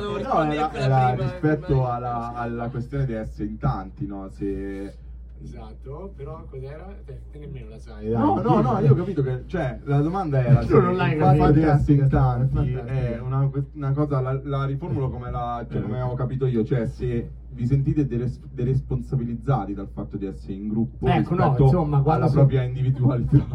devo 0.00 0.12
No, 0.12 0.16
rispondere 0.16 0.54
era, 0.54 0.72
era 0.72 1.12
prima, 1.14 1.30
rispetto 1.30 1.64
prima- 1.66 1.92
alla, 1.94 2.32
alla 2.34 2.68
questione 2.68 3.04
di 3.06 3.12
essere 3.14 3.48
in 3.48 3.58
tanti, 3.58 4.06
no? 4.06 4.28
Se... 4.30 4.98
Esatto, 5.44 6.12
però 6.16 6.44
cos'era? 6.48 6.96
Te, 7.04 7.20
te 7.30 7.38
nemmeno 7.38 7.68
la 7.68 7.78
sai. 7.78 8.08
No, 8.08 8.40
no, 8.40 8.60
no, 8.62 8.78
io 8.80 8.92
ho 8.92 8.94
capito 8.94 9.22
che, 9.22 9.44
cioè, 9.46 9.78
la 9.84 10.00
domanda 10.00 10.42
era 10.42 10.64
Tu 10.66 10.80
non 10.80 10.96
l'hai 10.96 11.16
capito. 11.16 11.44
Fantastica, 11.44 12.06
tanti 12.06 12.72
è 12.72 13.20
una, 13.20 13.50
una 13.74 13.92
cosa, 13.92 14.20
la, 14.20 14.40
la 14.42 14.64
riformulo 14.64 15.10
come, 15.10 15.30
la, 15.30 15.64
cioè, 15.70 15.82
come 15.82 16.00
avevo 16.00 16.14
capito 16.14 16.46
io, 16.46 16.64
cioè 16.64 16.86
se 16.86 17.30
vi 17.54 17.66
sentite 17.66 18.06
deres- 18.06 18.40
deresponsabilizzati 18.52 19.74
dal 19.74 19.88
fatto 19.92 20.16
di 20.16 20.26
essere 20.26 20.54
in 20.54 20.68
gruppo 20.68 21.06
Ecco, 21.06 21.34
no, 21.34 21.42
rispetto 21.44 21.62
insomma, 21.64 22.02
alla 22.04 22.26
si- 22.26 22.32
propria 22.34 22.62
individualità. 22.62 23.46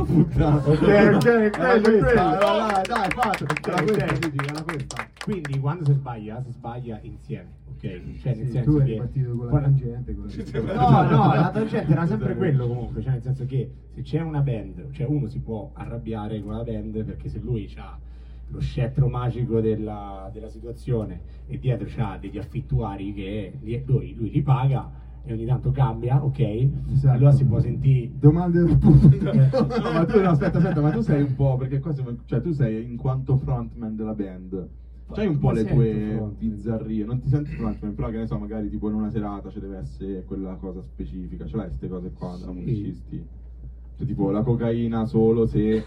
Ok, 0.00 0.36
ok, 0.36 1.24
Era 1.26 1.80
questa, 1.80 2.30
ok. 2.32 2.38
dai, 2.38 2.82
dai, 2.86 3.10
fatto. 3.10 3.44
Era 3.68 3.82
questa, 3.82 4.28
dici, 4.28 4.36
era 4.48 4.62
questa. 4.62 5.08
Quindi 5.24 5.58
quando 5.58 5.84
si 5.84 5.92
sbaglia, 5.92 6.42
si 6.42 6.50
sbaglia 6.52 6.98
insieme, 7.02 7.48
ok? 7.68 7.80
Cioè 8.20 8.34
nel 8.34 8.46
Sì, 8.46 8.50
senso 8.52 8.70
tu 8.70 8.76
eri 8.78 8.90
che 8.92 8.96
partito 8.98 9.34
con 9.36 9.44
la 9.46 9.50
quando- 9.50 9.68
tangente. 9.68 10.14
Con 10.14 10.26
No, 10.74 11.02
no, 11.08 11.34
la 11.34 11.50
tangente 11.52 11.92
era 11.92 12.06
sempre 12.06 12.36
quello 12.36 12.66
comunque, 12.66 13.02
cioè 13.02 13.12
nel 13.12 13.22
senso 13.22 13.44
che 13.46 13.70
se 13.94 14.02
c'è 14.02 14.20
una 14.20 14.40
band, 14.40 14.90
cioè 14.92 15.06
uno 15.06 15.26
si 15.28 15.40
può 15.40 15.70
arrabbiare 15.74 16.42
con 16.42 16.52
la 16.52 16.62
band 16.62 17.04
perché 17.04 17.28
se 17.28 17.38
lui 17.38 17.70
ha 17.76 17.98
lo 18.50 18.60
scettro 18.60 19.08
magico 19.08 19.60
della, 19.60 20.28
della 20.32 20.48
situazione 20.48 21.20
e 21.46 21.58
dietro 21.58 21.86
c'ha 21.88 22.16
degli 22.20 22.38
affittuari 22.38 23.12
che 23.12 23.52
lui, 23.62 24.14
lui 24.16 24.30
li 24.30 24.42
paga 24.42 24.90
e 25.22 25.32
ogni 25.32 25.44
tanto 25.44 25.70
cambia, 25.70 26.24
ok? 26.24 26.38
Esatto. 26.92 27.14
Allora 27.14 27.32
si 27.32 27.44
può 27.44 27.60
sentire... 27.60 28.10
Domande 28.18 28.62
del 28.64 28.78
pubblico. 28.78 29.30
No, 29.80 29.92
ma 29.92 30.04
tu, 30.06 30.20
no, 30.20 30.30
aspetta, 30.30 30.58
aspetta, 30.58 30.80
ma 30.80 30.90
tu 30.90 31.00
sei 31.02 31.22
un 31.22 31.34
po', 31.34 31.56
perché 31.56 31.78
qua 31.78 31.92
siamo, 31.92 32.16
cioè 32.24 32.40
tu 32.40 32.52
sei 32.52 32.84
in 32.84 32.96
quanto 32.96 33.36
frontman 33.36 33.94
della 33.96 34.14
band. 34.14 34.68
C'hai 35.12 35.26
un 35.26 35.38
po' 35.38 35.50
le 35.50 35.64
tue 35.64 36.14
frontman. 36.16 36.36
bizzarrie, 36.38 37.04
non 37.04 37.20
ti 37.20 37.28
senti 37.28 37.50
frontman, 37.50 37.94
però 37.94 38.08
che 38.08 38.18
ne 38.18 38.26
so, 38.26 38.38
magari 38.38 38.70
tipo 38.70 38.88
in 38.88 38.94
una 38.94 39.10
serata 39.10 39.50
ci 39.50 39.60
deve 39.60 39.78
essere 39.78 40.24
quella 40.24 40.54
cosa 40.54 40.80
specifica, 40.82 41.46
ce 41.46 41.56
l'hai 41.56 41.66
queste 41.66 41.88
cose 41.88 42.12
qua 42.12 42.30
da 42.30 42.46
Sì. 42.46 42.52
musicisti? 42.52 43.26
Cioè 44.00 44.06
tipo 44.08 44.30
la 44.30 44.42
cocaina 44.42 45.04
solo 45.04 45.44
se... 45.46 45.84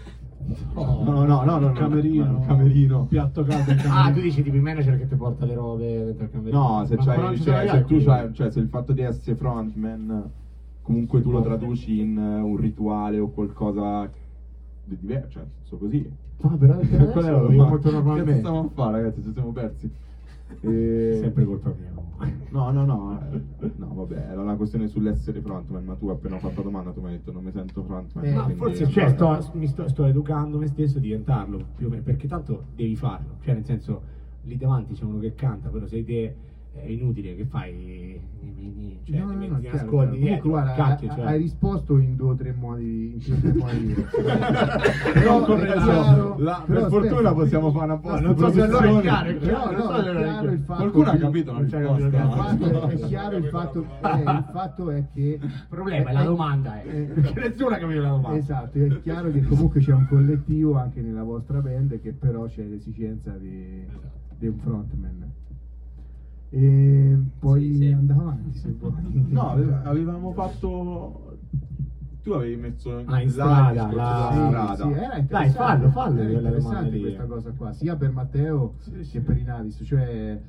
No. 0.74 1.02
No, 1.04 1.24
no, 1.24 1.24
no, 1.24 1.44
no, 1.44 1.58
no, 1.58 1.72
camerino, 1.72 2.24
no, 2.30 2.40
camerino. 2.46 3.06
piatto 3.06 3.42
caldo 3.44 3.72
in 3.72 3.80
Ah, 3.88 4.12
tu 4.12 4.20
dici 4.20 4.42
tipo 4.42 4.54
il 4.54 4.62
manager 4.62 4.98
che 4.98 5.08
ti 5.08 5.16
porta 5.16 5.44
le 5.46 5.54
robe 5.54 6.04
dentro 6.04 6.24
il 6.24 6.30
camerino? 6.30 6.58
No, 6.78 6.84
se, 6.86 6.96
c'hai- 6.96 7.36
cioè, 7.40 7.66
se 7.68 7.84
tu 7.84 7.98
c'hai, 8.04 8.32
cioè 8.34 8.50
se 8.52 8.60
il 8.60 8.68
fatto 8.68 8.92
di 8.92 9.00
essere 9.00 9.34
frontman 9.34 10.30
comunque 10.82 11.22
tu 11.22 11.30
lo 11.32 11.40
traduci 11.42 11.98
in 12.00 12.16
eh, 12.18 12.40
un 12.40 12.56
rituale 12.56 13.18
o 13.18 13.30
qualcosa 13.30 14.08
di 14.84 14.96
diverso, 15.00 15.30
cioè, 15.30 15.42
so 15.62 15.76
così. 15.76 16.08
No, 16.42 16.56
però 16.56 16.78
è 16.78 17.54
molto 17.56 17.88
Che 17.88 17.94
normalmente. 17.94 18.36
stiamo 18.36 18.60
a 18.60 18.68
fare, 18.74 19.00
ragazzi? 19.00 19.22
Ci 19.22 19.32
siamo 19.32 19.50
persi. 19.50 19.90
E- 20.60 21.18
Sempre 21.22 21.44
colpa 21.46 21.74
mia. 21.80 21.93
No, 22.50 22.70
no, 22.70 22.84
no, 22.84 23.20
eh, 23.32 23.72
no, 23.76 23.92
vabbè, 23.94 24.30
era 24.30 24.40
una 24.40 24.54
questione 24.54 24.86
sull'essere 24.86 25.40
frontman, 25.40 25.84
ma 25.84 25.94
tu 25.96 26.08
appena 26.08 26.36
ho 26.36 26.38
fatto 26.38 26.58
la 26.58 26.62
domanda 26.62 26.90
tu 26.92 27.00
mi 27.00 27.06
hai 27.08 27.12
detto 27.14 27.32
non 27.32 27.42
mi 27.42 27.50
sento 27.50 27.82
frontman. 27.82 28.24
Eh, 28.24 28.32
Ma 28.32 28.48
forse 28.50 28.86
cioè, 28.88 29.08
sto, 29.08 29.50
mi 29.54 29.66
sto, 29.66 29.88
sto 29.88 30.04
educando 30.04 30.58
me 30.58 30.68
stesso 30.68 30.98
a 30.98 31.00
diventarlo, 31.00 31.64
più 31.76 31.86
o 31.86 31.90
meno, 31.90 32.02
perché 32.02 32.28
tanto 32.28 32.66
devi 32.76 32.94
farlo, 32.94 33.36
cioè 33.40 33.54
nel 33.54 33.64
senso 33.64 34.02
lì 34.42 34.56
davanti 34.56 34.94
c'è 34.94 35.04
uno 35.04 35.18
che 35.18 35.34
canta, 35.34 35.68
però 35.68 35.86
sei 35.86 36.04
te 36.04 36.34
è 36.74 36.86
inutile 36.88 37.34
che 37.36 37.44
fai, 37.46 38.20
cioè 39.04 39.18
no, 39.18 39.26
no, 39.26 39.32
no, 39.32 39.54
ti 39.56 39.60
chiaro, 39.60 39.76
nascondi 39.76 40.18
dietro, 40.18 40.48
guarda, 40.48 40.72
cacchio, 40.74 41.14
cioè. 41.14 41.24
hai 41.24 41.38
risposto 41.38 41.98
in 41.98 42.16
due 42.16 42.30
o 42.30 42.34
tre 42.34 42.52
modi, 42.52 43.12
in 43.12 43.18
due 43.18 43.34
o 43.34 43.40
tre 43.40 43.52
modi. 43.52 43.94
Però, 45.14 45.46
è 45.46 45.72
chiaro- 45.72 46.36
La- 46.38 46.62
però 46.66 46.80
per 46.80 46.90
fortuna 46.90 47.14
aspetta. 47.14 47.32
possiamo 47.32 47.70
fare 47.72 47.84
una 47.84 47.96
posta 47.98 48.20
non 48.20 48.36
so 48.36 48.50
se 48.50 48.62
allora 48.62 48.78
è 48.78 48.80
produzione. 48.80 49.02
chiaro, 49.02 49.28
è 49.28 49.38
chiaro, 49.38 49.70
no, 49.70 49.76
non 49.76 49.82
so 49.82 49.94
è 49.94 50.00
è 50.00 50.22
chiaro 50.24 50.50
il 50.50 50.58
fatto 50.60 50.74
Qualcuno 50.80 51.10
ha 51.10 51.16
capito 51.16 51.52
la 51.52 51.58
risposta? 51.60 52.08
Capito, 52.18 52.88
è, 52.88 52.92
è 52.94 53.06
chiaro 53.06 53.36
il 53.36 53.44
fatto, 53.44 53.86
eh, 54.02 54.18
il 54.18 54.44
fatto 54.52 54.90
è 54.90 55.04
che 55.14 55.38
Il 55.40 55.64
problema 55.68 56.10
è 56.10 56.12
la 56.12 56.22
domanda, 56.24 56.82
eh, 56.82 57.00
eh, 57.00 57.04
perché 57.20 57.40
nessuno 57.48 57.74
ha 57.74 57.78
capito 57.78 58.00
la 58.00 58.08
domanda. 58.08 58.36
Esatto, 58.38 58.78
è 58.78 59.00
chiaro 59.00 59.30
che 59.30 59.42
comunque 59.44 59.80
c'è 59.80 59.92
un 59.92 60.06
collettivo 60.08 60.74
anche 60.76 61.00
nella 61.00 61.22
vostra 61.22 61.60
band 61.60 62.00
che 62.00 62.12
però 62.12 62.46
c'è 62.46 62.64
l'esigenza 62.64 63.30
di, 63.38 63.86
di 64.38 64.46
un 64.46 64.58
frontman. 64.58 65.23
E 66.56 67.18
poi 67.40 67.72
Sì, 67.72 67.76
sì. 67.78 67.90
andiamo 67.90 68.20
avanti 68.20 68.58
se 68.58 68.72
vuoi. 68.78 68.92
No, 69.28 69.48
ave- 69.48 69.80
avevamo 69.82 70.32
fatto... 70.32 71.38
Tu 72.22 72.30
avevi 72.30 72.56
messo 72.56 73.02
Ah, 73.06 73.20
in 73.20 73.28
strada, 73.28 73.86
della 73.88 74.30
Sì, 74.30 74.46
strada. 74.46 74.74
sì, 74.76 74.90
era 74.92 75.14
Dai, 75.14 75.20
interessante, 75.20 75.52
fallo, 75.52 75.90
fallo 75.90 76.20
era 76.20 76.30
interessante 76.30 77.00
questa 77.00 77.24
cosa 77.24 77.50
qua, 77.50 77.72
sia 77.72 77.96
per 77.96 78.12
Matteo 78.12 78.74
Sì, 78.78 78.90
che 78.92 79.04
sì. 79.04 79.20
per 79.20 79.36
Inavis, 79.36 79.80
cioè 79.84 80.40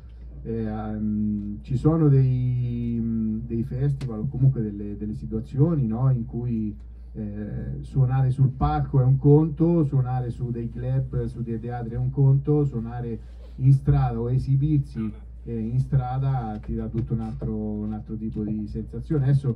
eh, 0.43 0.63
ehm, 0.63 1.57
ci 1.63 1.75
sono 1.75 2.07
dei, 2.07 3.41
dei 3.47 3.63
festival 3.63 4.19
o 4.19 4.27
comunque 4.27 4.61
delle, 4.61 4.95
delle 4.95 5.15
situazioni 5.15 5.87
no, 5.87 6.11
in 6.11 6.25
cui 6.25 6.77
eh, 7.13 7.77
suonare 7.81 8.29
sul 8.29 8.49
palco 8.49 9.01
è 9.01 9.03
un 9.03 9.17
conto, 9.17 9.83
suonare 9.83 10.29
su 10.29 10.51
dei 10.51 10.69
club, 10.69 11.25
su 11.25 11.41
dei 11.41 11.59
teatri 11.59 11.95
è 11.95 11.97
un 11.97 12.11
conto, 12.11 12.63
suonare 12.63 13.19
in 13.55 13.73
strada 13.73 14.19
o 14.19 14.29
esibirsi 14.31 15.23
in 15.51 15.79
strada 15.79 16.59
ti 16.63 16.75
dà 16.75 16.87
tutto 16.87 17.13
un 17.13 17.21
altro, 17.21 17.55
un 17.55 17.93
altro 17.93 18.15
tipo 18.15 18.43
di 18.43 18.67
sensazione. 18.67 19.23
Adesso 19.25 19.55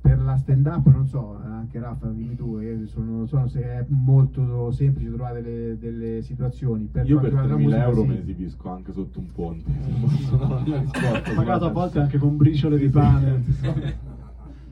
per 0.00 0.18
la 0.22 0.36
stand 0.36 0.66
up 0.66 0.86
non 0.86 1.06
so, 1.06 1.36
anche 1.44 1.78
Raffa 1.78 2.06
dimmi 2.08 2.34
tu, 2.34 2.58
io 2.58 2.86
sono- 2.86 3.16
non 3.16 3.28
so 3.28 3.46
se 3.48 3.60
è 3.60 3.84
molto 3.88 4.70
semplice 4.70 5.08
trovare 5.10 5.42
delle, 5.42 5.78
delle 5.78 6.22
situazioni. 6.22 6.88
Per 6.90 7.06
Io 7.06 7.20
per 7.20 7.30
quanto 7.32 7.56
riguarda 7.56 7.84
la 7.84 7.90
3.000 7.90 7.90
musica, 7.90 7.90
euro 7.90 8.00
sì. 8.02 8.06
me 8.08 8.14
ne 8.14 8.20
esibisco 8.20 8.68
anche 8.70 8.92
sotto 8.92 9.18
un 9.18 9.26
ponte. 9.32 9.70
Pagato 11.34 11.64
a 11.66 11.70
volte 11.70 11.98
anche 12.00 12.18
con 12.18 12.36
briciole 12.36 12.78
di 12.78 12.88
pane. 12.88 13.98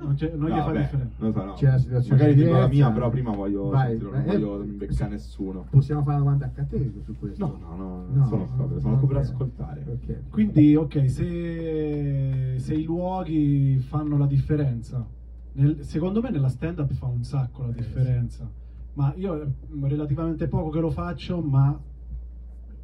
Non, 0.01 0.14
c'è- 0.14 0.32
non 0.34 0.49
gli 0.49 0.53
No, 0.53 0.59
fa 0.59 0.64
vabbè, 0.66 0.78
differenza. 0.78 1.14
non 1.18 1.32
so, 1.32 1.44
no. 1.44 1.53
C'è 1.55 1.66
una 1.68 1.78
situazione 1.78 2.16
Magari 2.20 2.34
dico 2.36 2.49
la 2.51 2.55
diversa. 2.66 2.74
mia, 2.74 2.90
però 2.92 3.09
prima 3.11 3.30
voglio 3.34 3.68
Vai, 3.68 3.88
sentire, 3.88 4.11
non 4.11 4.24
vai, 4.24 4.40
voglio 4.40 4.62
eh, 4.62 4.66
beccare 4.66 5.11
nessuno. 5.11 5.66
Possiamo 5.70 6.03
fare 6.03 6.14
una 6.20 6.24
domanda 6.24 6.53
a 6.55 6.62
te 6.64 6.92
su 7.05 7.18
questo? 7.18 7.46
No, 7.46 7.59
no, 7.61 7.76
no, 7.76 8.05
non 8.12 8.26
sono 8.26 8.49
proprio, 8.57 8.80
sono 8.80 8.96
qui 8.99 9.07
per 9.09 9.16
ascoltare. 9.16 9.84
Ok. 9.88 10.14
Quindi, 10.30 10.76
ok, 10.76 11.11
se, 11.11 12.55
se 12.59 12.74
i 12.74 12.84
luoghi 12.84 13.78
fanno 13.78 14.16
la 14.16 14.26
differenza, 14.26 15.05
nel- 15.53 15.82
secondo 15.82 16.20
me 16.20 16.30
nella 16.30 16.49
stand-up 16.49 16.92
fa 16.92 17.07
un 17.07 17.24
sacco 17.24 17.64
la 17.66 17.72
differenza. 17.72 18.49
Ma 18.94 19.12
io 19.16 19.40
è 19.42 19.46
relativamente 19.82 20.46
poco 20.49 20.70
che 20.70 20.80
lo 20.80 20.90
faccio, 20.90 21.40
ma 21.40 21.76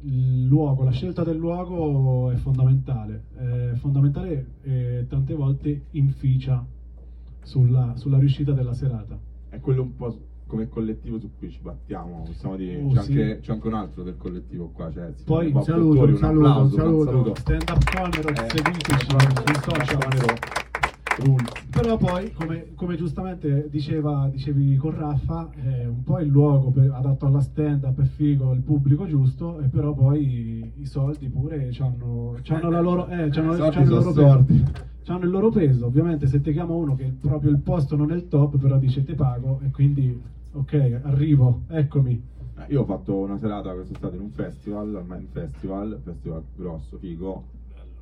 il 0.01 0.45
luogo, 0.45 0.83
la 0.83 0.91
scelta 0.91 1.23
del 1.23 1.37
luogo 1.37 2.29
è 2.31 2.35
fondamentale. 2.35 3.23
È 3.35 3.71
fondamentale 3.75 4.45
e 4.61 5.05
tante 5.09 5.33
volte 5.33 5.85
inficia 5.91 6.63
sulla, 7.45 7.93
sulla 7.95 8.17
riuscita 8.17 8.51
della 8.51 8.73
serata. 8.73 9.17
È 9.49 9.59
quello 9.59 9.83
un 9.83 9.95
po' 9.95 10.17
come 10.47 10.67
collettivo 10.67 11.19
su 11.19 11.31
cui 11.37 11.49
ci 11.49 11.59
battiamo, 11.61 12.23
possiamo 12.25 12.55
dire. 12.55 12.81
Oh, 12.81 12.91
c'è, 12.91 13.01
sì. 13.01 13.11
anche, 13.11 13.39
c'è 13.41 13.51
anche 13.53 13.67
un 13.67 13.73
altro 13.73 14.03
del 14.03 14.17
collettivo 14.17 14.69
qua, 14.73 14.91
cioè 14.91 15.13
Poi 15.23 15.51
un 15.51 15.63
saluto, 15.63 16.03
un 16.03 16.17
saluto, 16.17 16.47
applauso, 16.47 16.75
un 16.75 17.05
saluto. 17.05 17.35
Stand-up 17.35 17.83
Conero, 17.95 18.29
Eh, 18.29 18.49
seguiteci 18.49 19.07
sui 19.09 19.55
social. 19.61 19.97
Conero. 20.03 20.63
Però 21.71 21.95
poi, 21.97 22.33
come, 22.33 22.73
come 22.75 22.97
giustamente 22.97 23.69
diceva, 23.69 24.27
dicevi 24.29 24.75
con 24.75 24.97
Raffa, 24.97 25.49
è 25.53 25.85
un 25.85 26.03
po' 26.03 26.19
il 26.19 26.27
luogo 26.27 26.71
per- 26.71 26.91
adatto 26.91 27.25
alla 27.25 27.39
stand-up, 27.39 28.01
è 28.01 28.05
figo, 28.05 28.51
il 28.51 28.61
pubblico 28.61 29.07
giusto, 29.07 29.61
e 29.61 29.67
però 29.67 29.93
poi 29.93 30.73
i, 30.75 30.85
soldi 30.85 31.29
pure 31.29 31.71
hanno 31.79 32.69
la 32.69 32.81
loro, 32.81 33.07
eh, 33.07 33.29
c'hanno- 33.29 33.55
c'hanno 33.55 33.89
loro 33.89 34.11
sordi. 34.11 34.63
Peso. 35.05 35.11
C'hanno 35.11 35.25
il 35.25 35.29
loro 35.29 35.49
peso. 35.49 35.85
Ovviamente 35.85 36.27
se 36.27 36.41
ti 36.41 36.51
chiama 36.51 36.73
uno 36.73 36.95
che 36.95 37.05
proprio 37.19 37.51
il 37.51 37.59
posto 37.59 37.95
non 37.95 38.11
è 38.11 38.15
il 38.15 38.27
top, 38.27 38.57
però 38.57 38.77
dice 38.77 39.03
te 39.03 39.13
pago, 39.13 39.59
e 39.63 39.69
quindi 39.71 40.19
ok, 40.51 41.01
arrivo, 41.03 41.61
eccomi. 41.67 42.33
Eh, 42.57 42.65
Io 42.69 42.81
ho 42.81 42.85
fatto 42.85 43.15
una 43.17 43.37
serata 43.37 43.73
quest'estate 43.73 44.15
in 44.15 44.21
un 44.21 44.31
festival, 44.31 44.95
al 44.95 45.05
Mind 45.07 45.27
Festival, 45.29 45.99
festival 46.03 46.43
grosso, 46.55 46.97
figo. 46.97 47.53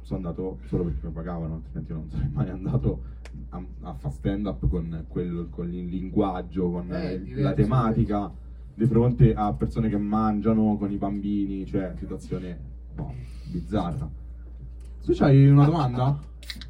Sono 0.01 0.19
andato 0.19 0.59
solo 0.67 0.83
perché 0.83 1.07
mi 1.07 1.13
pagavano, 1.13 1.55
altrimenti 1.55 1.93
non 1.93 2.09
sarei 2.09 2.29
mai 2.31 2.49
andato 2.49 3.01
a, 3.49 3.63
a 3.81 3.93
fare 3.93 4.13
stand 4.13 4.45
up 4.45 4.67
con, 4.67 5.05
quello, 5.07 5.47
con 5.49 5.73
il 5.73 5.85
linguaggio, 5.85 6.71
con 6.71 6.93
Eh, 6.93 7.21
diverso, 7.23 7.41
la 7.41 7.53
tematica, 7.53 8.31
di 8.75 8.85
fronte 8.85 9.33
a 9.33 9.53
persone 9.53 9.87
che 9.89 9.97
mangiano 9.97 10.75
con 10.77 10.91
i 10.91 10.97
bambini, 10.97 11.65
cioè 11.65 11.93
situazione 11.97 12.59
boh, 12.93 13.13
bizzarra. 13.49 14.09
Tu 15.03 15.13
c'hai 15.13 15.47
una 15.49 15.65
domanda? 15.65 16.17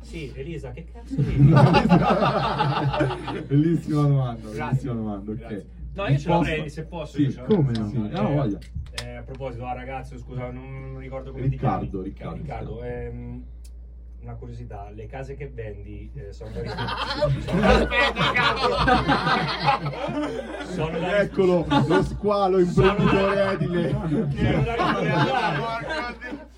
Sì, 0.02 0.32
Elisa, 0.36 0.72
che 0.72 0.86
cazzo 0.92 1.16
dici? 1.22 1.50
bellissima 3.48 4.02
domanda, 4.04 4.50
Grazie. 4.50 4.64
bellissima 4.66 4.94
domanda, 4.94 5.32
ok. 5.32 5.38
Grazie. 5.38 5.66
No, 5.94 6.08
io 6.08 6.18
ce 6.18 6.30
l'avrei, 6.30 6.70
se 6.70 6.84
posso. 6.86 7.18
Sì, 7.18 7.36
come 7.48 7.72
no? 7.78 7.90
Sì, 7.90 7.96
Eh, 7.98 8.10
no, 8.22 8.30
voglia. 8.30 8.58
eh, 9.04 9.16
a 9.18 9.22
proposito, 9.22 9.66
ah, 9.66 9.74
ragazzo, 9.74 10.18
scusa, 10.18 10.50
non, 10.52 10.92
non 10.94 11.00
ricordo 11.00 11.32
come 11.32 11.46
Riccardo, 11.48 12.02
ti 12.04 12.14
chiami. 12.14 12.38
Riccardo. 12.40 12.84
ehm, 12.84 13.44
una 14.22 14.34
curiosità, 14.36 14.90
le 14.94 15.06
case 15.06 15.36
che 15.36 15.50
vendi 15.50 16.10
eh, 16.16 16.32
sono 16.32 16.50
da 16.52 16.62
sono 20.74 20.98
da 21.00 21.20
Eccolo, 21.20 21.66
lo 21.88 22.04
squalo 22.04 22.60
imprenditore 22.60 23.52
edile. 23.52 23.90
sono 23.90 24.64
da 24.64 24.76
ristrutturare. 24.76 26.52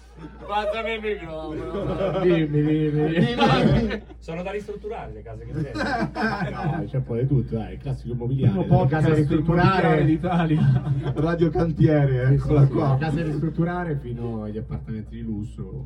Guardami 0.45 0.93
il 0.93 1.01
microfono. 1.01 2.19
Dimmi, 2.19 2.63
dimmi. 2.63 4.03
Sono 4.19 4.43
da 4.43 4.51
ristrutturare 4.51 5.11
le 5.13 5.21
case 5.21 5.45
che 5.45 5.51
vendi. 5.51 5.69
No, 5.73 6.85
c'è 6.85 6.97
un 6.97 7.03
po' 7.03 7.15
di 7.15 7.27
tutto, 7.27 7.55
dai, 7.55 7.73
il 7.73 7.79
classico 7.79 8.13
immobiliare. 8.13 8.63
Podcast 8.65 9.07
case 9.07 9.07
immobiliare 9.07 9.15
ristrutturare 9.15 10.05
d'Italia. 10.05 10.93
Radio 11.15 11.49
Cantiere, 11.49 12.33
eccola 12.33 12.67
qua. 12.67 12.97
case 12.99 13.23
ristrutturare 13.23 13.97
fino 13.97 14.43
agli 14.43 14.57
appartamenti 14.57 15.15
di 15.15 15.21
lusso. 15.23 15.85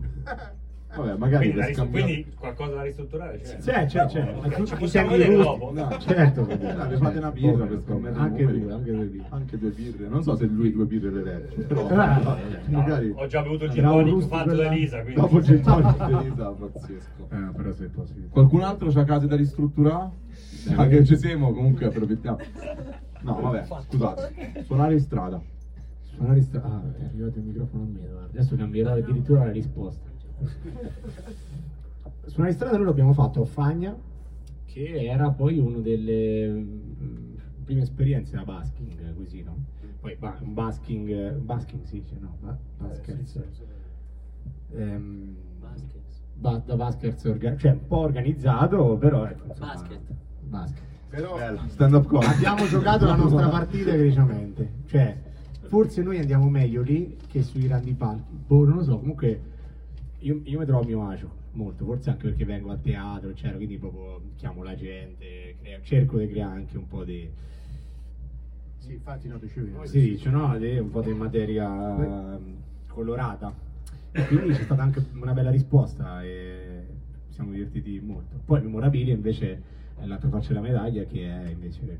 Vabbè, 0.95 1.17
magari 1.17 1.51
Quindi, 1.51 1.71
da 1.73 1.85
quindi 1.85 2.33
qualcosa 2.35 2.73
da 2.73 2.81
ristrutturare 2.81 3.39
c'è. 3.41 3.57
C'è, 3.57 3.85
c'è, 3.85 4.05
c'è. 4.07 4.75
Possiamo 4.75 5.11
vedere 5.11 5.35
rusti- 5.35 5.43
dopo. 5.59 5.71
No, 5.71 5.97
Certo, 5.99 6.41
Dai, 6.45 6.97
fate 6.97 7.17
una 7.19 7.31
birra 7.31 7.65
per 7.65 7.81
scommettere 7.85 8.19
Anche 8.19 8.45
due, 8.45 8.73
anche 8.73 8.91
due 8.91 9.05
birre. 9.05 9.25
Anche 9.29 9.57
due 9.59 9.69
birre. 9.69 10.07
Non 10.07 10.23
so 10.23 10.35
se 10.35 10.45
lui 10.45 10.71
due 10.71 10.85
birre 10.85 11.11
le 11.11 11.23
regge, 11.23 11.61
però 11.61 11.87
Ah, 11.89 12.37
No, 12.65 12.77
magari 12.79 13.13
ho 13.15 13.27
già 13.27 13.41
bevuto 13.43 13.65
il 13.65 13.71
gin 13.71 14.21
fatto 14.27 14.55
da 14.55 14.71
Elisa, 14.73 15.01
quindi 15.01 15.21
dopo 15.21 15.37
il 15.37 15.43
gin 15.43 15.61
di 15.61 16.13
Elisa, 16.13 16.49
pazzesco. 16.49 17.27
Eh, 17.29 17.51
però 17.55 17.71
se 17.73 17.85
posso 17.85 18.13
dire. 18.13 18.27
Qualcun 18.29 18.61
altro 18.61 18.89
c'ha 18.91 19.03
case 19.03 19.27
da 19.27 19.35
ristrutturare? 19.35 20.09
Anche 20.75 21.05
ci 21.05 21.17
siamo, 21.17 21.53
comunque 21.53 21.85
approfittiamo. 21.85 22.37
No, 23.21 23.39
vabbè, 23.41 23.65
scusate. 23.87 24.63
Suonare 24.63 24.93
in 24.93 24.99
strada. 24.99 25.41
Suonare 26.01 26.41
sta... 26.41 26.61
Ah, 26.63 26.81
è 26.99 27.05
arrivato 27.05 27.37
il 27.37 27.45
microfono 27.45 27.83
a 27.83 27.85
me, 27.85 27.99
guarda. 28.09 28.27
Adesso 28.33 28.55
cambierà 28.55 28.91
addirittura 28.93 29.45
la 29.45 29.51
risposta. 29.51 30.07
Suonare 32.25 32.49
in 32.51 32.55
strada 32.55 32.77
noi 32.77 32.85
l'abbiamo 32.85 33.13
fatto 33.13 33.41
a 33.41 33.45
Fagna, 33.45 33.95
che 34.65 35.03
era 35.05 35.29
poi 35.31 35.57
una 35.57 35.79
delle 35.79 36.47
mm, 36.47 37.33
prime 37.65 37.81
esperienze 37.81 38.35
da 38.35 38.43
basking, 38.43 39.15
così, 39.15 39.41
no? 39.43 39.57
Poi 39.99 40.15
ba- 40.17 40.37
un 40.41 40.53
basking, 40.53 41.09
eh, 41.09 41.31
basking 41.31 41.83
si 41.83 42.01
dice, 42.01 42.15
no? 42.19 42.35
Ba- 42.41 42.57
baskers. 42.77 43.41
Ehm, 44.75 45.35
ba- 46.35 46.61
da 46.65 46.75
baskers, 46.75 47.23
orga- 47.25 47.57
cioè 47.57 47.71
un 47.71 47.87
po' 47.87 47.97
organizzato, 47.97 48.95
però 48.97 49.25
ecco, 49.25 49.47
insomma, 49.47 49.73
Basket. 49.73 49.99
basket. 50.43 50.83
Bello. 51.09 51.59
Stand 51.69 51.93
up 51.95 52.05
comedy. 52.05 52.33
Abbiamo 52.33 52.67
giocato 52.67 53.05
la 53.05 53.15
nostra 53.15 53.49
partita 53.49 53.91
egregiamente. 53.91 54.71
Cioè, 54.85 55.17
forse 55.67 56.03
noi 56.03 56.19
andiamo 56.19 56.47
meglio 56.49 56.83
lì 56.83 57.17
che 57.27 57.41
sui 57.41 57.61
grandi 57.63 57.93
palchi. 57.93 58.37
Boh, 58.45 58.63
non 58.65 58.77
lo 58.77 58.83
so, 58.83 58.99
comunque 58.99 59.41
io, 60.19 60.41
io 60.43 60.59
mi 60.59 60.65
trovo 60.65 60.81
a 60.81 60.85
mio 60.85 61.07
agio 61.07 61.37
molto, 61.51 61.85
forse 61.85 62.09
anche 62.09 62.27
perché 62.29 62.45
vengo 62.45 62.71
a 62.71 62.77
teatro, 62.77 63.29
eccetera, 63.29 63.55
quindi 63.55 63.77
proprio 63.77 64.21
chiamo 64.35 64.63
la 64.63 64.75
gente, 64.75 65.55
crea- 65.61 65.79
cerco 65.81 66.17
di 66.17 66.27
creare 66.27 66.57
anche 66.59 66.77
un 66.77 66.87
po' 66.87 67.03
di 67.03 67.29
Sì, 68.77 68.93
infatti 68.93 69.27
no, 69.27 69.37
dicevi. 69.37 69.71
come 69.71 69.87
si 69.87 69.99
dice, 69.99 70.29
no? 70.29 70.57
Di- 70.57 70.77
un 70.77 70.89
po' 70.89 71.01
di 71.01 71.11
materia 71.13 72.35
ehm, 72.35 72.55
colorata. 72.87 73.53
Quindi 74.27 74.49
c'è 74.53 74.63
stata 74.63 74.81
anche 74.81 75.05
una 75.13 75.33
bella 75.33 75.49
risposta 75.51 76.23
e 76.23 76.85
ci 77.27 77.33
siamo 77.33 77.51
divertiti 77.51 77.99
molto. 77.99 78.39
Poi 78.43 78.61
memorabilia 78.61 79.13
invece 79.13 79.61
è 79.95 80.05
l'altra 80.05 80.29
faccia 80.29 80.49
della 80.49 80.61
medaglia 80.61 81.03
che 81.03 81.25
è 81.27 81.49
invece 81.49 81.99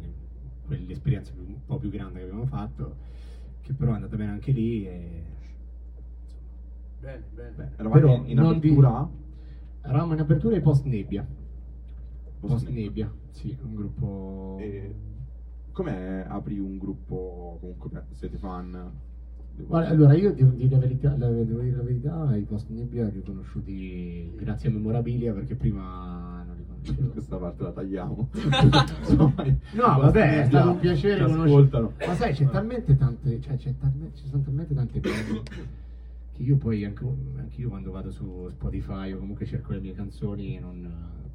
quell'esperienza 0.65 1.31
un 1.35 1.57
po' 1.65 1.77
più 1.77 1.89
grande 1.89 2.19
che 2.19 2.25
abbiamo 2.25 2.45
fatto, 2.45 2.95
che 3.61 3.73
però 3.73 3.91
è 3.91 3.95
andata 3.95 4.15
bene 4.15 4.31
anche 4.31 4.51
lì 4.51 4.85
e 4.85 5.23
Bene, 6.99 7.23
bene. 7.33 7.51
bene. 7.55 7.71
Eravate 7.77 7.99
Però 8.01 8.23
in 8.25 8.35
non 8.35 8.59
di- 8.59 8.67
apertura? 8.69 9.09
Eravamo 9.81 10.13
in 10.13 10.19
apertura 10.19 10.55
e 10.55 10.61
post 10.61 10.85
nebbia. 10.85 11.25
Post 12.39 12.53
Post 12.53 12.69
nebbia, 12.69 13.11
sì, 13.31 13.57
un 13.63 13.75
gruppo 13.75 14.57
E 14.59 14.95
com'è 15.71 16.25
apri 16.27 16.57
un 16.59 16.77
gruppo, 16.77 17.57
comunque 17.59 17.89
siete 18.13 18.37
fan? 18.37 18.91
Guarda, 19.61 19.89
allora 19.89 20.13
io 20.13 20.33
devo 20.33 20.51
dire 20.51 20.69
la 20.69 20.77
verità, 20.77 21.17
la- 21.17 21.27
devo 21.29 21.59
dire 21.61 21.75
la 21.75 21.83
verità, 21.83 22.35
i 22.37 22.43
post 22.43 22.69
nebbia 22.69 23.03
li 23.03 23.09
ho 23.09 23.11
riconosciuti 23.13 24.33
grazie 24.37 24.69
a 24.69 24.71
Memorabilia 24.71 25.33
perché 25.33 25.55
prima 25.55 26.43
non 26.47 26.55
li 26.55 26.65
conoscevo. 26.65 27.09
Questa 27.11 27.35
parte 27.37 27.63
la 27.63 27.71
tagliamo. 27.71 28.29
No, 29.73 29.97
vabbè, 29.99 30.41
è 30.41 30.45
stato 30.45 30.69
un 30.71 30.79
piacere 30.79 31.23
conoscere. 31.25 31.49
ascoltano. 31.49 31.93
Ma 32.07 32.13
sai, 32.15 32.33
c'è 32.33 32.49
talmente 32.49 32.95
tante, 32.97 33.41
cioè, 33.41 33.57
c'è 33.57 33.73
talmente, 33.77 34.17
ci 34.17 34.27
sono 34.27 34.41
talmente 34.43 34.73
tante 34.73 35.01
cose 35.01 35.41
che 36.39 36.45
io 36.45 36.55
poi 36.55 36.85
anche, 36.85 37.03
anche 37.35 37.59
io 37.59 37.67
quando 37.67 37.91
vado 37.91 38.09
su 38.09 38.47
Spotify 38.49 39.11
o 39.11 39.17
comunque 39.17 39.45
cerco 39.45 39.73
le 39.73 39.79
mie 39.79 39.93
canzoni, 39.93 40.57
non, 40.57 40.89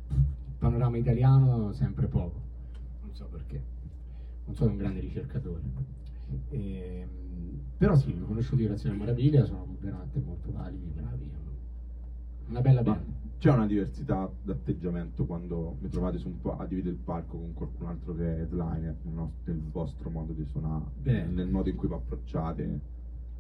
il 0.09 0.53
panorama 0.57 0.97
italiano 0.97 1.73
sempre 1.73 2.07
poco. 2.07 2.41
Non 3.03 3.15
so 3.15 3.27
perché. 3.27 3.63
Non 4.47 4.55
sono 4.55 4.71
un 4.71 4.79
grande 4.79 5.01
ricercatore. 5.01 5.61
Ehm, 6.49 7.61
però 7.77 7.95
sì, 7.97 8.19
ho 8.19 8.25
conosciuti 8.25 8.63
grazie 8.63 8.89
a 8.89 8.93
Memorabilia, 8.93 9.45
sono 9.45 9.77
veramente 9.79 10.21
molto 10.21 10.51
validi, 10.51 10.91
bravi. 10.95 11.31
Una 12.49 12.61
bella 12.61 12.83
band. 12.83 13.05
c'è 13.39 13.51
una 13.51 13.67
diversità 13.67 14.31
d'atteggiamento 14.43 15.27
quando 15.27 15.77
vi 15.81 15.89
trovate 15.89 16.17
su 16.19 16.29
un 16.29 16.41
po' 16.41 16.57
a 16.57 16.67
dividere 16.67 16.95
il 16.95 17.01
palco 17.03 17.37
con 17.37 17.53
qualcun 17.53 17.87
altro 17.87 18.15
che 18.15 18.37
è 18.37 18.41
headliner 18.41 18.97
nel 19.45 19.61
vostro 19.71 20.09
modo 20.09 20.33
di 20.33 20.45
suonare, 20.45 20.85
Beh. 21.03 21.25
nel 21.25 21.49
modo 21.49 21.69
in 21.69 21.77
cui 21.77 21.89
vi 21.89 21.95
approcciate? 21.95 22.81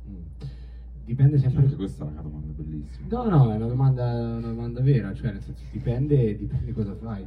Mm. 0.09 0.62
Dipende 1.05 1.37
sempre. 1.39 1.63
Anche 1.63 1.75
questa 1.75 2.05
è 2.05 2.11
una 2.11 2.21
domanda 2.23 2.53
bellissima. 2.53 3.07
No, 3.11 3.29
no, 3.29 3.51
è 3.53 3.57
una 3.57 3.67
domanda, 3.67 4.37
una 4.37 4.49
domanda 4.49 4.81
vera, 4.81 5.13
cioè 5.13 5.31
nel 5.33 5.41
senso 5.43 5.65
dipende, 5.71 6.35
dipende 6.35 6.73
cosa 6.73 6.95
fai. 6.95 7.27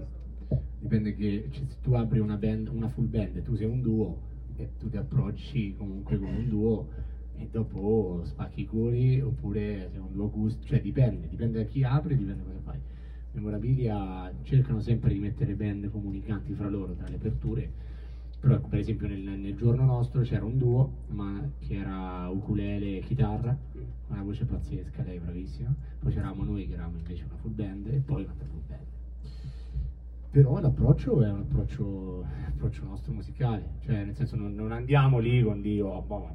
dipende 0.79 1.13
che 1.13 1.47
cioè, 1.51 1.65
se 1.65 1.77
tu 1.81 1.93
apri 1.93 2.19
una 2.19 2.37
band, 2.37 2.67
una 2.67 2.87
full 2.87 3.09
band 3.09 3.41
tu 3.41 3.53
sei 3.55 3.65
un 3.67 3.81
duo 3.81 4.19
e 4.55 4.69
tu 4.77 4.89
ti 4.89 4.97
approcci 4.97 5.73
comunque 5.75 6.17
come 6.17 6.35
un 6.37 6.47
duo 6.47 6.87
e 7.35 7.47
dopo 7.51 8.21
spacchi 8.23 8.61
i 8.61 8.65
culi 8.65 9.19
oppure 9.21 9.87
sei 9.91 9.99
un 9.99 10.11
duo 10.11 10.25
acus- 10.25 10.57
cioè 10.63 10.81
dipende, 10.81 11.27
dipende 11.27 11.59
da 11.59 11.63
chi 11.65 11.83
apri, 11.83 12.15
dipende 12.15 12.41
da 12.43 12.49
cosa 12.49 12.59
fai. 12.59 12.79
Memorabilia 13.31 14.31
cercano 14.41 14.79
sempre 14.79 15.13
di 15.13 15.19
mettere 15.19 15.53
band 15.55 15.89
comunicanti 15.89 16.53
fra 16.53 16.67
loro 16.67 16.93
tra 16.93 17.07
le 17.07 17.15
aperture, 17.15 17.69
però 18.39 18.53
ecco, 18.55 18.67
per 18.67 18.79
esempio 18.79 19.07
nel, 19.07 19.19
nel 19.19 19.55
giorno 19.55 19.83
nostro 19.83 20.21
c'era 20.21 20.45
un 20.45 20.57
duo 20.57 21.05
ma 21.07 21.49
che 21.59 21.75
era 21.75 22.27
ukulele 22.29 22.97
e 22.97 22.99
chitarra, 22.99 23.57
una 24.07 24.21
voce 24.21 24.45
pazzesca, 24.45 25.03
lei 25.03 25.19
bravissima, 25.19 25.73
poi 25.99 26.11
c'eravamo 26.11 26.43
noi 26.43 26.67
che 26.67 26.73
eravamo 26.73 26.97
invece 26.97 27.23
una 27.25 27.35
full 27.35 27.53
band 27.53 27.87
e 27.87 27.99
poi 27.99 28.23
un'altra 28.23 28.45
full 28.45 28.65
band. 28.67 28.85
Però 30.29 30.59
l'approccio 30.59 31.23
è 31.23 31.31
un 31.31 31.39
approccio, 31.39 32.25
approccio 32.47 32.83
nostro 32.83 33.11
musicale, 33.11 33.75
cioè 33.79 34.03
nel 34.03 34.13
senso 34.13 34.35
non, 34.35 34.53
non 34.53 34.71
andiamo 34.71 35.17
lì 35.17 35.41
con 35.41 35.61
Dio, 35.61 35.87
oh, 35.87 36.01
boh, 36.01 36.29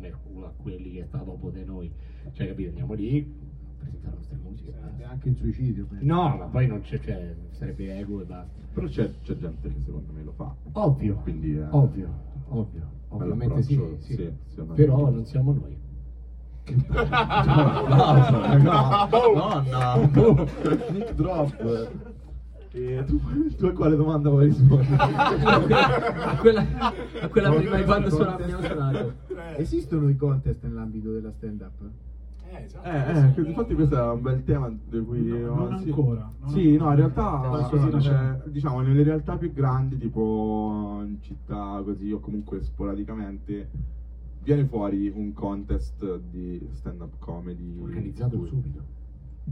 a 0.45 0.53
quelli 0.57 0.93
che 0.93 1.05
sta 1.05 1.19
dopo 1.19 1.51
di 1.51 1.65
noi, 1.65 1.91
cioè 2.33 2.49
capito, 2.49 2.71
andiamo 2.71 2.95
lì 2.95 3.19
a 3.21 3.79
presentare 3.79 4.13
le 4.13 4.17
nostre 4.17 4.39
musiche. 4.43 4.73
Sarebbe 4.81 5.05
anche 5.05 5.29
il 5.29 5.37
suicidio. 5.37 5.87
No, 6.01 6.37
ma 6.37 6.47
poi 6.47 6.67
non 6.67 6.81
c'è, 6.81 6.99
cioè, 6.99 7.37
sarebbe 7.51 7.97
ego 7.97 8.21
e 8.23 8.25
basta. 8.25 8.62
Però 8.73 8.87
c'è, 8.87 9.11
c'è 9.23 9.37
gente 9.37 9.69
che 9.69 9.81
secondo 9.85 10.13
me 10.13 10.23
lo 10.23 10.33
fa. 10.33 10.55
Ovvio, 10.73 11.17
Quindi 11.23 11.57
è- 11.57 11.67
ovvio, 11.71 12.09
ovvio, 12.49 12.83
ovviamente 13.09 13.63
sì, 13.63 13.81
sì. 13.99 14.15
sì, 14.15 14.33
no. 14.57 14.65
però 14.75 15.11
non 15.11 15.25
siamo 15.27 15.53
noi. 15.53 15.77
no, 18.63 19.09
no, 19.35 19.63
no. 19.71 20.49
Nick 20.91 21.13
drop. 21.15 21.91
E 22.75 23.05
tu, 23.07 23.21
tu 23.59 23.67
a 23.67 23.73
quale 23.73 23.97
domanda 23.97 24.31
vuoi 24.31 24.47
rispondere? 24.47 24.97
a 24.97 26.37
quella, 26.41 26.65
a 27.21 27.29
quella 27.29 27.51
prima 27.53 27.77
di 27.77 27.85
quando 27.85 28.09
suona- 28.09 28.35
abbiamo 28.39 28.63
suonato. 28.63 29.13
Esistono 29.57 30.09
i 30.09 30.17
contest 30.17 30.63
nell'ambito 30.63 31.13
della 31.13 31.33
stand-up? 31.33 31.73
Eh, 32.53 32.65
esatto. 32.65 32.87
Eh, 32.87 33.19
eh, 33.29 33.33
che 33.33 33.41
infatti 33.41 33.75
questo 33.75 33.97
è 33.97 34.11
un 34.13 34.21
bel 34.21 34.45
tema 34.45 34.69
di 34.69 35.01
cui... 35.01 35.27
No, 35.27 35.55
non 35.55 35.79
sì. 35.79 35.89
ancora, 35.89 36.31
non 36.39 36.51
sì, 36.51 36.77
no, 36.77 36.91
in 36.91 36.97
realtà, 36.97 38.41
eh, 38.45 38.51
diciamo, 38.51 38.81
nelle 38.83 39.03
realtà 39.03 39.39
più 39.39 39.51
grandi, 39.53 39.97
tipo 39.97 41.01
in 41.03 41.17
città 41.23 41.81
così, 41.83 42.13
o 42.13 42.21
comunque 42.21 42.61
sporadicamente, 42.63 43.71
viene 44.43 44.67
fuori 44.67 45.11
un 45.15 45.33
contest 45.33 46.19
di 46.31 46.61
stand-up 46.73 47.15
comedy. 47.19 47.81
Organizzato 47.81 48.37
Cui- 48.37 48.49
subito. 48.49 49.01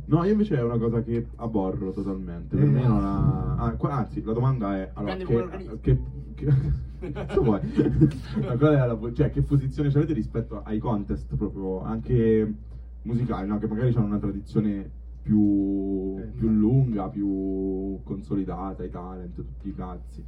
No, 0.05 0.23
io 0.25 0.33
invece 0.33 0.57
è 0.57 0.63
una 0.63 0.79
cosa 0.79 1.03
che 1.03 1.27
aborro 1.37 1.93
totalmente. 1.93 2.55
Per 2.55 2.65
Eh. 2.65 2.71
me 2.71 2.87
non 2.87 3.03
ha. 3.03 3.55
ah, 3.57 3.75
qua- 3.77 3.93
anzi, 3.95 4.23
la 4.23 4.33
domanda 4.33 4.77
è: 4.77 4.91
allora, 4.93 5.17
che, 5.17 5.79
che, 5.81 5.99
che, 6.35 7.13
Cosa 7.13 7.41
vuoi? 7.41 7.61
Ma 8.47 8.57
qual 8.57 8.75
è 8.75 8.87
la, 8.87 8.99
cioè, 9.15 9.31
che 9.31 9.41
posizione 9.41 9.89
avete 9.89 10.13
rispetto 10.13 10.61
ai 10.63 10.79
contest 10.79 11.35
proprio 11.35 11.81
anche 11.83 12.69
musicali, 13.03 13.47
no? 13.47 13.59
Che 13.59 13.67
magari 13.67 13.93
hanno 13.95 14.07
una 14.07 14.19
tradizione 14.19 14.89
più, 15.23 16.17
Eh. 16.19 16.27
più 16.35 16.49
lunga, 16.49 17.09
più 17.09 18.01
consolidata, 18.03 18.83
i 18.85 18.91
talent, 18.91 19.35
tutti 19.35 19.69
i 19.69 19.75
cazzi. 19.75 20.25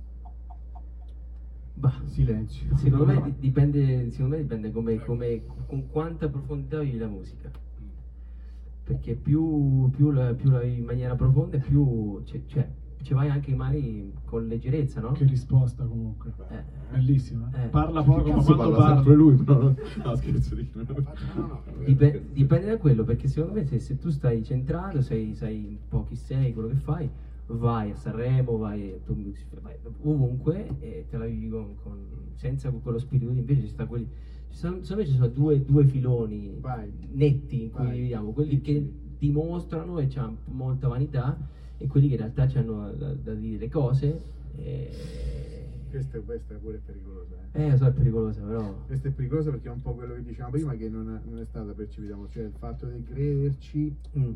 Bah, 1.74 2.00
Silenzio. 2.04 2.76
Secondo 2.76 3.06
me 3.06 3.20
di- 3.22 3.34
dipende, 3.38 4.10
secondo 4.10 4.36
me 4.36 4.42
dipende 4.42 4.70
come, 4.70 4.98
come- 4.98 5.42
con 5.66 5.88
quanta 5.88 6.28
profondità 6.28 6.80
vivi 6.80 6.98
la 6.98 7.08
musica. 7.08 7.50
Perché 8.84 9.14
più, 9.14 9.88
più 9.90 10.10
la, 10.10 10.34
più 10.34 10.50
la 10.50 10.60
vivi 10.60 10.78
in 10.78 10.84
maniera 10.84 11.14
profonda, 11.14 11.56
più 11.58 12.20
ci- 12.24 12.42
cioè, 12.46 12.68
ci 13.02 13.14
vai 13.14 13.28
anche 13.28 13.54
magari 13.54 14.12
con 14.24 14.46
leggerezza, 14.46 15.00
no? 15.00 15.12
Che 15.12 15.24
risposta 15.24 15.84
comunque. 15.84 16.32
Eh. 16.50 16.62
Bellissima. 16.92 17.50
Eh. 17.54 17.68
Parla 17.68 18.02
poco, 18.02 18.32
ma 18.32 18.42
quando 18.42 18.56
parla 18.56 18.76
parla... 18.76 18.94
sempre 18.94 19.14
lui, 19.14 19.36
però 19.36 19.60
no, 20.04 20.14
scherzo, 20.16 20.54
dico. 20.54 20.80
Dipe- 21.84 22.24
dipende 22.32 22.66
da 22.66 22.76
quello, 22.78 23.04
perché 23.04 23.28
secondo 23.28 23.58
me 23.58 23.64
se, 23.66 23.78
se 23.78 23.98
tu 23.98 24.10
stai 24.10 24.42
centrato, 24.44 25.00
sai, 25.00 25.34
sai 25.34 25.78
un 25.80 25.88
po' 25.88 26.04
chi 26.04 26.16
sei, 26.16 26.52
quello 26.52 26.68
che 26.68 26.76
fai, 26.76 27.10
vai 27.46 27.90
a 27.90 27.96
Sanremo, 27.96 28.56
vai, 28.56 29.00
tu, 29.04 29.14
vai 29.60 29.74
ovunque 30.02 30.76
e 30.80 31.06
te 31.08 31.16
la 31.16 31.26
vivi 31.26 31.48
con, 31.48 31.74
con- 31.82 32.06
senza 32.34 32.70
quello 32.70 32.98
spirito 32.98 33.30
invece 33.30 33.62
ci 33.62 33.68
sta 33.68 33.86
quelli 33.86 34.08
ci 34.52 34.58
sono, 34.58 34.82
secondo 34.82 35.02
me 35.02 35.08
ci 35.08 35.14
sono 35.14 35.28
due, 35.28 35.64
due 35.64 35.84
filoni 35.86 36.54
Vai. 36.60 36.92
netti 37.12 37.62
in 37.62 37.70
cui 37.70 37.86
Vai. 37.86 38.00
viviamo, 38.00 38.32
quelli 38.32 38.60
che 38.60 38.90
dimostrano 39.18 39.98
e 39.98 40.08
hanno 40.16 40.36
molta 40.46 40.88
vanità 40.88 41.36
e 41.82 41.88
quelli 41.88 42.06
che 42.06 42.14
in 42.14 42.20
realtà 42.20 42.48
hanno 42.58 42.92
da, 42.92 43.12
da 43.12 43.34
dire 43.34 43.58
le 43.58 43.68
cose 43.68 44.22
e... 44.56 44.90
Questa, 45.90 46.18
questa 46.20 46.54
pure 46.54 46.76
è 46.76 46.80
pericolosa. 46.80 47.34
Eh. 47.52 47.64
eh 47.64 47.70
lo 47.70 47.76
so 47.76 47.86
è 47.86 47.92
pericolosa 47.92 48.40
però 48.40 48.74
Questa 48.86 49.08
è 49.08 49.10
pericolosa 49.10 49.50
perché 49.50 49.68
è 49.68 49.72
un 49.72 49.82
po' 49.82 49.92
quello 49.92 50.14
che 50.14 50.22
dicevamo 50.22 50.52
prima 50.52 50.74
che 50.74 50.88
non 50.88 51.14
è, 51.14 51.28
non 51.28 51.38
è 51.38 51.44
stata 51.44 51.72
percepita, 51.72 52.16
cioè 52.30 52.44
il 52.44 52.52
fatto 52.56 52.86
di 52.86 53.02
crederci, 53.02 53.94
mm, 54.16 54.32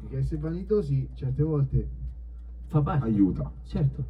perché 0.00 0.16
essere 0.18 0.40
vanitosi 0.40 1.06
certe 1.14 1.42
volte, 1.42 1.86
fa 2.66 2.80
parte 2.80 3.04
Aiuta. 3.04 3.52
certo 3.64 4.04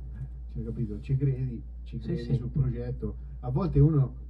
cioè, 0.55 0.65
capito, 0.65 1.01
ci 1.01 1.17
credi, 1.17 1.61
ci 1.85 1.99
Sì, 1.99 2.05
credi 2.05 2.23
sì. 2.23 2.35
sul 2.37 2.51
progetto, 2.51 3.17
a 3.41 3.49
volte 3.49 3.81
uno 3.81 4.25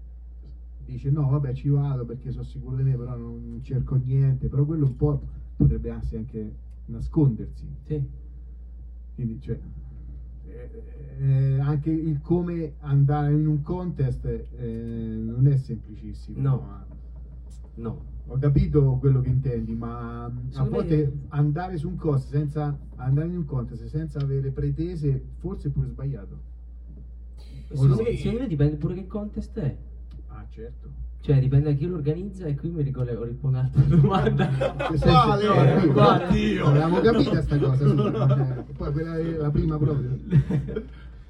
dice 0.86 1.10
no 1.10 1.28
vabbè 1.28 1.52
ci 1.52 1.68
vado 1.68 2.06
perché 2.06 2.30
sono 2.30 2.44
sicuro 2.44 2.76
di 2.76 2.84
me 2.84 2.94
però 2.96 3.16
non 3.16 3.60
cerco 3.62 3.96
niente, 3.96 4.48
però 4.48 4.64
quello 4.64 4.86
un 4.86 4.96
po' 4.96 5.20
potrebbe 5.56 5.90
anche 5.90 6.54
nascondersi, 6.86 7.66
sì 7.84 8.24
quindi 9.16 9.40
cioè, 9.40 9.58
eh, 10.44 10.82
eh, 11.18 11.58
anche 11.58 11.90
il 11.90 12.20
come 12.20 12.74
andare 12.80 13.32
in 13.32 13.46
un 13.46 13.62
contest 13.62 14.26
eh, 14.26 15.16
non 15.18 15.46
è 15.46 15.56
semplicissimo. 15.56 16.40
No. 16.40 16.58
ma- 16.60 16.86
no 17.76 18.04
Ho 18.26 18.36
capito 18.38 18.98
quello 18.98 19.20
che 19.20 19.28
intendi, 19.30 19.74
ma 19.74 20.24
a 20.24 20.64
volte 20.64 20.96
me- 20.96 21.26
andare 21.28 21.78
su 21.78 21.88
un 21.88 21.96
contest 21.96 22.28
senza 22.28 22.78
andare 22.96 23.28
in 23.28 23.36
un 23.36 23.44
contest 23.44 23.86
senza 23.86 24.18
avere 24.18 24.50
pretese 24.50 25.24
forse 25.38 25.68
è 25.68 25.70
pure 25.70 25.88
sbagliato. 25.88 26.40
secondo, 27.68 27.94
no? 27.94 28.02
me, 28.02 28.16
secondo 28.16 28.40
me 28.40 28.46
dipende 28.46 28.76
pure 28.76 28.94
che 28.94 29.06
contest 29.06 29.58
è 29.58 29.76
Ah, 30.26 30.44
certo. 30.50 31.04
Cioè, 31.26 31.40
dipende 31.40 31.72
da 31.72 31.76
chi 31.76 31.86
lo 31.88 31.96
organizza 31.96 32.44
e 32.46 32.54
qui 32.54 32.70
mi 32.70 32.82
ricollego, 32.82 33.24
rispondo 33.24 33.58
all'altra 33.58 33.82
domanda. 33.96 34.46
Quale? 34.46 35.82
Eh, 35.82 35.86
quale? 35.88 36.60
Avevamo 36.60 37.00
capito 37.00 37.42
sta 37.42 37.58
cosa. 37.58 37.84
sì. 37.84 37.90
Eh, 37.90 38.72
Poi 38.76 38.92
quella 38.92 39.16
è 39.18 39.22
la 39.36 39.50
prima 39.50 39.76
proprio. 39.76 40.16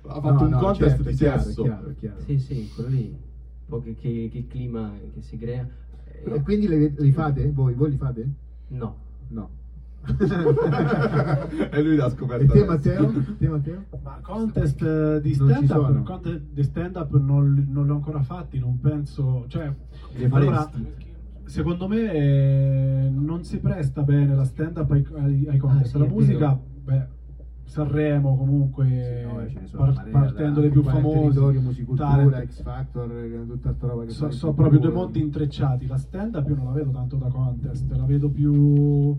Ha 0.09 0.21
fatto 0.21 0.31
No, 0.33 0.43
un 0.43 0.49
no, 0.51 0.59
contest 0.59 0.89
certo, 0.97 1.03
di 1.09 1.17
sesso. 1.17 1.63
chiaro, 1.63 1.95
chiaro. 1.99 2.21
Sì, 2.27 2.39
sì, 2.39 2.71
quello 2.75 2.91
lì. 2.91 3.05
Un 3.09 3.67
po' 3.69 3.81
che, 3.81 3.97
che, 3.99 4.29
che 4.31 4.47
clima 4.47 4.93
che 5.15 5.23
si 5.23 5.39
crea. 5.39 5.67
Eh, 6.05 6.31
E 6.35 6.43
quindi 6.43 6.69
li, 6.69 6.95
li 6.99 7.13
fate? 7.13 7.51
Voi? 7.51 7.73
Voi 7.73 7.89
li 7.89 7.97
fate? 7.97 8.29
No. 8.69 8.97
No. 9.29 9.49
E 11.71 11.83
lui 11.83 11.97
l'ha 11.97 12.09
scoperto. 12.09 12.53
E 12.53 12.59
te. 12.61 12.65
Matteo? 12.65 13.13
Te 13.39 13.49
Matteo? 13.49 13.85
Ma 14.03 14.19
contest 14.23 14.83
eh, 14.83 15.21
di 15.21 15.37
Non 15.37 15.49
ci 15.49 15.65
stand-up, 15.67 15.87
sono. 15.87 16.03
contest 16.03 16.43
di 16.53 16.63
stand-up 16.63 17.13
non, 17.19 17.67
non 17.69 17.85
li 17.85 17.91
ho 17.91 17.95
ancora 17.95 18.23
fatti, 18.23 18.59
non 18.59 18.79
penso... 18.81 19.45
Cioè, 19.49 19.73
allora, 20.31 20.71
secondo 21.45 21.89
me 21.89 22.13
eh, 22.13 23.11
non 23.13 23.45
si 23.45 23.59
presta 23.59 24.03
bene 24.03 24.35
la 24.35 24.45
stand-up 24.45 24.91
ai, 24.91 25.07
ai- 25.17 25.47
ai 25.49 25.59
contest. 25.59 25.95
Ah, 25.95 25.99
sì, 25.99 26.05
la 26.05 26.13
musica, 26.13 26.59
beh, 26.85 27.15
Sanremo 27.65 28.37
comunque, 28.37 28.87
Sì, 28.87 29.25
no, 29.27 29.41
eh, 29.41 29.53
par- 29.77 29.95
marea, 29.95 30.13
partendo 30.13 30.61
dai 30.61 30.71
più 30.71 30.83
famosi, 30.85 31.59
Musicultura. 31.59 32.45
X 32.47 32.63
Factor, 32.63 33.11
eh, 33.13 33.45
tutta 33.47 33.73
sta 33.73 33.87
roba 33.89 34.05
che 34.05 34.11
So- 34.11 34.27
in 34.49 34.55
proprio 34.55 34.79
due 34.79 34.93
mondi 34.93 35.21
intrecciati. 35.21 35.87
La 35.89 35.97
stand-up 35.99 36.49
io 36.49 36.55
non 36.55 36.67
la 36.67 36.71
vedo 36.73 36.91
tanto 36.91 37.17
da 37.17 37.27
contest, 37.29 37.91
la 37.91 38.05
vedo 38.05 38.31
più 38.31 39.17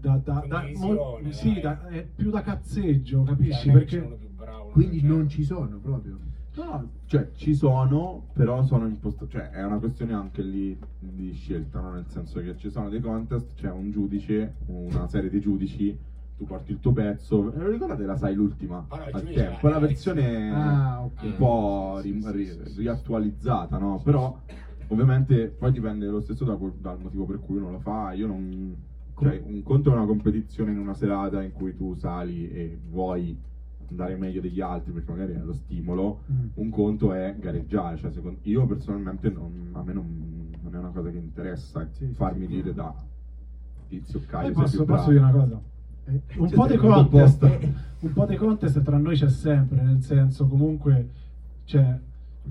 da, 0.00 0.16
da, 0.22 0.44
da- 0.46 0.64
mo- 0.76 1.20
sì, 1.30 1.52
dai. 1.54 1.60
da- 1.62 1.88
è 1.88 2.06
più 2.14 2.30
da 2.30 2.40
cazzeggio, 2.42 3.22
capisci? 3.22 3.68
Cioè, 3.70 3.72
non 3.72 3.80
è 3.82 3.84
che 3.84 3.98
Perché 4.00 4.28
bravo, 4.36 4.68
Quindi 4.70 4.98
più 5.00 5.08
non 5.08 5.28
ci 5.28 5.44
sono 5.44 5.78
proprio. 5.78 6.18
No, 6.56 6.88
cioè 7.06 7.30
ci 7.36 7.54
sono, 7.54 8.24
però 8.32 8.62
sono 8.64 8.86
impostati. 8.86 9.30
Cioè, 9.30 9.50
è 9.50 9.62
una 9.64 9.78
questione 9.78 10.12
anche 10.14 10.42
lì 10.42 10.76
di 10.98 11.32
scelta, 11.32 11.80
no? 11.80 11.92
nel 11.92 12.06
senso 12.08 12.40
che 12.40 12.56
ci 12.56 12.70
sono 12.70 12.88
dei 12.88 13.00
contest, 13.00 13.54
c'è 13.54 13.70
un 13.70 13.90
giudice, 13.92 14.54
una 14.66 15.06
serie 15.06 15.30
di 15.30 15.40
giudici, 15.40 15.96
tu 16.36 16.44
porti 16.46 16.72
il 16.72 16.80
tuo 16.80 16.92
pezzo. 16.92 17.52
Eh, 17.52 17.70
Ricordate 17.70 18.04
la 18.04 18.16
sai 18.16 18.34
l'ultima 18.34 18.84
Ma 18.88 18.96
no, 18.96 19.04
il 19.08 19.14
al 19.14 19.22
tempo, 19.32 19.68
la 19.68 19.78
versione 19.78 20.50
Ah, 20.52 21.02
ok. 21.04 21.22
un 21.22 21.36
po' 21.36 21.98
ri- 22.02 22.20
ri- 22.32 22.58
riattualizzata, 22.76 23.78
no? 23.78 24.00
Però 24.02 24.36
ovviamente 24.88 25.46
poi 25.56 25.70
dipende 25.70 26.06
lo 26.08 26.20
stesso 26.20 26.44
da 26.44 26.56
quel- 26.56 26.72
dal 26.78 26.98
motivo 27.00 27.24
per 27.26 27.38
cui 27.40 27.58
uno 27.58 27.70
lo 27.70 27.78
fa. 27.78 28.12
Io 28.12 28.26
non. 28.26 28.74
Cioè, 29.20 29.42
un 29.44 29.62
conto 29.62 29.90
è 29.90 29.94
una 29.94 30.06
competizione 30.06 30.70
in 30.72 30.78
una 30.78 30.94
serata 30.94 31.42
in 31.42 31.52
cui 31.52 31.76
tu 31.76 31.94
sali 31.94 32.50
e 32.50 32.78
vuoi 32.90 33.36
andare 33.88 34.16
meglio 34.16 34.40
degli 34.40 34.60
altri 34.60 34.92
perché 34.92 35.10
magari 35.10 35.32
è 35.34 35.38
lo 35.42 35.52
stimolo. 35.52 36.20
Mm. 36.30 36.46
Un 36.54 36.70
conto 36.70 37.12
è 37.12 37.34
gareggiare. 37.38 37.96
Cioè, 37.96 38.10
secondo- 38.12 38.38
io 38.42 38.66
personalmente 38.66 39.28
non- 39.30 39.70
a 39.72 39.82
me 39.82 39.92
non, 39.92 40.54
non 40.62 40.74
è 40.74 40.78
una 40.78 40.90
cosa 40.90 41.10
che 41.10 41.18
interessa 41.18 41.86
Sì, 41.90 42.06
farmi 42.12 42.46
sì, 42.46 42.52
dire 42.54 42.72
da 42.74 42.94
tizio 43.88 44.20
Caio. 44.26 44.46
sei 44.46 44.54
posso, 44.54 44.84
posso 44.84 45.10
dire 45.10 45.22
una 45.22 45.32
cosa. 45.32 45.60
Eh, 46.06 46.20
un 46.36 46.48
Cioè, 46.48 46.56
po' 46.56 46.66
di 46.66 46.76
contest 46.76 47.42
apposta. 47.42 47.68
un 48.00 48.12
po' 48.12 48.26
di 48.26 48.36
contest 48.36 48.82
tra 48.82 48.96
noi 48.96 49.16
c'è 49.16 49.28
sempre 49.28 49.82
nel 49.82 50.02
senso 50.02 50.46
comunque 50.46 51.08
cioè 51.64 51.98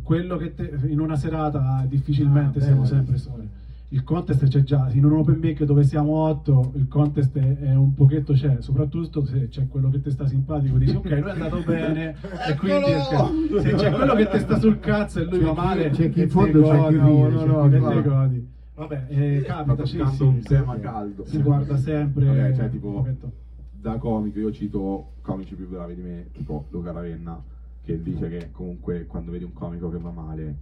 quello 0.03 0.37
che 0.37 0.53
te, 0.53 0.77
in 0.87 0.99
una 0.99 1.15
serata 1.15 1.83
difficilmente 1.87 2.59
Ah, 2.59 2.61
siamo 2.61 2.81
bello. 2.83 2.93
sempre 2.93 3.17
soli 3.17 3.49
il 3.91 4.03
contest 4.03 4.47
c'è 4.47 4.61
già 4.61 4.87
in 4.91 5.03
un 5.03 5.13
open 5.13 5.39
mic 5.39 5.63
dove 5.63 5.83
siamo 5.83 6.13
otto 6.13 6.71
il 6.75 6.87
contest 6.87 7.35
è, 7.37 7.57
è 7.57 7.75
un 7.75 7.93
pochetto 7.95 8.33
c'è 8.33 8.57
soprattutto 8.59 9.25
se 9.25 9.47
c'è 9.47 9.67
quello 9.67 9.89
che 9.89 10.01
ti 10.01 10.11
sta 10.11 10.27
simpatico 10.27 10.77
dici 10.77 10.95
ok 10.95 11.09
lui 11.09 11.21
è 11.21 11.31
andato 11.31 11.61
bene 11.65 12.15
e 12.47 12.55
quindi 12.55 12.91
Eccolo! 12.91 13.61
se 13.61 13.73
c'è 13.73 13.91
quello 13.91 14.13
che 14.13 14.29
ti 14.29 14.39
sta 14.39 14.59
sul 14.59 14.79
cazzo 14.79 15.19
e 15.21 15.23
lui 15.25 15.39
va 15.39 15.53
male 15.53 15.89
c'è 15.89 16.09
chi 16.11 16.21
in 16.21 16.29
fondo 16.29 16.61
c'è 16.61 16.87
chi 16.87 16.93
ride, 16.93 16.99
no, 16.99 17.45
no, 17.45 17.69
chi 17.69 17.75
e 17.75 17.79
fa. 17.79 17.89
te 17.89 18.01
godi 18.01 18.47
vabbè 18.75 19.05
eh, 19.09 19.41
capita 19.45 19.85
sì, 19.85 20.03
sì, 20.13 20.21
un 20.23 20.41
sì, 20.41 20.47
tema 20.47 20.75
sì. 20.75 20.81
caldo. 20.81 21.25
si 21.25 21.41
guarda 21.41 21.75
sempre 21.77 22.25
Vabbè, 22.25 22.55
cioè, 22.55 22.69
tipo, 22.69 22.91
pochetto. 22.91 23.31
da 23.71 23.97
comico 23.97 24.39
io 24.39 24.51
cito 24.51 25.13
comici 25.21 25.55
più 25.55 25.67
bravi 25.67 25.95
di 25.95 26.01
me, 26.01 26.27
tipo 26.31 26.65
Luca 26.69 26.91
Ravenna, 26.91 27.41
che 27.83 28.01
dice 28.01 28.29
che 28.29 28.49
comunque 28.51 29.05
quando 29.05 29.31
vedi 29.31 29.43
un 29.43 29.53
comico 29.53 29.89
che 29.89 29.97
va 29.97 30.11
male, 30.11 30.55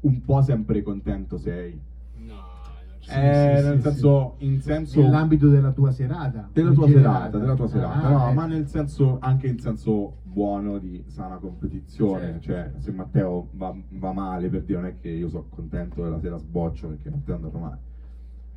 un 0.00 0.24
po' 0.24 0.40
sempre 0.42 0.82
contento 0.82 1.38
sei. 1.38 1.78
No, 2.24 2.34
Sì, 3.00 3.10
eh, 3.10 3.14
sì, 3.60 3.64
nel 3.66 3.76
sì, 3.76 3.82
senso, 3.82 4.34
in 4.38 4.60
senso 4.60 5.00
Nell'ambito 5.00 5.48
della 5.48 5.70
tua 5.72 5.90
serata. 5.92 6.48
della 6.52 6.72
tua 6.72 6.86
generale. 6.86 7.16
serata, 7.18 7.38
della 7.38 7.54
tua 7.54 7.68
serata, 7.68 8.02
Ah, 8.02 8.10
no, 8.10 8.28
eh. 8.30 8.32
ma 8.34 8.46
nel 8.46 8.66
senso 8.68 9.18
anche 9.20 9.46
in 9.46 9.58
senso 9.58 10.16
buono 10.24 10.78
di 10.78 11.04
sana 11.08 11.36
competizione, 11.36 12.20
Certo, 12.24 12.40
cioè 12.42 12.54
certo. 12.54 12.80
se 12.80 12.90
Matteo 12.92 13.48
va, 13.52 13.74
va 13.90 14.12
male 14.12 14.48
per 14.48 14.62
dire 14.64 14.80
non 14.80 14.88
è 14.90 14.96
che 15.00 15.08
io 15.08 15.28
sono 15.28 15.46
contento 15.48 16.04
e 16.04 16.10
la 16.10 16.18
sera 16.20 16.36
sboccio 16.36 16.88
perché 16.88 17.10
Matteo 17.10 17.34
è 17.34 17.36
andato 17.36 17.58
male. 17.58 17.78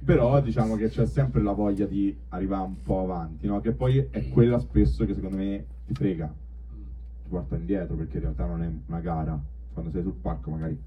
Però 0.03 0.39
diciamo 0.41 0.75
che 0.75 0.87
c'è 0.89 1.05
sempre 1.05 1.41
la 1.41 1.51
voglia 1.51 1.85
di 1.85 2.15
arrivare 2.29 2.63
un 2.65 2.81
po' 2.81 3.01
avanti, 3.01 3.47
no? 3.47 3.59
Che 3.59 3.71
poi 3.73 4.07
è 4.09 4.29
quella 4.29 4.57
spesso 4.59 5.05
che 5.05 5.13
secondo 5.13 5.35
me 5.37 5.65
ti 5.85 5.93
frega, 5.93 6.33
ti 7.23 7.29
porta 7.29 7.55
indietro 7.57 7.95
perché 7.95 8.15
in 8.17 8.23
realtà 8.23 8.45
non 8.45 8.61
è 8.63 8.69
una 8.87 8.99
gara. 9.01 9.37
Quando 9.73 9.91
sei 9.91 10.01
sul 10.01 10.13
palco 10.19 10.51
magari 10.51 10.77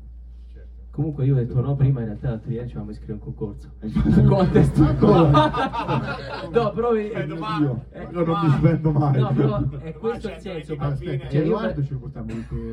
Comunque 0.93 1.24
io 1.24 1.32
ho 1.32 1.36
detto 1.38 1.59
no 1.62 1.74
prima, 1.74 2.01
in 2.01 2.05
realtà 2.07 2.28
l'altro 2.28 2.51
ieri 2.51 2.66
ci 2.66 2.72
avevamo 2.72 2.90
iscritto 2.90 3.12
a 3.12 3.14
un 3.14 3.20
concorso. 3.22 3.70
Contest. 4.28 4.76
No, 6.53 6.70
però 6.72 6.93
vedi- 6.93 7.09
Eh, 7.14 7.26
domani. 7.26 7.70
eh, 7.93 8.09
Io 8.12 8.24
non 8.26 8.40
mi 8.45 8.51
spendo 8.51 8.90
mai. 8.93 9.18
No, 9.20 9.32
però 9.32 9.68
è 9.78 9.93
questo 9.95 10.28
il 10.28 10.34
senso. 10.38 10.74
alla 10.78 10.95
fine. 10.95 11.18
Cioè, 11.18 11.28
Cioè, 11.30 11.40
io 11.40 11.47
Edoardo 11.47 11.82
ci 11.84 11.95
portiamo 11.95 12.28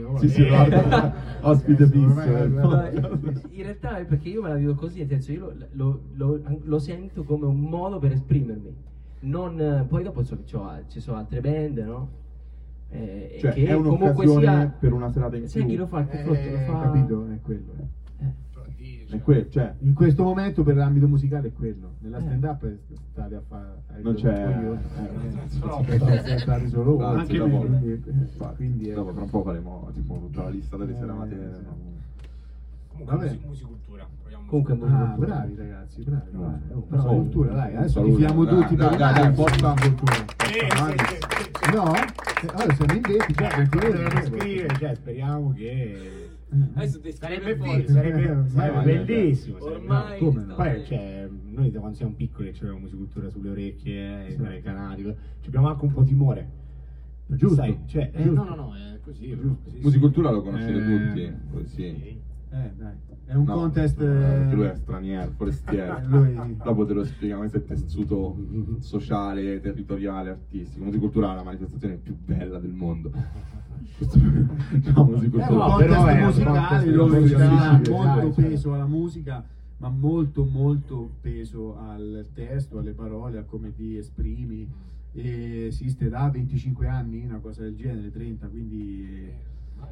ore. 0.09 0.19
Sì, 0.19 0.27
sì, 0.29 0.45
guarda, 0.47 1.13
ospite 1.41 1.83
Adesso 1.83 2.07
fisso. 2.07 2.35
eh. 2.37 2.47
No, 2.47 2.89
in 3.51 3.63
realtà 3.63 3.97
è 3.99 4.05
perché 4.05 4.27
io 4.29 4.41
me 4.41 4.49
la 4.49 4.55
vivo 4.55 4.73
così, 4.75 4.99
nel 4.99 5.07
senso 5.07 5.31
io 5.31 5.53
lo, 5.71 6.01
lo- 6.15 6.39
lo- 6.43 6.59
lo 6.61 6.79
sento 6.79 7.23
come 7.23 7.45
un 7.45 7.59
modo 7.61 7.99
per 7.99 8.11
esprimermi. 8.11 8.75
Non, 9.21 9.85
poi 9.87 10.03
dopo 10.03 10.23
so, 10.23 10.37
c'ho- 10.49 10.83
ci 10.87 10.99
sono 10.99 11.17
altre 11.19 11.39
band, 11.39 11.77
no? 11.77 12.09
Eh, 12.89 13.37
Cioè, 13.39 13.51
che 13.53 13.65
è 13.67 13.73
comunque 13.75 14.07
un'occasione 14.07 14.41
sia- 14.41 14.75
per 14.79 14.91
una 14.93 15.09
serata 15.09 15.35
in 15.37 15.47
Sai 15.47 15.61
più. 15.61 15.71
chi 15.71 15.77
lo 15.77 15.87
fa? 15.87 16.05
Che 16.05 16.19
Eh, 16.19 16.23
forse 16.25 16.51
lo 16.51 16.57
fa? 16.73 16.79
capito, 16.81 17.25
è 17.29 17.39
quello. 17.41 17.71
eh. 17.79 17.83
Eh. 19.11 19.15
È 19.15 19.21
quel, 19.21 19.49
cioè, 19.49 19.73
In 19.79 19.93
questo 19.93 20.23
momento 20.23 20.63
per 20.63 20.75
l'ambito 20.75 21.07
musicale 21.07 21.47
è 21.47 21.53
quello. 21.53 21.93
Nella 21.99 22.17
Eh. 22.17 22.21
stand 22.21 22.43
up 22.43 22.71
state 23.11 23.35
a 23.35 23.41
fare. 23.47 23.81
Non 24.01 24.13
c'è- 24.13 24.59
Io, 24.61 24.73
eh, 25.87 26.33
eh, 26.33 26.37
stati 26.39 26.67
solo 26.69 26.95
voi. 26.97 27.15
Anche 27.17 27.37
quindi- 27.39 27.49
dopo. 27.55 27.65
quindi, 27.65 28.03
infatti, 28.07 28.55
quindi 28.55 28.89
è- 28.89 28.93
dopo 28.93 29.11
tra 29.13 29.21
un 29.23 29.29
po' 29.29 29.41
faremo 29.43 29.89
tipo 29.93 30.13
tutta 30.19 30.43
la 30.43 30.49
lista 30.49 30.77
delle 30.77 30.91
Eh, 30.93 30.95
serate. 30.95 31.77
Comunque, 32.97 33.39
musicultura. 33.47 34.07
proviamo 34.21 34.45
Comunque. 34.47 34.73
Ah, 34.89 35.15
bravi 35.17 35.55
ragazzi, 35.55 36.03
bravi. 36.03 36.29
Vai. 36.31 36.59
Oh, 36.73 36.81
però 36.81 37.03
cultura, 37.05 37.53
dai, 37.53 37.75
adesso 37.75 37.93
Salute. 37.99 38.15
tifiamo 38.17 38.45
Dai, 38.45 38.55
tutti 38.61 38.75
dai, 38.75 38.87
per 38.89 38.97
dai, 38.97 39.13
dai, 39.13 39.31
porta- 39.31 39.73
cultura. 39.79 40.15
No? 41.73 41.93
Eh, 41.95 42.47
Allora 42.51 42.73
siamo 42.73 42.93
in 42.93 43.01
20, 43.01 43.33
già 43.33 43.47
Dovrebbe 43.49 44.09
22. 44.09 44.21
scrivere, 44.39 44.75
cioè, 44.77 44.95
speriamo 44.95 45.53
che 45.53 46.28
Adesso 46.73 46.99
ti 46.99 47.11
sarebbe, 47.11 47.57
sarebbe, 47.57 47.83
Eh, 47.83 47.87
sarebbe 47.87 48.43
vai, 48.53 48.83
bellissimo. 49.05 49.59
sarebbe- 49.59 49.75
Ormai 49.79 50.19
come 50.19 50.31
sta 50.31 50.45
no? 50.45 50.55
Poi 50.55 50.85
cioè, 50.85 51.29
noi 51.51 51.71
da 51.71 51.79
quando 51.79 51.97
siamo 51.97 52.13
piccoli 52.13 52.49
avevamo 52.49 52.79
musicultura 52.79 53.29
sulle 53.29 53.49
orecchie, 53.49 54.27
eh, 54.27 54.37
nei 54.37 54.61
canali, 54.61 55.03
ci 55.41 55.47
abbiamo 55.47 55.67
anche 55.69 55.85
un 55.85 55.91
po' 55.93 56.03
timore. 56.03 56.49
Giusto. 57.27 57.55
Sai, 57.57 57.77
cioè, 57.85 58.09
eh, 58.13 58.23
Giusto. 58.23 58.43
no, 58.43 58.49
no, 58.49 58.55
no, 58.55 58.73
è 58.75 58.99
così. 59.03 59.29
è 59.29 59.37
Giusto. 59.37 59.69
sì. 59.69 59.79
Musicultura 59.83 60.31
lo 60.31 60.41
conoscete 60.41 60.77
Eh, 60.79 61.07
tutti, 61.51 61.67
sì. 61.67 61.75
sì. 61.75 62.19
Eh, 62.51 62.71
dai. 62.75 62.93
È 63.25 63.35
un 63.35 63.43
No, 63.43 63.53
contest. 63.53 63.99
no, 63.99 64.05
perché 64.07 64.55
lui 64.55 64.65
eh, 64.65 64.71
è 64.71 64.75
straniero, 64.75 65.31
forestiero. 65.37 65.99
Lui- 66.09 66.57
Dopo 66.63 66.83
te 66.87 66.93
lo 66.93 67.03
spieghiamo, 67.03 67.41
questo 67.41 67.57
è 67.59 67.61
il 67.61 67.67
tessuto 67.67 68.35
sociale, 68.79 69.59
territoriale, 69.59 70.31
artistico. 70.31 70.83
Musicultura 70.83 71.31
è 71.33 71.35
la 71.35 71.43
manifestazione 71.43 71.97
più 71.97 72.15
bella 72.17 72.57
del 72.57 72.71
mondo. 72.71 73.11
Questo- 73.97 74.17
no, 74.19 74.29
È 74.29 74.99
un 74.99 75.09
musicultura. 75.11 75.67
no, 75.67 75.75
però 75.77 76.05
è 76.05 76.19
un 76.19 76.25
musicale 76.25 77.27
si 77.27 77.33
dà 77.35 77.71
molto 77.71 77.91
dai, 78.03 78.33
cioè. 78.33 78.45
peso 78.45 78.73
alla 78.73 78.85
musica, 78.85 79.45
ma 79.77 79.89
molto 79.89 80.45
molto 80.45 81.09
peso 81.21 81.77
al 81.77 82.27
testo, 82.33 82.79
alle 82.79 82.91
parole, 82.91 83.37
a 83.39 83.43
come 83.43 83.73
ti 83.73 83.95
esprimi. 83.97 84.67
E 85.11 85.65
esiste 85.67 86.07
da 86.07 86.29
25 86.29 86.87
anni, 86.87 87.25
una 87.25 87.39
cosa 87.39 87.63
del 87.63 87.75
genere, 87.75 88.11
30, 88.11 88.47
quindi 88.47 89.31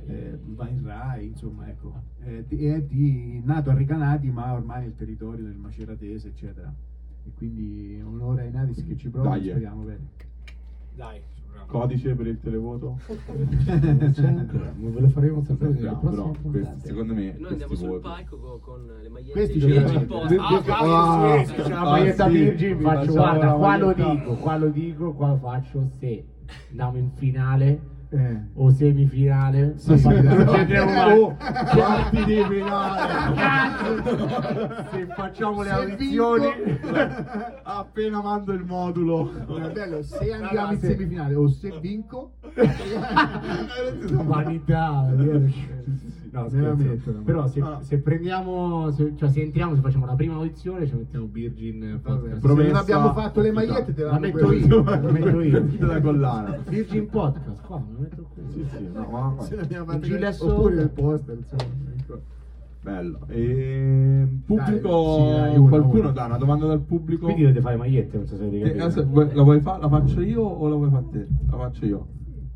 eh, 0.06 0.40
va 0.46 0.68
in 0.70 0.86
Rai, 0.86 1.28
insomma, 1.28 1.68
ecco. 1.68 1.94
Eh, 2.24 2.46
è 2.48 2.82
di, 2.84 3.42
nato 3.44 3.70
a 3.72 3.74
Recanati, 3.74 4.30
ma 4.30 4.54
ormai 4.54 4.82
nel 4.82 4.96
territorio 4.96 5.44
del 5.44 5.56
Maceratese, 5.56 6.30
eccetera. 6.30 6.72
E 7.26 7.32
quindi 7.36 8.02
onore 8.06 8.44
ai 8.44 8.52
Nadis 8.52 8.86
che 8.86 8.96
ci 8.96 9.10
provano, 9.10 9.36
Dai, 9.38 9.48
eh. 9.48 9.52
speriamo 9.52 9.84
bene. 9.84 10.08
Dai. 10.96 11.20
Codice 11.68 12.16
per 12.16 12.28
il 12.28 12.40
televoto? 12.40 12.98
Ve 13.68 15.00
lo 15.02 15.10
faremo 15.10 15.44
sapere 15.44 15.72
nelle 15.74 15.90
prossime 16.00 16.10
però 16.12 16.24
questo, 16.32 16.50
puntate. 16.50 16.88
secondo 16.88 17.14
me 17.14 17.36
Noi 17.38 17.52
andiamo 17.52 17.56
questi 17.68 17.76
sul 17.76 17.88
voti. 17.90 18.02
palco 18.08 18.38
co- 18.38 18.60
con, 18.60 18.86
le 19.02 19.10
magliette 19.10 19.32
Questi 19.34 19.60
di 19.60 19.74
l'hanno. 19.74 20.06
Post. 20.06 20.36
Ah, 20.40 20.48
ah, 21.36 21.44
sì, 21.46 21.54
C'è 21.54 21.64
sì. 21.64 21.70
la 21.70 21.80
Ah, 21.82 21.84
maglietta 21.90 22.26
sì, 22.28 22.32
Virgin, 22.32 22.78
vi 22.78 22.84
faccio, 22.84 23.12
guarda, 23.12 23.52
qua 23.52 23.78
lo 23.78 23.86
maglietta. 23.88 24.12
dico, 24.14 24.34
qua 24.36 24.58
lo 24.58 24.68
dico, 24.70 25.14
qua 25.14 25.28
lo 25.28 25.36
faccio 25.38 25.90
se 26.00 26.26
andiamo 26.70 26.98
in 26.98 27.10
finale 27.16 27.80
Eh. 28.10 28.38
o 28.54 28.72
semifinale. 28.72 29.74
Sì, 29.78 29.90
non 29.90 29.98
sì, 29.98 30.04
facciamo- 30.04 30.38
no, 30.44 30.46
facciamo 30.46 30.92
mai- 30.92 31.20
Oh, 31.20 31.36
quarti 31.36 32.24
di 32.24 32.44
finale! 32.48 34.04
Se 34.92 35.06
facciamo 35.14 35.62
le 35.62 35.68
Se 35.70 35.74
audizioni 35.76 36.46
Appena 37.64 38.22
mando 38.22 38.54
il 38.54 38.64
modulo. 38.64 39.32
Non 39.48 39.64
è 39.64 39.72
bello, 39.72 40.02
se 40.04 40.32
andiamo 40.32 40.72
in 40.72 40.80
semifinale 40.80 41.36
o 41.36 41.50
se 41.50 41.78
vinco, 41.82 42.32
vanità 44.24 45.10
no, 46.32 46.42
la 46.44 46.50
scherzo. 46.50 47.12
però 47.24 47.48
se, 47.48 47.60
No. 47.60 47.80
se 47.82 47.98
prendiamo 48.00 48.92
se, 48.92 49.14
cioè 49.16 49.30
se 49.30 49.42
entriamo 49.42 49.76
se 49.76 49.82
facciamo 49.82 50.06
la 50.06 50.16
prima 50.16 50.36
audizione 50.36 50.86
ci 50.88 50.96
mettiamo 50.96 51.28
Virgin 51.32 52.00
Podcast 52.02 52.40
se 52.46 52.64
non 52.64 52.76
abbiamo 52.76 53.14
fatto 53.14 53.42
le 53.42 53.52
magliette 53.52 53.94
te 53.94 54.04
la 54.04 54.12
la 54.12 54.20
metto 54.20 54.52
io 54.52 54.84
la 54.86 54.98
metto 55.12 55.42
io 55.42 55.62
Della 55.78 56.02
collana. 56.02 56.58
Virgin 56.68 57.08
Podcast 57.10 57.62
qua 57.66 57.78
me 57.80 57.94
lo 57.94 58.00
metto 58.00 58.26
qui 58.34 58.44
Sì, 58.52 58.66
sì, 58.76 58.88
no, 58.94 59.08
ma 59.38 59.44
Se 59.44 59.56
ne 59.56 59.62
abbiamo 59.62 59.84
Un 59.86 59.92
fatte 59.92 60.06
gilet 60.08 60.42
oppure 60.42 60.82
il 60.82 60.90
poster, 60.90 61.38
insomma. 61.38 61.74
ecco. 61.98 62.22
bello. 62.82 63.20
E 63.28 64.28
pubblico, 64.46 64.88
Dai, 64.90 65.28
sì, 65.28 65.36
dai, 65.52 65.58
una, 65.58 65.70
qualcuno 65.70 66.00
una. 66.04 66.12
dà 66.12 66.26
una 66.26 66.38
domanda 66.38 66.66
dal 66.68 66.80
pubblico. 66.82 67.26
quindi 67.26 67.42
dovete 67.44 67.62
fare 67.62 67.76
magliette 67.76 68.18
non 68.18 68.28
so 68.28 68.38
se 68.38 68.46
Eh, 68.50 68.76
la 68.76 69.42
vuoi 69.44 69.60
fare? 69.62 69.82
La 69.82 69.90
faccio 69.90 70.22
io 70.22 70.42
o 70.44 70.68
la 70.68 70.76
vuoi 70.76 70.90
fare 70.90 71.06
te? 71.12 71.28
La 71.50 71.58
faccio 71.58 71.86
io. 71.86 72.08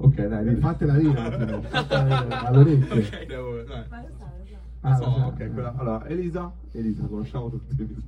Ok, 0.03 0.25
dai. 0.27 0.55
Fatela 0.55 0.97
dire, 0.97 1.61
all'orecchio. 2.45 3.03
Devo- 3.27 3.61
dai. 3.63 3.83
Ah, 4.83 4.95
So, 4.95 5.05
lo 5.05 5.11
sa. 5.11 5.27
ok, 5.27 5.53
quella- 5.53 5.75
allora, 5.77 6.07
Elisa, 6.07 6.51
Elisa, 6.71 7.03
conosciamo 7.05 7.51
tutti 7.51 7.75
Elisa. 7.79 8.01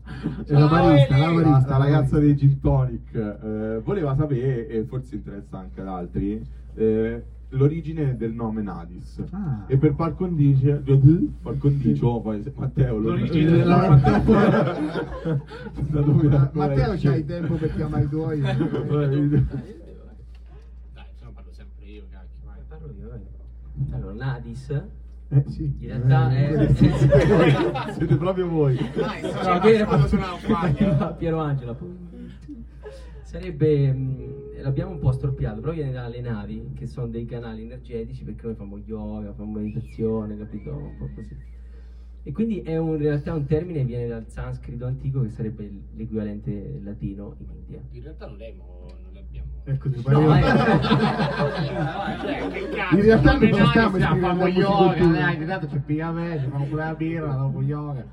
È 0.48 0.54
la 0.58 0.68
barista, 0.68 1.18
la 1.18 1.28
La, 1.32 1.40
barista. 1.42 1.78
ragazza 1.78 2.18
dei 2.18 2.36
Gin 2.36 2.60
Tonic 2.60 3.14
eh, 3.14 3.80
voleva 3.84 4.16
sapere, 4.16 4.68
e 4.68 4.84
forse 4.86 5.16
interessa 5.18 5.60
anche 5.60 5.82
ad 5.82 5.88
altri, 5.88 6.44
eh, 6.74 7.24
l'origine 7.50 8.18
del 8.18 8.34
nome 8.34 8.64
Nadis. 8.64 9.22
Ah. 9.30 9.66
E 9.68 9.78
per 9.78 9.94
par 9.94 10.16
condicio, 10.16 10.82
par 11.44 11.60
condicio, 11.60 12.20
poi 12.22 12.42
se- 12.42 12.52
Matteo 12.56 12.98
lo 12.98 13.10
L'origine 13.10 13.62
Eh, 13.62 13.66
Ma- 13.66 13.70
la- 13.70 13.90
Matteo, 16.54 16.96
c'hai 16.98 17.24
tempo 17.24 17.54
per 17.54 17.72
chiamare 17.76 18.06
i 18.06 18.10
tuoi? 18.10 18.40
dai 18.42 18.56
se 18.56 18.64
no 21.24 21.32
parlo 21.34 21.52
sempre 21.52 21.86
io 21.86 22.04
cacchio 22.10 22.40
vai. 22.46 22.58
Parlo 22.68 22.88
io, 23.00 23.10
vai. 23.10 23.20
Allora, 23.92 24.14
Nadis 24.14 24.70
Eh, 25.30 25.44
sì. 25.48 25.64
in 25.80 25.88
realtà 25.88 26.36
Eh, 26.36 26.48
è... 26.68 26.74
Siete 27.94 28.16
proprio 28.18 28.48
voi. 28.48 28.78
No, 28.96 29.60
Piero, 29.62 31.16
Piero 31.18 31.40
Angela. 31.40 31.76
Sarebbe, 33.24 33.92
mh, 33.92 34.62
l'abbiamo 34.62 34.92
un 34.92 35.00
po' 35.00 35.12
storpiato, 35.12 35.60
però 35.60 35.74
viene 35.74 35.92
dalle 35.92 36.22
navi, 36.22 36.72
che 36.76 36.86
sono 36.86 37.08
dei 37.08 37.26
canali 37.26 37.64
energetici, 37.64 38.24
perché 38.24 38.46
noi 38.46 38.56
facciamo 38.56 38.78
yoga, 38.86 39.32
facciamo 39.32 39.54
meditazione, 39.54 40.38
capito? 40.38 40.72
Un 40.72 40.98
po' 40.98 41.10
così. 41.16 41.36
E 42.26 42.32
quindi 42.32 42.62
è 42.62 42.78
un- 42.78 42.96
in 42.96 43.02
realtà 43.02 43.34
un 43.34 43.46
termine, 43.46 43.84
viene 43.84 44.08
dal 44.08 44.26
sanscrito 44.30 44.86
antico, 44.86 45.22
che 45.22 45.30
sarebbe 45.30 45.70
l'equivalente 45.96 46.80
latino 46.84 47.36
in 47.40 47.48
India. 47.56 47.82
in 47.92 48.02
realtà 48.04 48.28
non, 48.28 48.40
è, 48.42 48.54
mo- 48.56 48.86
Ecco, 49.66 49.90
ti 49.90 49.96
No, 49.96 50.02
pareva- 50.04 50.40
eh. 50.40 50.44
Cioè, 52.74 52.88
In 52.92 53.02
realtà 53.02 53.38
non 53.38 53.54
ci 53.54 53.66
stiamo 53.68 54.30
alla 54.30 54.48
yoga, 54.48 55.06
dai, 55.06 55.36
intanto 55.36 55.68
c'è 55.68 55.78
piccame, 55.78 56.40
ci 56.44 56.50
fanno 56.50 56.66
pure 56.66 56.84
la 56.84 56.94
birra, 56.96 57.32
dopo 57.34 57.62
yoga. 57.62 58.04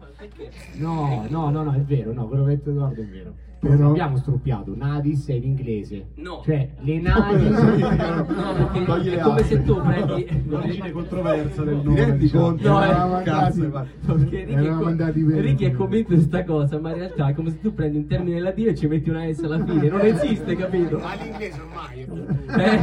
No, 0.75 1.27
no, 1.29 1.51
no, 1.51 1.63
no, 1.63 1.73
è 1.73 1.81
vero, 1.81 2.13
no, 2.13 2.27
quello 2.29 2.45
che 2.45 2.53
ha 2.53 2.55
detto 2.55 2.71
Edoardo 2.71 3.01
è 3.01 3.05
vero. 3.07 3.35
Però- 3.61 3.91
abbiamo 3.91 4.17
struppiato, 4.17 4.75
Nadis 4.75 5.29
è 5.29 5.35
in 5.35 5.45
inglese. 5.45 6.07
No. 6.17 6.41
Cioè, 6.45 6.71
le 6.81 6.99
Nadis... 7.01 7.49
No, 7.51 8.97
è 8.97 9.19
come 9.21 9.43
se 9.43 9.63
tu 9.63 9.81
prendi 9.83 10.27
L'origine 10.47 10.91
controversa 10.93 11.63
del 11.65 11.77
nome. 11.83 12.05
rendi 12.05 12.19
diciamo. 12.21 12.45
conto? 12.45 12.69
No, 12.69 13.21
Cazzo, 13.23 13.69
ma- 13.69 13.87
Perché 14.07 14.45
Ricky, 14.45 14.69
co-. 14.79 15.41
Ricky 15.41 15.65
è 15.67 15.73
convinto 15.73 16.15
di 16.15 16.21
sta 16.23 16.43
cosa, 16.45 16.79
ma 16.81 16.91
in 16.93 16.97
realtà 16.97 17.29
è 17.29 17.35
come 17.35 17.51
se 17.51 17.61
tu 17.61 17.75
prendi 17.75 17.99
un 17.99 18.07
termine 18.07 18.41
latino 18.41 18.71
e 18.71 18.75
ci 18.75 18.87
metti 18.87 19.11
una 19.11 19.31
S 19.31 19.43
alla 19.43 19.63
fine. 19.63 19.89
Non 19.89 20.01
esiste, 20.01 20.57
capito? 20.57 20.99
Ma 20.99 21.15
l'inglese 21.17 21.61
ormai 21.61 22.01
è 22.01 22.07
Eh, 22.51 22.81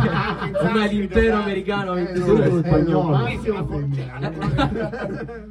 ormai 0.65 0.89
l'impero 0.95 1.36
americano 1.38 1.91
ha 1.91 1.95
vinto 1.95 2.13
Eh, 2.13 2.23
tutto. 2.23 2.43
eh, 2.43 2.63
spagnolo. 2.63 3.15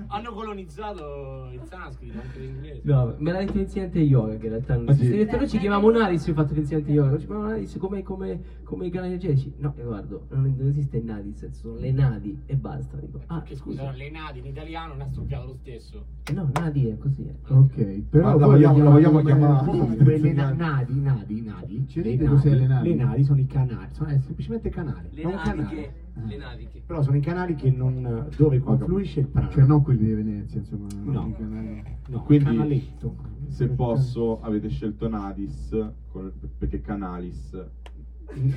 hanno, 0.08 0.32
colonizzato 0.32 1.48
il 1.52 1.60
sanscrito 1.64 2.18
anche 2.20 2.38
l'inglese. 2.38 2.80
No, 2.84 3.14
me 3.18 3.32
l'ha 3.32 3.38
detto 3.40 3.52
l'insegnante 3.54 3.98
yoga 3.98 4.36
che 4.36 4.44
in 4.46 4.52
realtà 4.52 4.74
non 4.76 4.88
Ah, 4.88 4.92
esiste. 4.92 5.15
Noi 5.24 5.48
ci 5.48 5.58
chiamiamo 5.58 5.90
Nadis, 5.90 6.26
io 6.26 6.32
ho 6.32 6.36
fatto 6.36 6.54
l'insegnante 6.54 6.92
yoga, 6.92 7.08
noi 7.10 7.18
ci 7.20 7.26
chiamiamo 7.26 7.50
Nadis 7.50 7.76
come, 7.78 8.02
come, 8.02 8.40
come 8.64 8.86
i 8.86 8.90
canali 8.90 9.12
energetici. 9.14 9.52
No, 9.58 9.72
Edoardo, 9.76 10.26
non, 10.30 10.54
non 10.56 10.68
esiste 10.68 11.00
Nadis, 11.00 11.48
sono 11.50 11.76
le 11.76 11.90
Nadi 11.92 12.38
e 12.46 12.56
basta. 12.56 12.96
Dico, 12.98 13.20
ah, 13.26 13.42
Che 13.42 13.56
scusa, 13.56 13.90
le 13.92 14.10
Nadi 14.10 14.38
in 14.40 14.46
italiano 14.46 14.92
non 14.94 15.02
ha 15.02 15.06
struppiato 15.06 15.46
lo 15.46 15.54
stesso. 15.54 16.04
No, 16.34 16.50
Nadi 16.54 16.86
è 16.88 16.98
così. 16.98 17.24
eh. 17.26 17.52
Ok, 17.52 18.02
però 18.10 18.24
Ma 18.30 18.34
la 18.36 18.46
vogliamo- 18.46 18.82
la 18.82 18.90
vogliamo 18.90 19.22
chiamare- 19.22 19.64
Comunque 19.64 20.18
le 20.18 20.32
na- 20.32 20.52
nadi, 20.52 21.00
nadi, 21.00 21.40
nadi. 21.42 21.86
Ci 21.88 22.02
le 22.02 22.10
dite 22.10 22.24
cos'è 22.26 22.54
le 22.54 22.66
nadi? 22.66 22.88
Le 22.88 22.94
nadi 23.04 23.24
sono 23.24 23.40
i 23.40 23.46
canali, 23.46 23.88
sono 23.92 24.10
è 24.10 24.18
semplicemente 24.18 24.68
canali. 24.70 25.08
Le 25.12 25.22
è 25.22 25.24
un 25.24 25.32
canale. 25.32 25.62
naviche, 25.62 25.92
le 26.26 26.36
naviche. 26.36 26.82
Però 26.86 27.02
sono 27.02 27.16
i 27.16 27.20
canali 27.20 27.54
che 27.54 27.70
non, 27.70 28.28
dove 28.36 28.58
confluisce 28.60 29.20
il 29.20 29.26
prana. 29.28 29.48
Cioè 29.50 29.64
non 29.64 29.82
quelli 29.82 30.04
di 30.04 30.12
Venezia, 30.12 30.58
insomma. 30.60 30.86
No. 31.04 31.26
i 31.28 31.34
canali. 31.36 31.82
no, 32.08 32.22
Quindi, 32.22 32.44
canaletto. 32.44 33.14
Se 33.48 33.68
posso, 33.68 34.40
avete 34.42 34.68
scelto 34.68 35.08
Nadis 35.08 35.70
col- 36.12 36.32
perché 36.58 36.80
Canalis. 36.80 37.56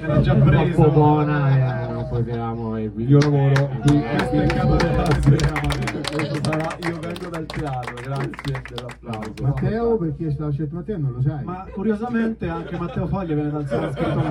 Era 0.02 0.20
già 0.20 0.34
troppo 0.34 0.50
preso. 0.50 0.90
buona 0.90 1.86
e 1.88 1.92
non 1.94 2.08
potevamo 2.10 2.78
Il 2.80 2.92
mio 2.96 3.20
lavoro 3.20 3.68
qui 3.82 3.98
Eh, 4.04 4.16
questo 4.16 4.36
è 4.36 4.44
il 4.44 4.52
capo 4.52 4.76
della 4.76 5.06
sarà- 6.44 6.78
Io 6.90 7.00
vengo 7.00 7.30
dal 7.30 7.46
teatro, 7.46 7.96
grazie 8.04 8.62
dell'applauso. 8.68 9.34
Matteo, 9.44 9.98
perché 9.98 10.28
è 10.28 10.32
stato 10.32 10.52
scelto 10.52 10.76
Matteo, 10.76 10.98
non 10.98 11.12
lo 11.12 11.22
sai. 11.22 11.44
Ma 11.44 11.66
curiosamente 11.72 12.48
anche 12.50 12.78
Matteo 12.78 13.08
Foglia 13.08 13.36
viene 13.36 13.52
dal 13.52 13.68
sanscrito. 13.68 14.22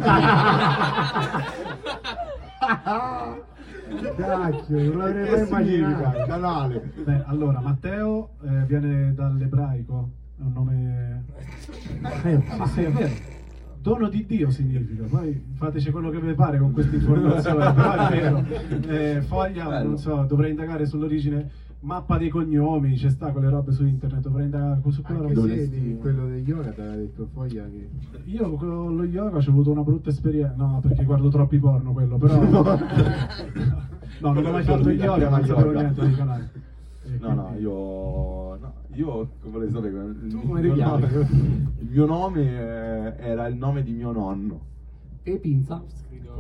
Cacchio, 4.17 4.77
non 4.93 4.99
l'avrei 4.99 5.31
mai 5.51 5.75
immaginato. 5.79 6.25
Canale. 6.27 6.93
Beh, 7.05 7.23
allora, 7.27 7.61
Matteo 7.61 8.31
eh, 8.43 8.65
viene 8.67 9.15
dall'ebraico, 9.15 10.09
è 10.39 10.43
un 10.43 10.53
nome... 10.53 11.25
Eh, 12.23 12.43
Sì, 12.47 12.73
sì, 12.73 12.83
è 12.83 12.91
vero. 12.91 13.37
Dono 13.81 14.09
di 14.09 14.27
Dio 14.27 14.51
significa, 14.51 15.05
poi 15.05 15.41
fateci 15.55 15.91
quello 15.91 16.11
che 16.11 16.21
vi 16.21 16.35
pare 16.35 16.59
con 16.59 16.73
queste 16.73 16.97
informazioni, 16.97 17.59
però 17.75 18.09
è 18.09 18.11
vero. 18.11 18.45
Eh, 18.89 19.23
foglia, 19.23 19.69
Bello. 19.69 19.89
non 19.89 19.99
so, 19.99 20.25
dovrei 20.29 20.51
indagare 20.51 20.85
sull'origine, 20.85 21.49
mappa 21.81 22.19
dei 22.19 22.29
cognomi, 22.29 22.97
c'è 22.97 23.09
sta 23.09 23.31
quelle 23.31 23.49
robe 23.49 23.73
su 23.73 23.85
internet, 23.87 24.21
dovrei 24.21 24.47
indagare 24.47 24.81
su 24.89 25.01
quella 25.03 25.21
Anche 25.21 25.35
roba. 25.35 25.55
di 25.55 25.97
quello 26.01 26.27
del 26.27 26.47
yoga 26.47 26.71
ti 26.71 26.81
aveva 26.81 26.97
detto 26.97 27.29
Foglia 27.33 27.65
che... 27.65 27.89
Io 28.25 28.51
con 28.55 28.97
lo 28.97 29.05
yoga 29.05 29.37
ho 29.37 29.41
avuto 29.49 29.71
una 29.71 29.83
brutta 29.83 30.11
esperienza, 30.11 30.55
no 30.57 30.81
perché 30.83 31.05
guardo 31.05 31.29
troppi 31.29 31.59
porno 31.59 31.93
quello, 31.93 32.19
però... 32.19 32.43
no, 34.21 34.33
non 34.33 34.45
ho 34.45 34.51
mai 34.51 34.65
fatto 34.65 34.91
il 34.91 35.01
yoga, 35.01 35.29
non 35.29 35.45
sapevo 35.47 35.71
niente 35.73 36.01
dei 36.01 36.15
canali. 36.15 36.49
No, 37.21 37.33
no, 37.33 37.55
io. 37.59 37.71
No, 37.73 38.48
io 38.48 38.48
come 39.07 39.29
volete 39.53 39.73
sapere. 39.73 40.05
Il, 40.23 40.27
Tu 40.31 40.41
come 40.47 40.61
mio 40.61 40.73
ti 40.73 40.79
chiami? 40.79 41.01
nome, 41.03 41.29
il 41.81 41.89
mio 41.91 42.07
nome 42.07 42.43
eh, 42.43 43.15
era 43.19 43.47
il 43.47 43.57
nome 43.57 43.83
di 43.83 43.93
mio 43.93 44.13
nonno. 44.13 44.61
E 45.23 45.37
pinza. 45.39 45.83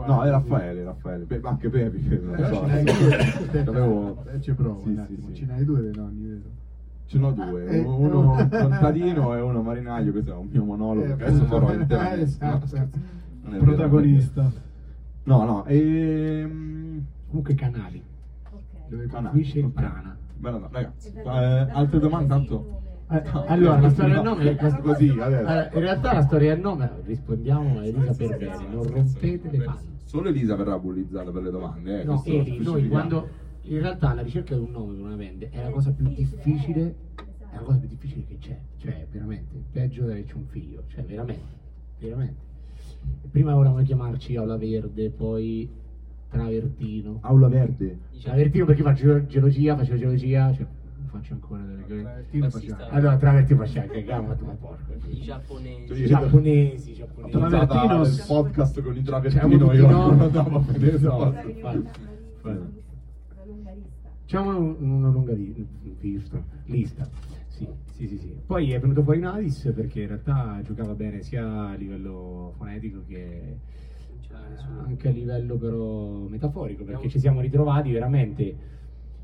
No, 0.06 0.22
è 0.22 0.30
Raffaele, 0.30 0.84
Raffaele. 0.84 1.24
Beh, 1.24 1.40
ma 1.40 1.48
anche 1.50 1.68
Pepi. 1.68 1.98
Però 1.98 2.54
so, 2.54 2.60
due. 2.66 3.18
Aspetta, 3.18 3.70
Avevo- 3.70 4.24
eh, 4.32 4.40
ci 4.40 4.52
provo 4.52 4.80
Sì, 4.82 4.88
un 4.88 4.94
sì, 4.94 5.00
attimo. 5.00 5.26
sì. 5.26 5.34
Ce 5.34 5.44
n'hai 5.46 5.64
due 5.64 5.80
dei 5.80 5.94
nonni, 5.94 6.26
vero? 6.26 6.40
Ce 7.06 7.18
n'ho 7.18 7.30
due, 7.32 7.66
Eh, 7.66 7.80
uno 7.80 8.20
no. 8.22 8.48
contadino 8.48 9.34
e 9.34 9.40
uno 9.40 9.62
marinaio, 9.62 10.12
questo 10.12 10.32
è 10.32 10.36
un 10.36 10.48
mio 10.50 10.62
monologo 10.64 11.12
Eh, 11.12 11.16
che 11.16 11.24
adesso 11.24 11.44
farò 11.46 11.70
eh, 11.70 11.76
interamente. 11.76 12.22
esatto. 12.22 12.58
No, 12.60 12.66
scherzo. 12.66 12.98
Non 13.42 13.54
è 13.54 13.58
vero. 13.58 13.64
Protagonista. 13.64 14.52
No, 15.24 15.44
no, 15.44 15.64
ehm... 15.66 17.04
Comunque 17.28 17.54
canali. 17.54 18.02
Dove 18.88 19.06
Canale, 19.06 19.24
confluisce 19.24 19.58
il 19.58 19.68
prana. 19.70 20.16
Bene, 20.38 20.58
no, 20.58 20.68
ragazzi, 20.70 21.12
eh, 21.14 21.28
altre 21.28 21.98
domande 21.98 22.28
tanto? 22.28 22.82
Eh, 23.10 23.22
allora, 23.46 23.80
la 23.80 23.90
storia 23.90 24.14
del 24.14 24.22
nome 24.22 24.56
No, 24.60 24.80
così. 24.82 25.08
Allora, 25.08 25.70
in 25.72 25.80
realtà 25.80 26.12
la 26.12 26.22
storia 26.22 26.54
del 26.54 26.62
nome 26.62 26.90
rispondiamo 27.04 27.78
a 27.78 27.84
Elisa 27.84 28.14
per 28.14 28.36
bene, 28.36 28.66
non 28.70 28.82
rompete 28.84 29.50
le 29.50 29.64
palle. 29.64 29.96
Solo 30.04 30.28
Elisa 30.28 30.54
verrà 30.56 30.78
bullizzata 30.78 31.30
per 31.30 31.42
le 31.42 31.50
domande, 31.50 32.00
eh. 32.00 32.04
No, 32.04 32.22
Eli, 32.24 32.58
noi 32.62 32.88
quando 32.88 33.28
in 33.62 33.80
realtà 33.80 34.14
la 34.14 34.22
ricerca 34.22 34.54
di 34.54 34.60
un 34.60 34.70
nome 34.70 34.94
per 34.94 35.04
una 35.04 35.16
band 35.16 35.48
è 35.48 35.62
la 35.62 35.70
cosa 35.70 35.90
più 35.90 36.06
difficile, 36.06 36.96
è 37.50 37.54
la 37.54 37.60
cosa 37.62 37.78
più 37.78 37.88
difficile 37.88 38.24
che 38.24 38.38
c'è, 38.38 38.58
cioè 38.76 39.06
veramente, 39.10 39.62
peggio 39.72 40.04
di 40.04 40.10
averci 40.12 40.36
un 40.36 40.46
figlio, 40.46 40.84
cioè 40.86 41.02
veramente, 41.04 41.42
veramente. 41.98 42.46
Prima 43.30 43.54
volevamo 43.54 43.82
chiamarci 43.82 44.36
Aula 44.36 44.56
Verde, 44.56 45.10
poi 45.10 45.68
Travertino. 46.28 47.18
Aula 47.22 47.48
Verde. 47.48 47.98
Travertino 48.22 48.64
perché 48.66 48.82
faccio 48.82 49.26
geologia, 49.26 49.76
facevo 49.76 49.96
geologia, 49.98 50.52
cioè 50.54 50.66
faccio 51.10 51.32
ancora 51.32 51.62
delle 51.62 51.82
cose. 51.82 52.02
Travertino 52.02 52.50
facciamo. 52.50 52.84
Allora 52.90 53.16
Travertino 53.16 53.58
facciamo 53.64 53.86
anche 53.86 54.04
gamma, 54.04 54.36
ma 54.40 54.52
porco. 54.52 54.92
I 55.08 55.20
giapponesi. 55.20 55.94
Sì. 55.94 56.06
Giapponesi, 56.06 56.92
giapponesi. 56.94 57.32
Travertino- 57.38 57.66
Travertino 57.66 58.02
il 58.02 58.24
podcast 58.26 58.82
con 58.82 58.92
i 58.92 59.04
Cioè, 59.04 59.04
travertino 59.04 59.72
io 59.72 59.88
non 59.88 60.20
andavo 60.20 60.56
a 60.56 60.60
vedere 60.60 60.96
Esatto. 60.96 61.32
Facciamo 64.20 64.58
un- 64.58 64.76
una 64.80 65.08
lunga 65.08 65.32
li- 65.32 65.66
lista. 66.00 66.42
lista. 66.66 67.08
Sì, 67.48 67.66
sì, 67.92 68.06
sì, 68.06 68.18
sì. 68.18 68.34
Poi 68.46 68.72
è 68.72 68.78
venuto 68.78 69.02
fuori 69.02 69.18
Nadis 69.20 69.72
perché 69.74 70.02
in 70.02 70.08
realtà 70.08 70.60
giocava 70.62 70.92
bene 70.94 71.22
sia 71.22 71.68
a 71.70 71.74
livello 71.74 72.52
fonetico 72.58 73.02
che 73.08 73.56
anche 74.84 75.08
a 75.08 75.10
livello 75.10 75.56
però 75.56 76.26
metaforico, 76.28 76.84
perché 76.84 77.08
ci 77.08 77.18
siamo 77.18 77.40
ritrovati 77.40 77.92
veramente 77.92 78.56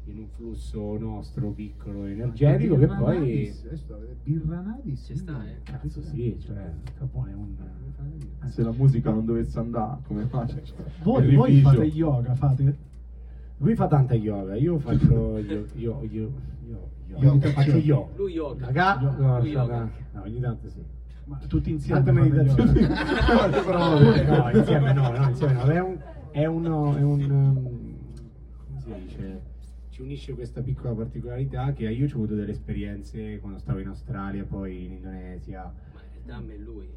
in 0.07 0.19
un 0.19 0.27
flusso 0.29 0.99
nostro 0.99 1.49
piccolo 1.51 2.05
energetico 2.05 2.77
che 2.77 2.87
poi 2.87 3.17
Birranadis, 3.19 3.65
Adesso 3.65 3.95
avete 3.95 4.17
Birranadis. 4.23 5.05
Ci 5.07 5.17
sta, 5.17 5.45
eh. 5.49 5.63
cazzo 5.63 6.03
sì, 6.03 6.37
cioè 6.41 6.73
capo 6.99 7.25
è 7.27 7.33
un 7.33 7.55
Se 8.49 8.63
la 8.63 8.73
musica 8.73 9.11
non 9.11 9.25
dovesse 9.25 9.59
andare, 9.59 10.01
come 10.07 10.25
faccio? 10.27 10.57
Voi, 11.03 11.25
Il 11.27 11.37
voi 11.37 11.55
rifugio. 11.55 11.75
fate 11.77 11.85
yoga, 11.87 12.35
fate? 12.35 12.77
Lui 13.59 13.75
fa 13.75 13.87
tanta 13.87 14.15
yoga, 14.15 14.57
io 14.57 14.79
faccio 14.79 15.39
io 15.39 15.65
io 15.77 16.03
io 16.03 16.33
io, 16.67 16.91
io, 17.09 17.17
Yoga. 17.19 17.49
faccio 17.51 17.77
io. 17.77 18.11
Lui 18.17 18.33
yoga. 18.33 18.67
Raga, 18.67 19.01
no, 19.17 19.39
yoga. 19.43 19.91
no, 20.13 20.23
ogni 20.23 20.41
tanto 20.41 20.69
sì. 20.69 20.83
Ma 21.25 21.39
tutti 21.47 21.71
insieme 21.71 22.01
fate 22.01 22.13
meditazione. 22.13 22.73
no, 24.27 24.51
insieme 24.59 24.93
no, 24.93 25.11
no, 25.11 25.29
insieme 25.29 25.53
no. 25.55 25.65
È 25.65 25.81
un, 25.81 25.99
è 26.31 26.47
uno, 26.47 26.97
è 26.97 27.03
un, 27.03 27.31
um, 27.31 27.97
come 28.67 28.81
si 28.81 28.93
dice? 29.03 29.43
Ci 29.89 30.03
unisce 30.03 30.35
questa 30.35 30.61
piccola 30.61 30.93
particolarità 30.93 31.73
che 31.73 31.89
io 31.89 32.07
ho 32.07 32.11
avuto 32.11 32.35
delle 32.35 32.51
esperienze 32.51 33.39
quando 33.39 33.59
stavo 33.59 33.79
in 33.79 33.87
Australia, 33.87 34.45
poi 34.45 34.85
in 34.85 34.93
Indonesia. 34.93 35.73
Ma 35.93 36.01
realtà 36.25 36.53
è 36.53 36.57
lui. 36.57 36.89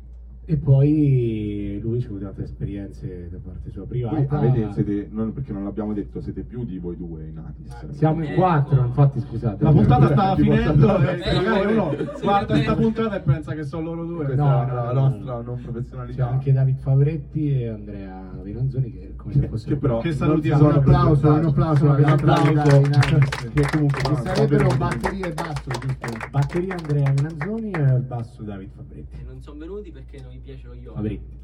E 0.49 0.55
poi 0.55 1.77
lui 1.81 1.99
ci 1.99 2.05
ha 2.07 2.09
avuto 2.09 2.25
altre 2.27 2.45
esperienze 2.45 3.27
da 3.29 3.37
parte 3.43 3.69
sua 3.69 3.81
Voi 3.83 3.89
privata. 3.99 4.37
avete, 4.37 4.71
siete, 4.71 5.09
non, 5.11 5.33
perché 5.33 5.51
non 5.51 5.65
l'abbiamo 5.65 5.91
detto, 5.93 6.21
siete 6.21 6.43
più 6.43 6.63
di 6.63 6.77
voi 6.79 6.95
due 6.95 7.27
in 7.27 7.37
Atis. 7.37 7.89
Siamo 7.89 8.23
in 8.23 8.33
quattro, 8.33 8.85
infatti 8.85 9.19
scusate. 9.19 9.61
La 9.61 9.71
puntata 9.71 10.05
stava 10.07 10.35
Tipo, 10.35 10.53
finendo 10.53 10.87
sta- 10.87 11.11
e 11.15 11.19
Eh, 11.19 11.35
magari 11.41 11.73
uno 11.73 11.91
guarda 12.21 12.53
questa 12.53 12.75
puntata 12.75 13.15
e 13.17 13.19
pensa 13.19 13.53
che 13.55 13.63
sono 13.63 13.83
loro 13.93 14.05
due. 14.05 14.23
Questa 14.23 14.41
No, 14.43 14.63
è 14.63 14.65
no, 14.67 14.73
la 14.73 14.93
no, 14.93 14.99
nostra 15.01 15.33
no. 15.35 15.41
non 15.41 15.55
C'è 15.57 15.61
professionalità. 15.63 16.29
anche 16.29 16.53
David 16.53 16.77
Favoretti 16.77 17.51
e 17.51 17.67
Andrea 17.67 18.31
Venanzoni 18.41 18.89
che 18.93 19.13
fossero 19.47 19.73
Che 19.73 19.75
però 19.79 19.99
Che 19.99 20.07
non 20.09 20.17
salutiamo. 20.17 20.67
Un 20.67 20.73
applauso, 20.73 21.27
un 21.33 21.45
applauso, 21.45 21.85
Un 21.85 21.89
un 21.97 22.03
applauso, 22.05 22.49
applauso. 22.49 22.79
dai, 22.81 23.51
Che 23.53 23.67
comunque 23.71 24.01
non 24.03 24.15
so 24.17 24.23
sarebbero 24.23 24.75
batteria 24.77 25.25
e 25.27 25.33
basso, 25.33 25.69
giusto? 25.79 26.27
Batteria 26.31 26.75
Andrea 26.75 27.11
Venanzoni 27.13 27.71
e 27.71 27.81
basso 27.99 28.43
David 28.43 28.69
Fabretti. 28.75 29.17
E 29.19 29.23
non 29.27 29.41
sono 29.41 29.57
venuti 29.59 29.91
perché 29.91 30.21
non 30.21 30.31
gli 30.31 30.39
piace 30.39 30.67
lo 30.67 30.73
yoga. 30.73 30.95
Fabretti. 30.95 31.35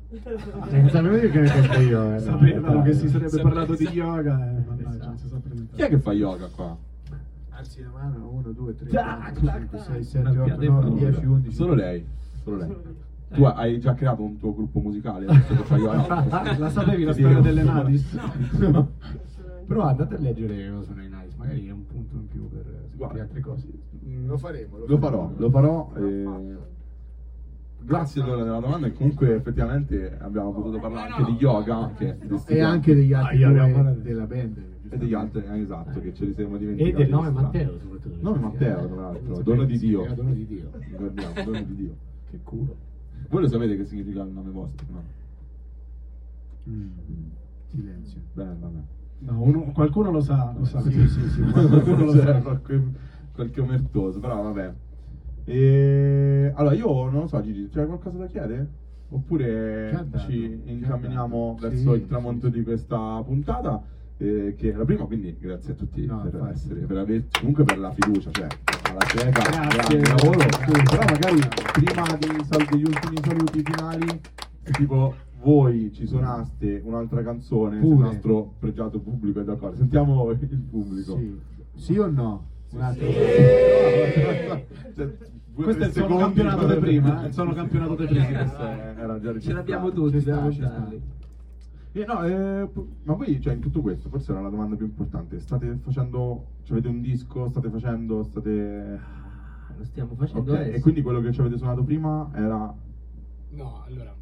Senza 0.70 1.02
me 1.02 1.20
che 1.20 1.40
mi 1.40 1.48
penso 1.50 1.80
io. 1.80 2.14
eh, 2.16 2.20
Sapevano 2.20 2.74
no, 2.76 2.82
che 2.84 2.90
eh. 2.90 2.94
si 2.94 3.08
sarebbe 3.10 3.42
parlato 3.42 3.74
di 3.76 3.88
yoga 3.88 4.36
e 4.50 4.64
mannaggia, 4.68 5.06
non 5.06 5.18
si 5.18 5.28
sa 5.28 5.38
presentare. 5.38 5.76
Chi 5.76 5.82
è 5.82 5.90
che 5.90 6.00
fa 6.00 6.14
yoga 6.14 6.48
qua? 6.48 6.78
Alzi 7.50 7.82
la 7.82 7.90
mano, 7.94 8.30
1, 8.30 8.52
2, 8.52 8.76
3, 8.76 8.90
Tac, 8.90 9.40
4, 9.40 9.46
tac, 9.46 9.60
5, 9.60 9.78
tac. 9.78 9.86
6, 9.88 10.04
7, 10.04 10.18
Una 10.20 10.30
8, 10.42 10.44
piade 10.44 10.68
9, 10.68 10.88
pure. 10.90 11.00
10, 11.12 11.26
11. 11.26 11.56
Solo 11.56 11.74
lei. 11.74 12.06
Solo 12.44 12.58
lei. 12.58 12.76
Tu 13.34 13.42
Eh. 13.44 13.54
hai 13.56 13.80
già 13.80 13.94
creato 13.94 14.22
un 14.24 14.38
tuo 14.38 14.54
gruppo 14.54 14.80
musicale? 14.80 15.26
adesso 15.26 15.56
che 15.56 15.64
fai 15.64 15.80
io, 15.82 15.92
no? 15.94 16.06
La 16.58 16.70
sapevi 16.70 17.04
la 17.04 17.14
storia 17.14 17.40
delle 17.40 17.64
Nadis? 17.64 18.18
Però 19.66 19.82
andate 19.84 20.16
a 20.16 20.20
leggere 20.20 20.70
cosa 20.72 20.84
sono 20.84 21.02
i 21.04 21.08
Nice, 21.08 21.36
magari 21.38 21.68
è 21.68 21.72
un 21.72 21.86
punto 21.88 22.16
in 22.16 22.28
più 22.28 22.50
per 22.50 22.64
scoprire 22.96 23.22
altre 23.24 23.40
cose. 23.40 23.68
Lo 24.26 24.38
faremo. 24.38 24.78
Lo 24.86 24.98
farò, 24.98 25.32
lo 25.36 25.50
farò. 25.50 25.92
eh, 25.98 26.72
Grazie 27.86 28.22
allora 28.22 28.44
della 28.44 28.60
domanda 28.60 28.88
e 28.88 28.94
comunque 28.94 29.36
effettivamente 29.36 30.18
abbiamo 30.22 30.54
potuto 30.54 30.80
parlare 30.80 31.12
anche 31.12 31.32
di 31.32 31.38
yoga 31.38 31.92
che 31.98 32.18
E 32.48 32.62
anche 32.62 32.96
degli 32.96 33.12
altri 33.12 33.44
Ah, 33.44 33.50
abbiamo 33.50 33.74
parlato- 33.74 34.00
della 34.00 34.26
band. 34.26 34.58
e 34.90 34.98
degli 34.98 35.14
altri, 35.14 35.44
eh, 35.46 35.60
esatto, 35.60 36.00
che 36.00 36.14
ce 36.14 36.26
li 36.26 36.34
siamo 36.34 36.56
E 36.56 36.60
dimenticati. 36.60 36.96
del 37.04 37.10
nome 37.12 37.28
Strano. 37.30 37.46
Matteo 37.48 37.78
soprattutto. 37.80 38.18
Nome 38.22 38.40
Matteo, 38.40 38.88
tra 38.88 38.96
l'altro, 39.02 39.42
dono 39.42 39.64
di 39.66 39.78
Dio. 39.78 40.14
dono 40.16 40.32
di 40.34 40.46
Dio. 40.46 40.70
Ricordiamo, 40.80 41.34
dono 41.44 41.62
di 41.64 41.76
Dio. 41.76 41.96
Che 42.30 42.40
culo. 42.44 42.76
Voi 43.34 43.42
lo 43.42 43.48
sapete 43.48 43.76
che 43.76 43.86
significa 43.86 44.22
il 44.22 44.30
nome 44.30 44.52
vostro? 44.52 44.86
No. 44.92 45.04
Mm. 46.70 46.90
Silenzio. 47.66 48.22
Vabbè. 48.34 48.80
No, 49.22 49.42
uno- 49.42 49.72
qualcuno 49.74 50.12
lo 50.12 50.22
sa, 50.22 50.54
lo 50.56 50.64
sa. 50.66 50.80
Sì, 50.82 51.08
sì, 51.08 51.28
sì. 51.30 51.42
Qualcuno 51.42 52.06
lo 52.06 52.14
sa. 52.14 52.40
qualche, 52.42 52.84
qualche 53.34 53.60
omertoso, 53.60 54.20
però 54.20 54.40
vabbè. 54.44 54.74
E... 55.46 56.52
Allora, 56.54 56.76
io 56.76 57.10
non 57.10 57.22
lo 57.22 57.28
so, 57.28 57.42
Gigi, 57.42 57.70
c'è 57.70 57.88
qualcosa 57.88 58.20
da 58.20 58.28
chiedere? 58.28 58.70
Oppure 59.10 60.08
ci 60.28 60.62
incamminiamo 60.66 61.58
verso 61.60 61.94
Sì, 61.94 62.02
il 62.02 62.06
tramonto 62.06 62.52
sì, 62.52 62.58
di 62.60 62.64
questa 62.64 63.20
puntata, 63.26 63.82
eh, 64.18 64.56
che 64.58 64.72
è 64.72 64.76
la 64.76 64.86
prima, 64.86 65.06
quindi 65.06 65.36
grazie 65.40 65.74
a 65.74 65.76
tutti 65.76 66.06
No, 66.06 66.22
per 66.22 66.50
essere, 66.54 66.80
per 66.82 66.98
aver, 66.98 67.24
comunque 67.40 67.64
per 67.64 67.78
la 67.80 67.92
fiducia, 67.92 68.30
cioè 68.32 68.48
alla 68.90 69.02
cieca, 69.08 69.42
Grazie. 69.42 69.98
grande 70.00 70.10
lavoro. 70.10 70.38
Però 70.84 71.04
magari 71.04 71.40
prima 71.74 72.18
dei 72.18 72.46
sal- 72.46 72.68
degli 72.70 72.84
ultimi 72.84 73.18
saluti 73.24 73.62
finali, 73.64 74.20
tipo 74.72 75.16
voi 75.42 75.92
ci 75.94 76.06
suonaste 76.08 76.82
un'altra 76.86 77.22
canzone, 77.24 77.76
il 77.76 77.82
Pure. 77.82 78.06
nostro 78.06 78.54
pregiato 78.60 79.00
pubblico 79.00 79.42
è 79.42 79.44
d'accordo. 79.44 79.76
Sentiamo 79.78 80.30
il 80.32 80.38
pubblico. 80.70 81.18
Sì. 81.18 81.40
Sì 81.76 81.98
o 81.98 82.08
no? 82.10 82.46
Un 82.72 82.82
altro. 82.82 83.06
Cioè, 83.12 84.66
due, 84.96 85.64
Questo 85.66 85.84
è 85.84 85.88
il 85.88 85.92
sono 85.92 86.06
secondi 86.08 86.24
campionato 86.24 86.66
per- 86.66 86.76
di 86.76 86.82
prima, 86.82 87.24
eh, 87.24 87.28
il 87.28 87.34
sono 87.34 87.54
campionato 87.54 87.96
di 87.96 88.06
prima. 88.06 88.98
Era 88.98 89.20
già 89.20 89.40
Ce 89.40 89.54
l'abbiamo 89.54 89.92
tutti, 89.92 90.14
Ci 90.14 90.22
sta, 90.22 90.36
da 90.36 90.50
ci 90.52 90.58
sta. 90.58 90.68
portarli. 90.70 91.02
Eh, 91.96 92.06
no, 92.06 92.24
eh, 92.26 92.68
ma 93.04 93.14
voi, 93.14 93.40
cioè, 93.40 93.54
in 93.54 93.60
tutto 93.60 93.82
questo, 93.82 94.10
forse 94.10 94.32
era 94.32 94.42
la 94.42 94.50
domanda 94.50 94.76
più 94.76 94.86
importante. 94.86 95.40
State 95.40 95.78
facendo, 95.80 96.48
cioè, 96.64 96.78
avete 96.78 96.88
un 96.88 97.02
disco, 97.02 97.48
state 97.48 97.70
facendo, 97.70 98.24
state... 98.24 99.00
Ah, 99.00 99.74
Lo 99.78 99.84
stiamo 99.84 100.16
facendo 100.16 100.52
Ok, 100.52 100.58
adesso. 100.60 100.76
e 100.76 100.80
quindi 100.82 101.02
quello 101.02 101.20
che 101.22 101.32
ci 101.32 101.40
avete 101.40 101.58
suonato 101.58 101.84
prima 101.84 102.30
era... 102.34 102.74
No, 103.50 103.84
allora. 103.86 104.16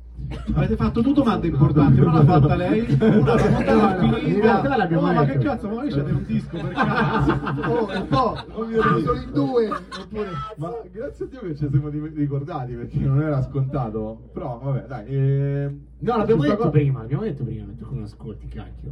Avete 0.54 0.76
fatto 0.78 1.02
due 1.02 1.12
domande 1.14 1.48
importanti, 1.48 2.00
una 2.00 2.14
l'ha 2.14 2.24
fatta 2.24 2.56
lei, 2.56 2.86
una 3.02 3.34
l'ha 3.34 3.38
fatta 3.38 3.74
No, 3.74 3.82
no, 4.08 4.14
finita. 4.16 4.28
in 4.30 4.42
realtà 4.42 4.78
l'abbiamo 4.78 5.08
Oh, 5.08 5.14
ma 5.14 5.26
che 5.26 5.38
cazzo, 5.40 5.68
ma 5.68 5.74
voi 5.74 5.90
c'avete 5.90 6.12
un 6.12 6.24
disco 6.26 6.58
per 6.58 6.72
cazzo? 6.72 7.32
Oh, 7.70 7.88
un 8.00 8.08
po', 8.08 8.36
sono 8.54 9.20
in 9.20 9.32
due. 9.34 9.70
Oppure... 9.70 10.28
Ma 10.56 10.72
grazie 10.92 11.26
a 11.26 11.28
Dio 11.28 11.40
che 11.42 11.56
ci 11.56 11.68
siamo 11.70 11.90
ricordati, 11.90 12.74
perché 12.74 12.98
non 13.00 13.22
era 13.22 13.42
scontato. 13.42 14.30
Però, 14.32 14.60
vabbè, 14.64 14.86
dai. 14.88 15.06
Eh, 15.08 15.78
No, 16.00 16.18
l'abbiamo 16.18 16.42
detto 16.44 16.56
co- 16.58 16.70
prima, 16.70 17.00
l'abbiamo 17.02 17.24
detto 17.24 17.44
prima, 17.44 17.66
tu 17.78 17.86
come 17.86 18.04
ascolti, 18.04 18.48
cacchio. 18.48 18.92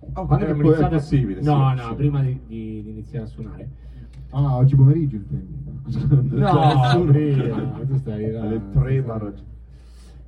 Ok, 0.00 0.26
Quando 0.26 0.36
è, 0.46 0.50
abbiamo 0.50 0.62
è 0.62 0.64
iniziato 0.66 0.94
a- 0.94 0.98
possibile. 0.98 1.40
No, 1.42 1.72
sì, 1.74 1.82
no, 1.82 1.88
sì. 1.88 1.94
prima 1.96 2.20
di, 2.22 2.40
di- 2.46 2.82
di 2.84 2.90
iniziare 2.90 3.24
a 3.24 3.28
suonare. 3.28 3.68
Ah, 4.30 4.56
oggi 4.56 4.76
pomeriggio 4.76 5.16
intendi? 5.16 5.56
No, 6.36 7.04
prima, 7.06 7.56
tu 7.86 7.96
stai 7.96 8.30
là. 8.30 8.42
Alle 8.42 8.60
tre 8.72 9.02
barra- 9.02 9.32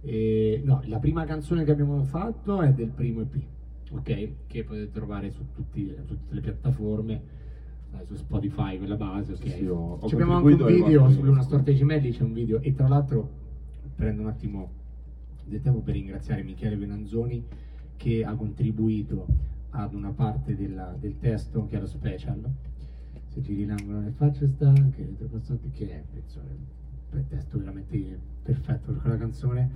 E, 0.03 0.61
no, 0.65 0.81
la 0.87 0.99
prima 0.99 1.25
canzone 1.25 1.65
che 1.65 1.71
abbiamo 1.73 2.03
fatto 2.05 2.61
è 2.63 2.73
del 2.73 2.89
primo 2.91 3.21
EP, 3.23 3.35
ok? 3.93 4.29
Che 4.47 4.65
potete 4.65 4.91
trovare 4.91 5.31
su, 5.31 5.45
tutti- 5.55 5.93
su 6.07 6.15
tutte 6.17 6.35
le 6.35 6.41
piattaforme, 6.41 7.23
eh, 7.93 8.05
su 8.07 8.15
Spotify, 8.15 8.79
quella 8.79 8.97
base, 8.97 9.33
ok? 9.33 9.43
Sì, 9.43 9.51
sì, 9.51 9.67
ho- 9.67 9.99
ho 10.01 10.07
abbiamo 10.15 10.33
anche 10.37 10.47
un 10.65 10.69
video 10.85 11.11
su 11.11 11.21
una 11.21 11.43
storta 11.43 11.71
di 11.71 11.77
gemelli, 11.77 12.11
c'è 12.13 12.23
un 12.23 12.33
video 12.33 12.61
e 12.61 12.75
tra 12.75 12.89
l'altro 12.89 13.29
prendo 13.95 14.23
un 14.23 14.29
attimo 14.29 14.71
del 15.45 15.61
tempo 15.61 15.81
per 15.81 15.95
ringraziare 15.95 16.43
Michele 16.43 16.77
Venanzoni 16.77 17.45
che 17.97 18.25
ha 18.25 18.35
contribuito 18.35 19.27
ad 19.71 19.93
una 19.95 20.11
parte 20.11 20.57
della- 20.57 20.97
del 20.99 21.19
testo 21.19 21.67
che 21.67 21.79
lo 21.79 21.87
special. 21.87 22.41
Se 23.27 23.43
ci 23.43 23.55
rilanguono 23.55 24.01
le 24.01 24.11
facce 24.13 24.49
stanche, 24.49 25.03
le 25.03 25.17
tue 25.17 25.27
passate, 25.27 25.69
che 25.73 25.91
è 25.91 26.03
un 27.13 27.27
testo 27.29 27.59
veramente 27.59 28.19
perfetto 28.53 28.93
per 28.93 29.01
quella 29.03 29.17
canzone. 29.17 29.71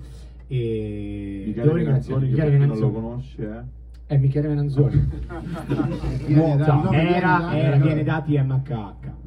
E 0.47 1.45
Michele 1.47 1.72
Venanzoni, 1.72 2.25
che 2.27 2.31
Michele 2.31 2.51
per 2.51 2.61
chi 2.61 2.66
non 2.66 2.79
lo 2.79 2.91
conosce, 2.91 3.43
eh. 3.57 3.83
È 4.07 4.16
Michele 4.18 4.49
Venanzoni. 4.49 5.09
Viene 6.27 6.57
da- 6.57 6.75
No, 6.83 6.91
viene 6.91 7.16
era, 7.16 7.39
da- 7.39 7.57
era- 7.57 7.77
viene 7.79 8.03
da 8.05 8.20
TMHH. 8.22 8.72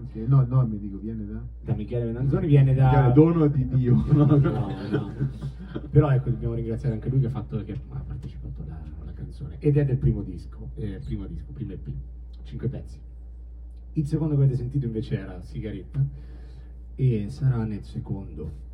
Ok, 0.01 0.15
No, 0.27 0.41
il 0.41 0.47
nome 0.47 0.77
dico, 0.77 0.97
viene 0.97 1.25
da... 1.25 1.41
Da 1.63 1.73
Michele 1.73 2.05
Venanzoni 2.05 2.47
viene 2.47 2.73
da... 2.75 2.85
Michele, 2.91 3.13
dono 3.13 3.47
di 3.47 3.67
Dio. 3.69 4.05
No, 4.11 4.25
no. 4.25 5.11
Però 5.89 6.11
ecco, 6.11 6.29
dobbiamo 6.29 6.53
ringraziare 6.53 6.93
anche 6.95 7.09
lui 7.09 7.19
che 7.21 7.25
ha, 7.27 7.29
fatto, 7.31 7.63
che 7.63 7.71
ha 7.73 7.99
partecipato 8.05 8.61
alla, 8.63 8.79
alla 9.01 9.13
canzone. 9.13 9.55
Ed 9.59 9.77
è 9.77 9.85
del 9.85 9.97
primo 9.97 10.21
disco, 10.21 10.69
eh, 10.75 10.99
primo 11.03 11.25
disco, 11.25 11.51
primo 11.53 11.71
EP, 11.73 11.87
cinque 12.43 12.67
pezzi. 12.67 12.99
Il 13.93 14.05
secondo 14.05 14.35
che 14.35 14.41
avete 14.43 14.57
sentito 14.57 14.85
invece 14.85 15.17
era 15.19 15.41
Sigaretta 15.41 16.03
e 16.95 17.25
sarà 17.29 17.63
nel 17.63 17.83
secondo 17.83 18.65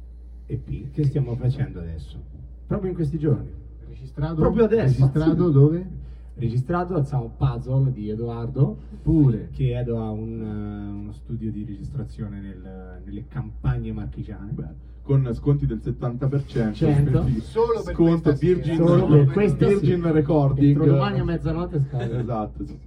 EP 0.48 0.92
che 0.92 1.04
stiamo 1.06 1.36
facendo 1.36 1.80
adesso, 1.80 2.22
proprio 2.68 2.90
in 2.90 2.96
questi 2.96 3.18
giorni. 3.18 3.50
Registrato? 3.88 4.36
Proprio 4.36 4.66
adesso. 4.66 5.06
Registrato 5.06 5.50
dove? 5.50 6.02
Registrato 6.36 6.96
al 6.96 7.06
Sound 7.06 7.32
Puzzle 7.38 7.92
di 7.92 8.10
Edoardo, 8.10 8.76
Pure. 9.04 9.50
che 9.54 9.78
Edo 9.78 10.02
ha 10.02 10.10
un, 10.10 10.42
eh, 10.42 10.92
uno 11.04 11.12
studio 11.14 11.52
di 11.52 11.64
registrazione 11.64 12.40
nel- 12.42 13.02
nelle 13.06 13.28
campagne 13.28 13.92
marchigiane. 13.92 14.52
Beh, 14.52 14.92
con 15.04 15.30
sconti 15.34 15.68
del 15.68 15.80
70%. 15.84 16.74
Cento. 16.74 17.22
quindi 17.22 17.42
Solo 17.42 17.82
per 17.84 17.94
sconto. 17.94 18.34
Virgin, 18.34 18.76
Solo 18.78 19.06
per 19.08 19.26
questa 19.32 19.68
Virgin 19.68 20.02
sera. 20.02 20.12
Recording. 20.12 20.70
Entro 20.70 20.86
domani 20.86 21.20
a 21.20 21.24
mezzanotte 21.24 21.80
scade. 21.82 22.20
Esatto, 22.20 22.66
sì. 22.66 22.80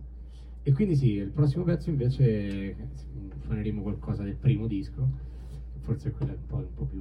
E 0.62 0.72
quindi 0.72 0.96
sì, 0.96 1.12
il 1.12 1.28
prossimo 1.30 1.62
pezzo 1.62 1.90
invece 1.90 2.74
suoneremo 3.44 3.82
qualcosa 3.82 4.24
del 4.24 4.34
primo 4.34 4.66
disco, 4.66 5.06
forse 5.82 6.10
quello 6.10 6.32
è 6.32 6.36
un 6.36 6.46
po', 6.48 6.56
un 6.56 6.74
po' 6.74 6.84
più... 6.84 7.00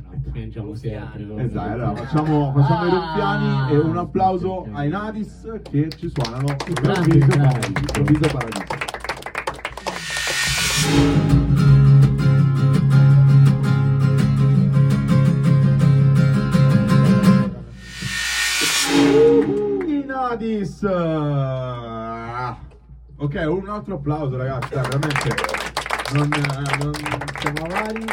Dai, 0.00 0.18
se 0.20 0.26
no 0.26 0.30
piangiamo 0.32 0.74
sempre. 0.74 1.24
no? 1.24 1.38
Esatto, 1.38 1.70
allora 1.72 1.94
facciamo, 1.94 2.52
facciamo 2.54 2.86
i 2.86 2.90
ruffiani 2.90 3.48
Ah. 3.48 3.70
e 3.70 3.78
un 3.78 3.96
applauso 3.96 4.66
ai 4.72 4.88
Nadis 4.88 5.60
che 5.70 5.88
ci 5.96 6.10
suonano 6.14 6.54
Improvviso. 6.66 7.26
Paradiso. 7.26 7.68
Improvviso 7.68 8.28
Paradiso. 8.32 8.80
Uh, 18.94 19.82
I 19.86 20.04
Nadis! 20.06 20.82
Ah. 20.84 22.56
Ok, 23.16 23.34
un 23.48 23.68
altro 23.68 23.94
applauso 23.96 24.36
ragazzi, 24.36 24.74
veramente 24.74 25.34
non, 26.14 26.30
eh, 26.32 26.82
non 26.82 26.92
siamo 27.40 27.64
avari, 27.64 28.04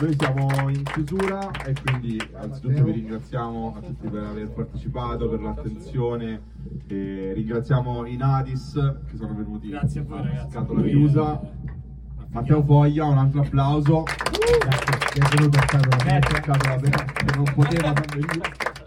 noi 0.00 0.14
siamo 0.18 0.68
in 0.68 0.82
chiusura 0.82 1.50
e 1.64 1.74
quindi 1.84 2.20
anzitutto 2.34 2.84
vi 2.84 2.92
ringraziamo 2.92 3.74
a 3.76 3.80
tutti 3.80 4.08
per 4.08 4.22
aver 4.24 4.48
partecipato, 4.50 5.28
per 5.28 5.40
l'attenzione, 5.40 6.40
e 6.88 7.32
ringraziamo 7.34 8.04
i 8.06 8.16
Nadis 8.16 8.72
che 9.08 9.16
sono 9.16 9.34
venuti 9.34 9.68
Grazie 9.68 10.00
a 10.00 10.04
voi, 10.04 10.22
ragazzi. 10.22 10.50
scatola 10.50 10.82
chiusa, 10.82 11.40
Matteo 12.28 12.62
Foglia, 12.64 13.04
un 13.04 13.18
altro 13.18 13.40
applauso, 13.42 14.02
Che 14.02 15.20
è 15.20 15.36
venuto 15.36 15.58
a 15.58 15.62
scatola. 15.62 15.96
scatola 15.96 16.74
aperta, 16.74 17.04
che 17.04 17.36
non 17.36 17.44
poteva 17.54 17.92
venire. 17.92 18.72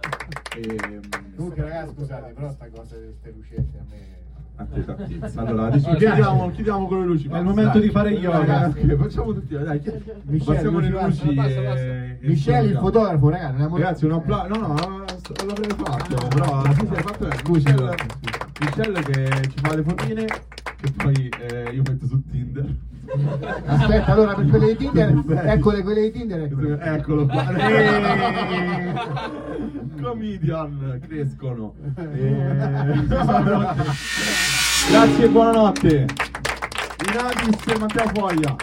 E, 0.58 1.00
Comunque 1.36 1.62
ragazzi 1.62 1.94
scusate, 1.94 2.34
però 2.34 2.50
sta 2.52 2.68
cosa 2.72 2.96
di 2.98 3.06
queste 3.06 3.32
lucette 3.32 3.78
a 3.78 3.84
me... 3.88 4.17
A 4.60 4.66
te, 4.66 4.84
a 4.92 4.94
te. 4.96 5.40
Allora, 5.40 5.68
adesso 5.68 5.90
chiudiamo, 5.94 6.50
chiudiamo 6.52 6.88
con 6.88 7.00
le 7.02 7.06
luci. 7.06 7.28
È 7.28 7.38
il 7.38 7.44
momento 7.44 7.80
di 7.80 7.90
fare 7.90 8.10
yoga. 8.12 8.38
Ragazzi, 8.40 8.96
facciamo 8.96 9.34
tutti, 9.34 9.56
dai, 9.56 9.80
chi- 9.80 9.92
Michele, 10.24 10.54
passiamo 10.56 10.80
le 10.80 10.90
luci, 10.90 11.04
luci. 11.26 11.34
basta, 11.36 11.52
e- 11.62 11.64
basta. 11.64 11.80
e 11.82 12.18
Michele 12.22 12.68
il 12.70 12.78
fotografo, 12.78 13.30
ragazzi, 13.30 13.54
abbiamo- 13.54 13.78
Ragazzi, 13.78 14.06
un 14.06 14.12
applauso. 14.14 14.48
No, 14.48 14.58
no, 14.68 15.06
l'avrei 15.46 15.70
fatto, 15.78 16.28
però 16.28 16.62
Ah, 16.62 16.74
sì, 16.74 16.80
sì, 16.88 16.94
hai 16.96 17.04
fatto 17.04 17.28
allora. 17.70 17.96
Michelle 18.60 19.02
che 19.04 19.42
ci 19.50 19.60
fa 19.62 19.76
le 19.76 19.84
fotine, 19.84 20.26
che 20.26 20.92
poi 20.96 21.30
eh, 21.40 21.70
io 21.74 21.82
metto 21.88 22.08
su 22.08 22.22
Tinder. 22.30 22.66
Aspetta, 23.66 24.12
allora 24.12 24.34
per 24.34 24.48
quelle 24.48 24.68
di 24.68 24.76
Tinder, 24.76 25.24
eccole 25.46 25.82
quelle 25.82 26.02
di 26.02 26.12
Tinder, 26.12 26.42
eccole. 26.42 26.78
Eccolo 26.82 27.26
qua. 27.26 27.50
Eh. 27.56 28.94
Comedian 30.02 31.00
crescono. 31.08 31.74
Eh, 31.96 33.06
Grazie 34.90 35.26
e 35.26 35.30
buonanotte. 35.30 36.06
I 37.00 37.14
Nadis 37.14 37.66
e 37.68 37.78
Matteo 37.80 38.08
Foglia. 38.14 38.56